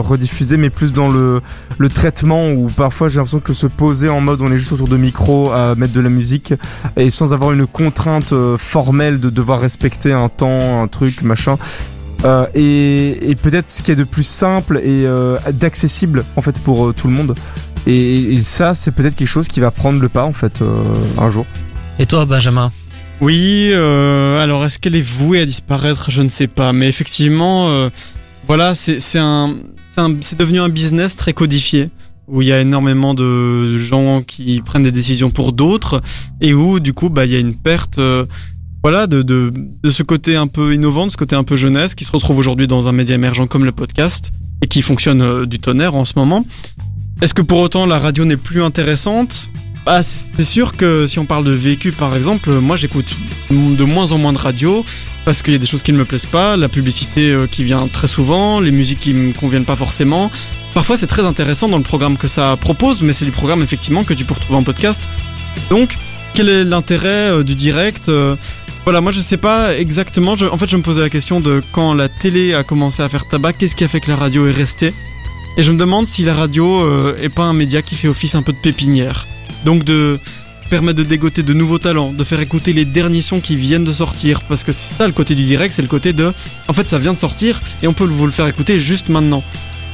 mais 0.57 0.71
plus 0.71 0.93
dans 0.93 1.09
le 1.09 1.41
le 1.79 1.89
traitement 1.89 2.51
où 2.51 2.67
parfois 2.67 3.09
j'ai 3.09 3.17
l'impression 3.17 3.41
que 3.41 3.55
se 3.55 3.67
poser 3.67 4.09
en 4.09 4.21
mode 4.21 4.41
on 4.43 4.51
est 4.53 4.59
juste 4.59 4.73
autour 4.73 4.89
de 4.89 4.97
micro 4.97 5.51
à 5.51 5.75
mettre 5.75 5.93
de 5.93 6.01
la 6.01 6.11
musique 6.11 6.55
et 6.97 7.11
sans 7.11 7.33
avoir 7.33 7.53
une 7.53 7.67
contrainte 7.67 8.33
euh, 8.33 8.57
formelle 8.57 9.21
de 9.21 9.31
devoir 9.31 9.61
respecter 9.61 10.13
un 10.13 10.29
temps, 10.29 10.83
un 10.83 10.89
truc, 10.89 11.23
machin. 11.23 11.57
Euh, 12.25 12.47
et, 12.55 13.31
et 13.31 13.35
peut-être 13.35 13.71
ce 13.71 13.81
qui 13.83 13.93
est 13.93 13.97
de 13.97 14.05
plus 14.05 14.25
simple 14.25 14.79
et 14.79 15.07
euh, 15.07 15.39
d'accessible 15.53 16.25
en 16.37 16.43
fait 16.43 16.59
pour 16.59 16.89
euh, 16.89 16.93
tout 16.93 17.09
le 17.09 17.15
monde. 17.15 17.35
Et, 17.87 18.35
et 18.35 18.43
ça, 18.43 18.75
c'est 18.75 18.91
peut-être 18.91 19.17
quelque 19.17 19.27
chose 19.27 19.49
qui 19.49 19.61
va 19.61 19.71
prendre 19.71 20.01
le 20.01 20.11
pas 20.11 20.25
en 20.25 20.35
fait 20.35 20.61
euh, 20.61 20.85
un 21.17 21.31
jour. 21.31 21.47
Et 21.99 22.05
toi, 22.05 22.27
Benjamin? 22.27 22.73
Oui, 23.23 23.71
euh, 23.73 24.43
alors 24.43 24.65
est-ce 24.65 24.79
qu'elle 24.79 24.97
est 24.97 25.01
vouée 25.01 25.41
à 25.41 25.47
disparaître? 25.47 26.11
Je 26.11 26.23
ne 26.23 26.29
sais 26.29 26.47
pas, 26.47 26.73
mais 26.73 26.89
effectivement, 26.89 27.69
euh, 27.69 27.89
voilà, 28.47 28.75
c'est 28.75 28.99
c'est 28.99 29.19
un, 29.19 29.57
c'est 30.21 30.39
devenu 30.39 30.61
un 30.61 30.69
business 30.69 31.17
très 31.17 31.33
codifié 31.33 31.89
où 32.29 32.43
il 32.43 32.49
y 32.49 32.53
a 32.53 32.61
énormément 32.61 33.13
de 33.15 33.77
gens 33.77 34.23
qui 34.23 34.61
prennent 34.65 34.85
des 34.85 34.93
décisions 34.93 35.31
pour 35.31 35.53
d'autres 35.53 36.01
et 36.41 36.55
où 36.55 36.79
du 36.81 36.93
coup, 36.93 37.11
bah, 37.11 37.27
il 37.27 37.33
y 37.33 37.37
a 37.37 37.41
une 37.41 37.57
perte. 37.57 37.99
euh, 37.99 38.27
voilà, 38.83 39.07
de 39.07 39.53
ce 39.91 40.03
côté 40.03 40.37
un 40.37 40.47
peu 40.47 40.75
innovant, 40.75 41.07
de 41.07 41.13
ce 41.13 41.17
côté 41.19 41.37
un 41.37 41.45
peu 41.45 41.57
jeunesse, 41.57 41.95
qui 41.95 42.05
se 42.05 42.13
retrouve 42.13 42.39
aujourd'hui 42.39 42.67
dans 42.67 42.89
un 42.89 42.93
média 42.93 43.15
émergent 43.15 43.47
comme 43.47 43.67
le 43.67 43.73
podcast, 43.73 44.33
et 44.63 44.69
qui 44.69 44.81
fonctionne 44.81 45.21
euh, 45.21 45.45
du 45.45 45.59
tonnerre 45.59 45.95
en 45.95 46.07
ce 46.07 46.15
moment. 46.17 46.47
Est-ce 47.21 47.35
que 47.35 47.43
pour 47.43 47.59
autant 47.59 47.85
la 47.85 47.99
radio 47.99 48.25
n'est 48.25 48.39
plus 48.39 48.63
intéressante? 48.63 49.51
Bah, 49.91 50.03
c'est 50.05 50.45
sûr 50.45 50.77
que 50.77 51.09
si 51.09 51.19
on 51.19 51.27
parle 51.27 51.43
de 51.43 51.51
vécu 51.51 51.91
par 51.91 52.15
exemple, 52.15 52.53
moi 52.61 52.77
j'écoute 52.77 53.17
de 53.51 53.83
moins 53.83 54.13
en 54.13 54.19
moins 54.19 54.33
de 54.33 54.39
radio 54.39 54.85
parce 55.25 55.43
qu'il 55.43 55.53
y 55.53 55.57
a 55.57 55.59
des 55.59 55.67
choses 55.67 55.83
qui 55.83 55.93
ne 55.93 55.99
me 55.99 56.05
plaisent 56.05 56.27
pas, 56.27 56.57
la 56.57 56.69
publicité 56.69 57.33
euh, 57.33 57.49
qui 57.49 57.65
vient 57.65 57.89
très 57.89 58.07
souvent, 58.07 58.61
les 58.61 58.71
musiques 58.71 59.01
qui 59.01 59.13
me 59.13 59.33
conviennent 59.33 59.65
pas 59.65 59.75
forcément. 59.75 60.31
Parfois 60.75 60.97
c'est 60.97 61.09
très 61.09 61.27
intéressant 61.27 61.67
dans 61.67 61.77
le 61.77 61.83
programme 61.83 62.19
que 62.19 62.29
ça 62.29 62.57
propose, 62.57 63.03
mais 63.03 63.13
c'est 63.13 63.25
du 63.25 63.33
programme 63.33 63.63
effectivement 63.63 64.05
que 64.05 64.15
tu 64.15 64.25
peux 64.25 64.35
retrouver 64.35 64.61
en 64.61 64.63
podcast. 64.63 65.09
Donc 65.71 65.97
quel 66.35 66.49
est 66.49 66.63
l'intérêt 66.63 67.33
euh, 67.33 67.43
du 67.43 67.57
direct 67.57 68.09
euh, 68.09 68.37
Voilà, 68.85 69.01
moi 69.01 69.11
je 69.11 69.21
sais 69.21 69.39
pas 69.39 69.77
exactement. 69.77 70.37
En 70.53 70.57
fait, 70.57 70.71
je 70.71 70.77
me 70.77 70.83
posais 70.83 71.01
la 71.01 71.11
question 71.11 71.41
de 71.41 71.65
quand 71.73 71.95
la 71.95 72.09
télé 72.09 72.55
a 72.55 72.63
commencé 72.63 73.03
à 73.03 73.09
faire 73.09 73.27
tabac, 73.27 73.55
qu'est-ce 73.55 73.75
qui 73.75 73.83
a 73.83 73.89
fait 73.89 73.99
que 73.99 74.09
la 74.09 74.17
radio 74.17 74.47
est 74.47 74.53
restée? 74.53 74.95
Et 75.57 75.65
je 75.65 75.73
me 75.73 75.79
demande 75.79 76.07
si 76.07 76.23
la 76.23 76.35
radio 76.35 76.81
euh, 76.81 77.17
est 77.21 77.29
pas 77.29 77.43
un 77.43 77.55
média 77.55 77.83
qui 77.83 77.97
fait 77.97 78.07
office 78.07 78.37
un 78.37 78.43
peu 78.43 78.53
de 78.53 78.59
pépinière. 78.59 79.27
Donc 79.65 79.85
de 79.85 80.19
permettre 80.71 80.99
de 80.99 81.05
dégoter 81.05 81.43
de 81.43 81.53
nouveaux 81.53 81.79
talents, 81.79 82.13
de 82.13 82.23
faire 82.23 82.41
écouter 82.41 82.73
les 82.73 82.85
derniers 82.85 83.23
sons 83.23 83.41
qui 83.41 83.57
viennent 83.57 83.85
de 83.85 83.93
sortir, 83.93 84.43
parce 84.43 84.63
que 84.63 84.71
c'est 84.71 84.95
ça 84.95 85.07
le 85.07 85.13
côté 85.13 85.35
du 85.35 85.43
direct, 85.43 85.75
c'est 85.75 85.83
le 85.83 85.89
côté 85.89 86.13
de, 86.13 86.33
en 86.69 86.73
fait 86.73 86.89
ça 86.89 86.99
vient 86.99 87.13
de 87.13 87.19
sortir 87.19 87.61
et 87.83 87.89
on 87.89 87.93
peut 87.93 88.05
vous 88.05 88.25
le 88.25 88.33
faire 88.33 88.47
écouter 88.47 88.79
juste 88.79 89.09
maintenant. 89.09 89.43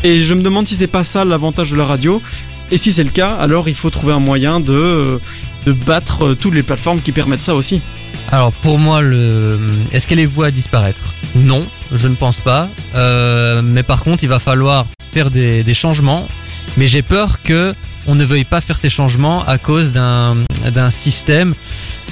Et 0.05 0.21
je 0.21 0.35
me 0.35 0.43
demande 0.43 0.67
si 0.67 0.75
c'est 0.77 0.87
pas 0.87 1.03
ça 1.03 1.25
l'avantage 1.25 1.71
de 1.71 1.77
la 1.77 1.87
radio, 1.87 2.21
et 2.71 2.77
si 2.77 2.93
c'est 2.93 3.05
le 3.05 3.11
cas, 3.11 3.31
alors 3.35 3.69
il 3.71 3.75
faut 3.75 3.89
trouver 3.89 4.13
un 4.13 4.21
moyen 4.21 4.61
de, 4.61 5.19
de 5.65 5.73
battre 5.73 6.27
euh, 6.27 6.35
toutes 6.35 6.55
les 6.55 6.63
plateformes 6.63 7.01
qui 7.01 7.13
permettent 7.13 7.41
ça 7.41 7.55
aussi. 7.55 7.81
Alors 8.31 8.53
pour 8.53 8.79
moi, 8.79 9.01
le... 9.01 9.59
est-ce 9.93 10.07
qu'elle 10.07 10.21
est 10.21 10.27
vouée 10.27 10.49
à 10.49 10.51
disparaître? 10.51 11.01
Non, 11.37 11.65
je 11.95 12.09
ne 12.09 12.17
pense 12.17 12.39
pas. 12.39 12.69
Euh, 12.95 13.63
mais 13.63 13.83
par 13.83 14.03
contre, 14.03 14.25
il 14.25 14.29
va 14.29 14.41
falloir 14.41 14.87
faire 15.13 15.31
des 15.31 15.75
changements. 15.75 16.29
Mais 16.77 16.87
j'ai 16.87 17.03
peur 17.03 17.41
que 17.43 17.75
on 18.07 18.15
ne 18.15 18.25
veuille 18.25 18.45
pas 18.45 18.61
faire 18.61 18.79
ces 18.79 18.89
changements 18.89 19.45
à 19.47 19.59
cause 19.59 19.93
d'un 19.93 20.37
système 20.91 21.55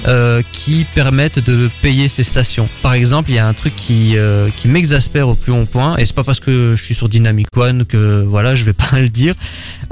euh, 0.06 0.42
qui 0.52 0.84
permette 0.94 1.38
de 1.38 1.70
payer 1.80 2.08
ces 2.08 2.24
stations. 2.24 2.68
Par 2.82 2.92
exemple, 2.94 3.30
il 3.30 3.36
y 3.36 3.38
a 3.38 3.46
un 3.46 3.54
truc 3.54 3.74
qui 3.74 4.16
euh, 4.16 4.48
qui 4.56 4.68
m'exaspère 4.68 5.28
au 5.28 5.34
plus 5.34 5.52
haut 5.52 5.64
point, 5.64 5.96
et 5.96 6.04
c'est 6.04 6.14
pas 6.14 6.24
parce 6.24 6.40
que 6.40 6.74
je 6.76 6.82
suis 6.82 6.94
sur 6.94 7.08
Dynamic 7.08 7.46
One 7.56 7.86
que 7.86 8.22
voilà, 8.22 8.54
je 8.54 8.64
vais 8.64 8.72
pas 8.72 8.90
le 8.98 9.08
dire. 9.08 9.34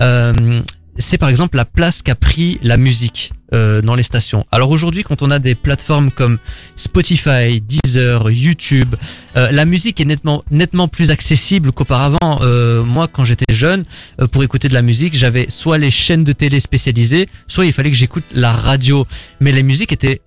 Euh, 0.01 0.33
c'est 0.99 1.19
par 1.19 1.29
exemple 1.29 1.57
la 1.57 1.65
place 1.65 2.03
qu'a 2.03 2.15
pris 2.15 2.59
la 2.63 2.77
musique 2.77 3.33
euh, 3.55 3.83
dans 3.83 3.95
les 3.95 4.03
stations. 4.03 4.47
Alors 4.53 4.71
aujourd'hui, 4.71 5.03
quand 5.03 5.23
on 5.23 5.31
a 5.31 5.39
des 5.39 5.55
plateformes 5.55 6.11
comme 6.11 6.39
Spotify, 6.77 7.61
Deezer, 7.61 8.31
YouTube, 8.31 8.95
euh, 9.37 9.51
la 9.51 9.65
musique 9.65 10.01
est 10.01 10.05
nettement 10.05 10.45
nettement 10.51 10.89
plus 10.89 11.11
accessible 11.11 11.73
qu'auparavant. 11.73 12.41
Euh, 12.43 12.83
moi, 12.83 13.09
quand 13.09 13.25
j'étais 13.25 13.53
jeune, 13.53 13.85
euh, 14.21 14.27
pour 14.27 14.43
écouter 14.43 14.69
de 14.69 14.75
la 14.75 14.83
musique, 14.83 15.15
j'avais 15.17 15.49
soit 15.51 15.79
les 15.79 15.91
chaînes 15.91 16.25
de 16.25 16.33
télé 16.33 16.61
spécialisées, 16.61 17.29
soit 17.47 17.67
il 17.67 17.73
fallait 17.73 17.91
que 17.91 17.97
j'écoute 17.97 18.25
la 18.33 18.53
radio. 18.53 19.07
Mais 19.41 19.53
les 19.53 19.63
musiques 19.63 19.93
étaient 19.93 20.21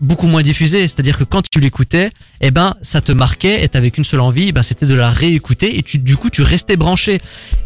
beaucoup 0.00 0.26
moins 0.26 0.42
diffusées, 0.42 0.82
c'est-à-dire 0.82 1.16
que 1.16 1.24
quand 1.24 1.42
tu 1.48 1.60
l'écoutais, 1.60 2.10
eh 2.40 2.50
ben 2.50 2.74
ça 2.82 3.00
te 3.00 3.12
marquait 3.12 3.62
et 3.64 3.68
t'avais 3.68 3.90
qu'une 3.90 4.04
seule 4.04 4.20
envie, 4.20 4.52
ben 4.52 4.62
c'était 4.62 4.86
de 4.86 4.94
la 4.94 5.10
réécouter 5.10 5.78
et 5.78 5.82
tu 5.82 5.98
du 5.98 6.16
coup 6.16 6.30
tu 6.30 6.42
restais 6.42 6.76
branché. 6.76 7.20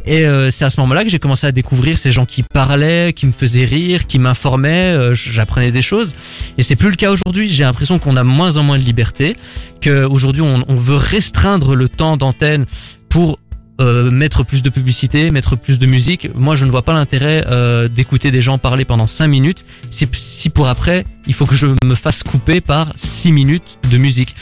Et 0.06 0.26
euh, 0.26 0.50
c'est 0.50 0.64
à 0.64 0.70
ce 0.70 0.80
moment-là 0.80 1.04
que 1.04 1.10
j'ai 1.10 1.18
commencé 1.18 1.46
à 1.46 1.52
découvrir 1.52 1.98
ces 1.98 2.12
gens 2.12 2.26
qui 2.26 2.42
parlaient, 2.42 3.12
qui 3.12 3.26
me 3.26 3.32
faisaient 3.32 3.64
rire, 3.64 4.06
qui 4.06 4.18
m'informaient, 4.18 4.94
euh, 4.94 5.14
j'apprenais 5.14 5.72
des 5.72 5.82
choses. 5.82 6.14
Et 6.58 6.62
c'est 6.62 6.76
plus 6.76 6.90
le 6.90 6.96
cas 6.96 7.10
aujourd'hui. 7.10 7.50
J'ai 7.50 7.64
l'impression 7.64 7.98
qu'on 7.98 8.16
a 8.16 8.24
moins 8.24 8.56
en 8.56 8.62
moins 8.62 8.78
de 8.78 8.84
liberté, 8.84 9.36
que 9.80 10.04
aujourd'hui 10.04 10.42
on, 10.42 10.64
on 10.68 10.76
veut 10.76 10.96
restreindre 10.96 11.74
le 11.74 11.88
temps 11.88 12.16
d'antenne 12.16 12.66
pour 13.08 13.38
euh, 13.80 14.10
mettre 14.10 14.44
plus 14.44 14.62
de 14.62 14.68
publicité, 14.68 15.30
mettre 15.30 15.56
plus 15.56 15.78
de 15.78 15.86
musique. 15.86 16.28
Moi, 16.34 16.54
je 16.54 16.66
ne 16.66 16.70
vois 16.70 16.82
pas 16.82 16.92
l'intérêt 16.92 17.44
euh, 17.46 17.88
d'écouter 17.88 18.30
des 18.30 18.42
gens 18.42 18.58
parler 18.58 18.84
pendant 18.84 19.06
5 19.06 19.26
minutes 19.26 19.64
si, 19.90 20.50
pour 20.50 20.68
après, 20.68 21.04
il 21.26 21.32
faut 21.32 21.46
que 21.46 21.54
je 21.54 21.66
me 21.84 21.94
fasse 21.94 22.22
couper 22.22 22.60
par 22.60 22.92
6 22.96 23.32
minutes 23.32 23.78
de 23.90 23.96
musique. 23.96 24.36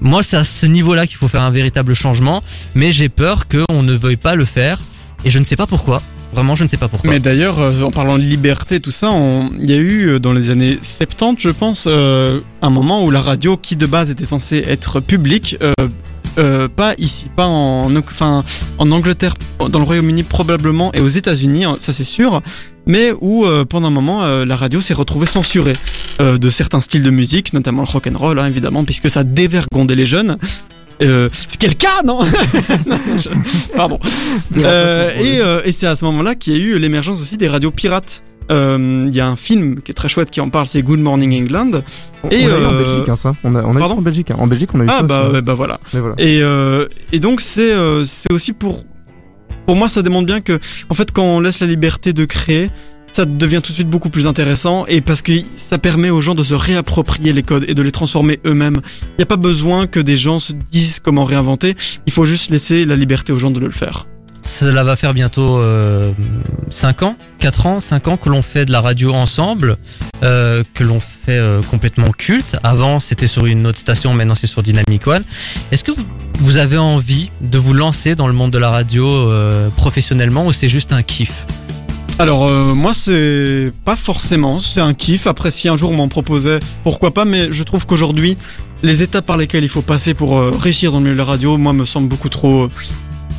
Moi, 0.00 0.24
c'est 0.24 0.36
à 0.36 0.42
ce 0.42 0.66
niveau-là 0.66 1.06
qu'il 1.06 1.16
faut 1.16 1.28
faire 1.28 1.42
un 1.42 1.50
véritable 1.52 1.94
changement, 1.94 2.42
mais 2.74 2.90
j'ai 2.90 3.08
peur 3.08 3.46
qu'on 3.46 3.84
ne 3.84 3.94
veuille 3.94 4.16
pas 4.16 4.34
le 4.34 4.44
faire, 4.44 4.80
et 5.24 5.30
je 5.30 5.38
ne 5.38 5.44
sais 5.44 5.56
pas 5.56 5.68
pourquoi. 5.68 6.02
Vraiment, 6.32 6.56
je 6.56 6.64
ne 6.64 6.68
sais 6.68 6.78
pas 6.78 6.88
pourquoi. 6.88 7.08
Mais 7.08 7.20
d'ailleurs, 7.20 7.60
euh, 7.60 7.82
en 7.82 7.92
parlant 7.92 8.18
de 8.18 8.24
liberté, 8.24 8.80
tout 8.80 8.90
ça, 8.90 9.10
il 9.60 9.70
y 9.70 9.74
a 9.74 9.78
eu 9.78 10.18
dans 10.18 10.32
les 10.32 10.50
années 10.50 10.78
70, 10.82 11.40
je 11.40 11.50
pense, 11.50 11.86
un 11.86 12.70
moment 12.70 13.04
où 13.04 13.12
la 13.12 13.20
radio, 13.20 13.56
qui 13.56 13.76
de 13.76 13.86
base 13.86 14.10
était 14.10 14.24
censée 14.24 14.64
être 14.66 14.98
publique, 14.98 15.56
euh, 16.38 16.68
pas 16.68 16.94
ici, 16.98 17.26
pas 17.36 17.46
en, 17.46 17.94
enfin, 17.96 18.44
en 18.78 18.90
Angleterre, 18.90 19.34
dans 19.70 19.78
le 19.78 19.84
Royaume-Uni 19.84 20.22
probablement, 20.22 20.92
et 20.92 21.00
aux 21.00 21.08
États-Unis, 21.08 21.64
hein, 21.64 21.76
ça 21.78 21.92
c'est 21.92 22.04
sûr, 22.04 22.42
mais 22.86 23.12
où 23.20 23.44
euh, 23.44 23.64
pendant 23.64 23.88
un 23.88 23.92
moment, 23.92 24.22
euh, 24.24 24.44
la 24.44 24.56
radio 24.56 24.80
s'est 24.80 24.94
retrouvée 24.94 25.26
censurée 25.26 25.74
euh, 26.20 26.38
de 26.38 26.50
certains 26.50 26.80
styles 26.80 27.02
de 27.02 27.10
musique, 27.10 27.52
notamment 27.52 27.82
le 27.82 27.88
rock 27.88 28.06
and 28.12 28.18
roll, 28.18 28.38
hein, 28.38 28.46
évidemment, 28.46 28.84
puisque 28.84 29.10
ça 29.10 29.24
dévergondait 29.24 29.94
les 29.94 30.06
jeunes. 30.06 30.36
Euh, 31.02 31.28
ce 31.32 31.58
qui 31.58 31.66
est 31.66 31.70
le 31.70 31.74
cas, 31.74 32.02
non, 32.04 32.20
Non, 32.86 32.98
je- 33.18 33.28
Pardon. 33.74 33.98
Euh, 34.56 35.10
et 35.18 35.40
euh, 35.40 35.60
et 35.64 35.72
c'est 35.72 35.86
à 35.86 35.96
ce 35.96 36.04
moment-là 36.04 36.34
qu'il 36.36 36.52
y 36.52 36.56
a 36.56 36.58
eu 36.60 36.78
l'émergence 36.78 37.20
aussi 37.20 37.36
des 37.36 37.48
radios 37.48 37.70
pirates. 37.72 38.22
Euh, 38.50 39.06
Il 39.08 39.14
y 39.14 39.20
a 39.20 39.28
un 39.28 39.36
film 39.36 39.80
qui 39.82 39.90
est 39.90 39.94
très 39.94 40.08
chouette 40.08 40.30
qui 40.30 40.40
en 40.40 40.50
parle, 40.50 40.66
c'est 40.66 40.82
Good 40.82 41.00
Morning 41.00 41.42
England. 41.42 41.82
On, 42.24 42.28
Et, 42.30 42.46
on 42.46 42.54
a 42.54 42.58
eu 42.60 42.64
en 42.66 42.72
euh, 42.72 42.78
Belgique, 42.84 43.08
hein, 43.08 43.16
ça. 43.16 43.32
On 43.44 43.54
a, 43.54 43.62
on 43.62 43.74
a 43.76 43.78
eu 43.78 43.82
ça 43.82 43.94
en 43.94 44.02
Belgique. 44.02 44.30
hein. 44.30 44.36
En 44.38 44.46
Belgique, 44.46 44.70
on 44.74 44.80
a 44.80 44.84
eu 44.84 44.88
Ah 44.90 44.98
ça. 44.98 45.02
bah, 45.04 45.22
aussi. 45.24 45.32
ouais, 45.34 45.42
bah 45.42 45.54
voilà. 45.54 45.78
Voilà. 45.92 46.14
Et, 46.18 46.40
euh, 46.42 46.86
et 47.12 47.20
donc 47.20 47.40
c'est 47.40 47.72
c'est 48.04 48.32
aussi 48.32 48.52
pour 48.52 48.84
pour 49.66 49.76
moi 49.76 49.88
ça 49.88 50.02
démontre 50.02 50.26
bien 50.26 50.40
que 50.40 50.58
en 50.88 50.94
fait 50.94 51.12
quand 51.12 51.22
on 51.22 51.40
laisse 51.40 51.60
la 51.60 51.66
liberté 51.68 52.12
de 52.12 52.24
créer 52.24 52.70
ça 53.06 53.26
devient 53.26 53.60
tout 53.62 53.72
de 53.72 53.74
suite 53.74 53.90
beaucoup 53.90 54.08
plus 54.08 54.26
intéressant 54.26 54.86
et 54.86 55.02
parce 55.02 55.20
que 55.20 55.32
ça 55.56 55.76
permet 55.78 56.08
aux 56.08 56.22
gens 56.22 56.34
de 56.34 56.42
se 56.42 56.54
réapproprier 56.54 57.34
les 57.34 57.42
codes 57.42 57.66
et 57.68 57.74
de 57.74 57.82
les 57.82 57.90
transformer 57.92 58.40
eux-mêmes. 58.46 58.80
Il 59.10 59.14
n'y 59.18 59.22
a 59.22 59.26
pas 59.26 59.36
besoin 59.36 59.86
que 59.86 60.00
des 60.00 60.16
gens 60.16 60.38
se 60.40 60.54
disent 60.70 60.98
comment 60.98 61.24
réinventer, 61.24 61.74
il 62.06 62.12
faut 62.12 62.24
juste 62.24 62.50
laisser 62.50 62.86
la 62.86 62.96
liberté 62.96 63.30
aux 63.34 63.36
gens 63.38 63.50
de 63.50 63.60
le 63.60 63.70
faire. 63.70 64.06
Cela 64.44 64.84
va 64.84 64.96
faire 64.96 65.14
bientôt 65.14 65.58
euh, 65.58 66.12
5 66.70 67.02
ans, 67.04 67.16
4 67.38 67.66
ans, 67.66 67.80
5 67.80 68.08
ans 68.08 68.16
que 68.16 68.28
l'on 68.28 68.42
fait 68.42 68.64
de 68.64 68.72
la 68.72 68.80
radio 68.80 69.14
ensemble, 69.14 69.76
euh, 70.22 70.62
que 70.74 70.84
l'on 70.84 71.00
fait 71.00 71.38
euh, 71.38 71.60
complètement 71.62 72.10
culte. 72.10 72.56
Avant, 72.62 73.00
c'était 73.00 73.26
sur 73.28 73.46
une 73.46 73.66
autre 73.66 73.78
station, 73.78 74.12
maintenant 74.14 74.34
c'est 74.34 74.46
sur 74.46 74.62
Dynamic 74.62 75.06
One. 75.06 75.22
Est-ce 75.70 75.84
que 75.84 75.92
vous- 75.92 76.58
avez 76.58 76.76
envie 76.76 77.30
de 77.40 77.56
vous 77.56 77.72
lancer 77.72 78.14
dans 78.16 78.26
le 78.26 78.32
monde 78.34 78.50
de 78.50 78.58
la 78.58 78.68
radio 78.70 79.06
euh, 79.08 79.68
professionnellement 79.70 80.46
ou 80.46 80.52
c'est 80.52 80.68
juste 80.68 80.92
un 80.92 81.02
kiff? 81.02 81.32
Alors 82.18 82.48
moi 82.50 82.92
c'est 82.94 83.72
pas 83.84 83.96
forcément, 83.96 84.58
c'est 84.58 84.80
un 84.80 84.92
kiff. 84.92 85.26
Après 85.26 85.50
si 85.50 85.68
un 85.68 85.76
jour 85.76 85.90
on 85.92 85.96
m'en 85.96 86.08
proposait, 86.08 86.58
pourquoi 86.84 87.14
pas. 87.14 87.24
Mais 87.24 87.48
je 87.52 87.62
trouve 87.62 87.86
qu'aujourd'hui 87.86 88.36
les 88.82 89.02
étapes 89.02 89.24
par 89.24 89.36
lesquelles 89.38 89.62
il 89.64 89.68
faut 89.70 89.82
passer 89.82 90.12
pour 90.14 90.38
réussir 90.60 90.90
dans 90.92 90.98
le 90.98 91.04
milieu 91.04 91.14
de 91.14 91.18
la 91.18 91.24
radio, 91.24 91.56
moi 91.56 91.72
me 91.72 91.86
semblent 91.86 92.08
beaucoup 92.08 92.28
trop 92.28 92.68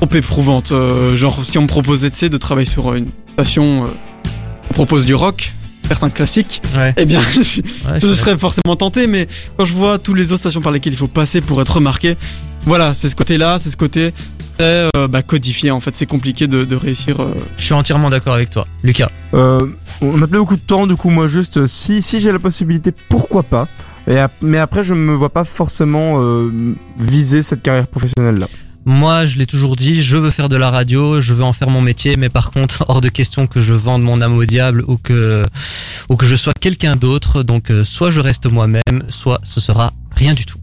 trop 0.08 0.18
éprouvante. 0.18 0.72
Euh, 0.72 1.16
genre, 1.16 1.46
si 1.46 1.58
on 1.58 1.64
me 1.64 1.68
proposait 1.68 2.10
de 2.10 2.38
travailler 2.38 2.68
sur 2.68 2.94
une 2.94 3.08
station, 3.34 3.86
euh, 3.86 3.88
on 4.70 4.74
propose 4.74 5.06
du 5.06 5.16
rock, 5.16 5.52
certains 5.88 6.10
classiques, 6.10 6.62
Ouais. 6.76 6.94
eh 6.98 7.06
bien, 7.06 7.22
je, 7.34 7.40
Ouais, 7.90 8.00
je 8.02 8.08
je- 8.08 8.14
serais 8.14 8.38
forcément 8.38 8.76
tenté. 8.76 9.08
Mais 9.08 9.28
quand 9.58 9.66
je 9.66 9.74
vois 9.74 10.00
tous 10.00 10.14
les 10.14 10.32
autres 10.32 10.40
stations 10.42 10.62
par 10.62 10.72
lesquelles 10.72 10.94
il 10.94 10.98
faut 11.00 11.08
passer 11.08 11.42
pour 11.42 11.62
être 11.62 11.76
remarqué, 11.76 12.18
voilà, 12.66 12.94
c'est 12.94 13.10
ce 13.10 13.16
côté-là, 13.16 13.60
c'est 13.60 13.70
ce 13.70 13.78
côté 13.78 14.14
très 14.58 14.88
euh, 14.96 15.08
bah, 15.08 15.22
codifié. 15.22 15.72
En 15.72 15.80
fait, 15.80 15.96
c'est 15.96 16.06
compliqué 16.06 16.48
de, 16.48 16.64
de 16.66 16.76
réussir. 16.76 17.20
euh, 17.22 17.34
Je 17.58 17.64
suis 17.66 17.74
entièrement 17.74 18.10
d'accord 18.10 18.34
avec 18.34 18.50
toi. 18.50 18.68
Lucas. 18.84 19.10
Euh, 19.34 19.60
on 20.02 20.22
a 20.22 20.28
plus 20.28 20.38
beaucoup 20.40 20.56
de 20.56 20.62
temps, 20.62 20.88
du 20.88 20.96
coup, 20.96 21.10
moi, 21.10 21.28
juste, 21.28 21.58
euh, 21.58 21.68
si, 21.68 22.02
si 22.02 22.20
j'ai 22.20 22.32
la 22.32 22.40
possibilité, 22.40 22.92
pourquoi 23.10 23.44
pas? 23.44 23.68
Et 24.08 24.18
ap- 24.18 24.34
Mais 24.42 24.58
après, 24.60 24.84
je 24.84 24.94
me 24.94 25.14
vois 25.14 25.30
pas 25.30 25.46
forcément 25.46 26.22
euh, 26.22 26.52
viser 27.00 27.42
cette 27.42 27.62
carrière 27.62 27.88
professionnelle-là. 27.88 28.48
Moi, 28.86 29.26
je 29.26 29.38
l'ai 29.38 29.46
toujours 29.46 29.76
dit, 29.76 30.04
je 30.04 30.18
veux 30.18 30.30
faire 30.30 30.50
de 30.50 30.58
la 30.58 30.70
radio, 30.70 31.22
je 31.22 31.34
veux 31.34 31.44
en 31.44 31.54
faire 31.54 31.70
mon 31.70 31.82
métier, 31.82 32.18
mais 32.18 32.30
par 32.30 32.52
contre, 32.52 32.84
hors 32.90 33.00
de 33.00 33.08
question 33.10 33.48
que 33.48 33.62
je 33.62 33.74
vende 33.74 34.04
mon 34.04 34.22
âme 34.22 34.38
au 34.38 34.44
diable 34.46 34.84
ou 34.88 34.98
que, 34.98 35.44
ou 36.10 36.18
que 36.18 36.26
je 36.26 36.36
sois 36.36 36.54
quelqu'un 36.60 36.96
d'autre. 36.96 37.44
Donc, 37.44 37.72
euh, 37.72 37.86
soit 37.86 38.12
je 38.12 38.20
reste 38.20 38.46
moi-même, 38.46 39.04
soit 39.10 39.40
ce 39.44 39.62
sera 39.62 39.94
rien 40.16 40.34
du 40.34 40.46
tout. 40.46 40.58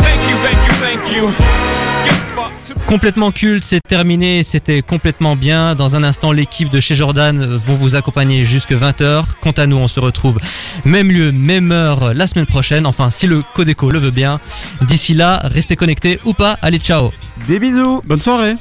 Thank 0.00 0.20
you, 0.30 0.36
thank 0.42 0.66
you 0.66 0.72
thank 0.80 1.12
you. 1.14 2.37
Complètement 2.86 3.32
culte, 3.32 3.64
c'est 3.64 3.80
terminé, 3.80 4.42
c'était 4.42 4.82
complètement 4.82 5.36
bien. 5.36 5.74
Dans 5.74 5.96
un 5.96 6.02
instant, 6.02 6.32
l'équipe 6.32 6.70
de 6.70 6.80
chez 6.80 6.94
Jordan 6.94 7.44
vont 7.44 7.74
vous 7.74 7.96
accompagner 7.96 8.44
jusque 8.44 8.72
20h. 8.72 9.24
Quant 9.40 9.50
à 9.52 9.66
nous, 9.66 9.76
on 9.76 9.88
se 9.88 10.00
retrouve 10.00 10.38
même 10.84 11.10
lieu, 11.10 11.32
même 11.32 11.72
heure 11.72 12.14
la 12.14 12.26
semaine 12.26 12.46
prochaine. 12.46 12.86
Enfin, 12.86 13.10
si 13.10 13.26
le 13.26 13.42
Codeco 13.54 13.90
le 13.90 13.98
veut 13.98 14.10
bien. 14.10 14.40
D'ici 14.82 15.14
là, 15.14 15.40
restez 15.44 15.76
connectés 15.76 16.20
ou 16.24 16.32
pas. 16.32 16.58
Allez, 16.62 16.78
ciao. 16.78 17.12
Des 17.46 17.58
bisous. 17.58 18.02
Bonne 18.04 18.20
soirée. 18.20 18.56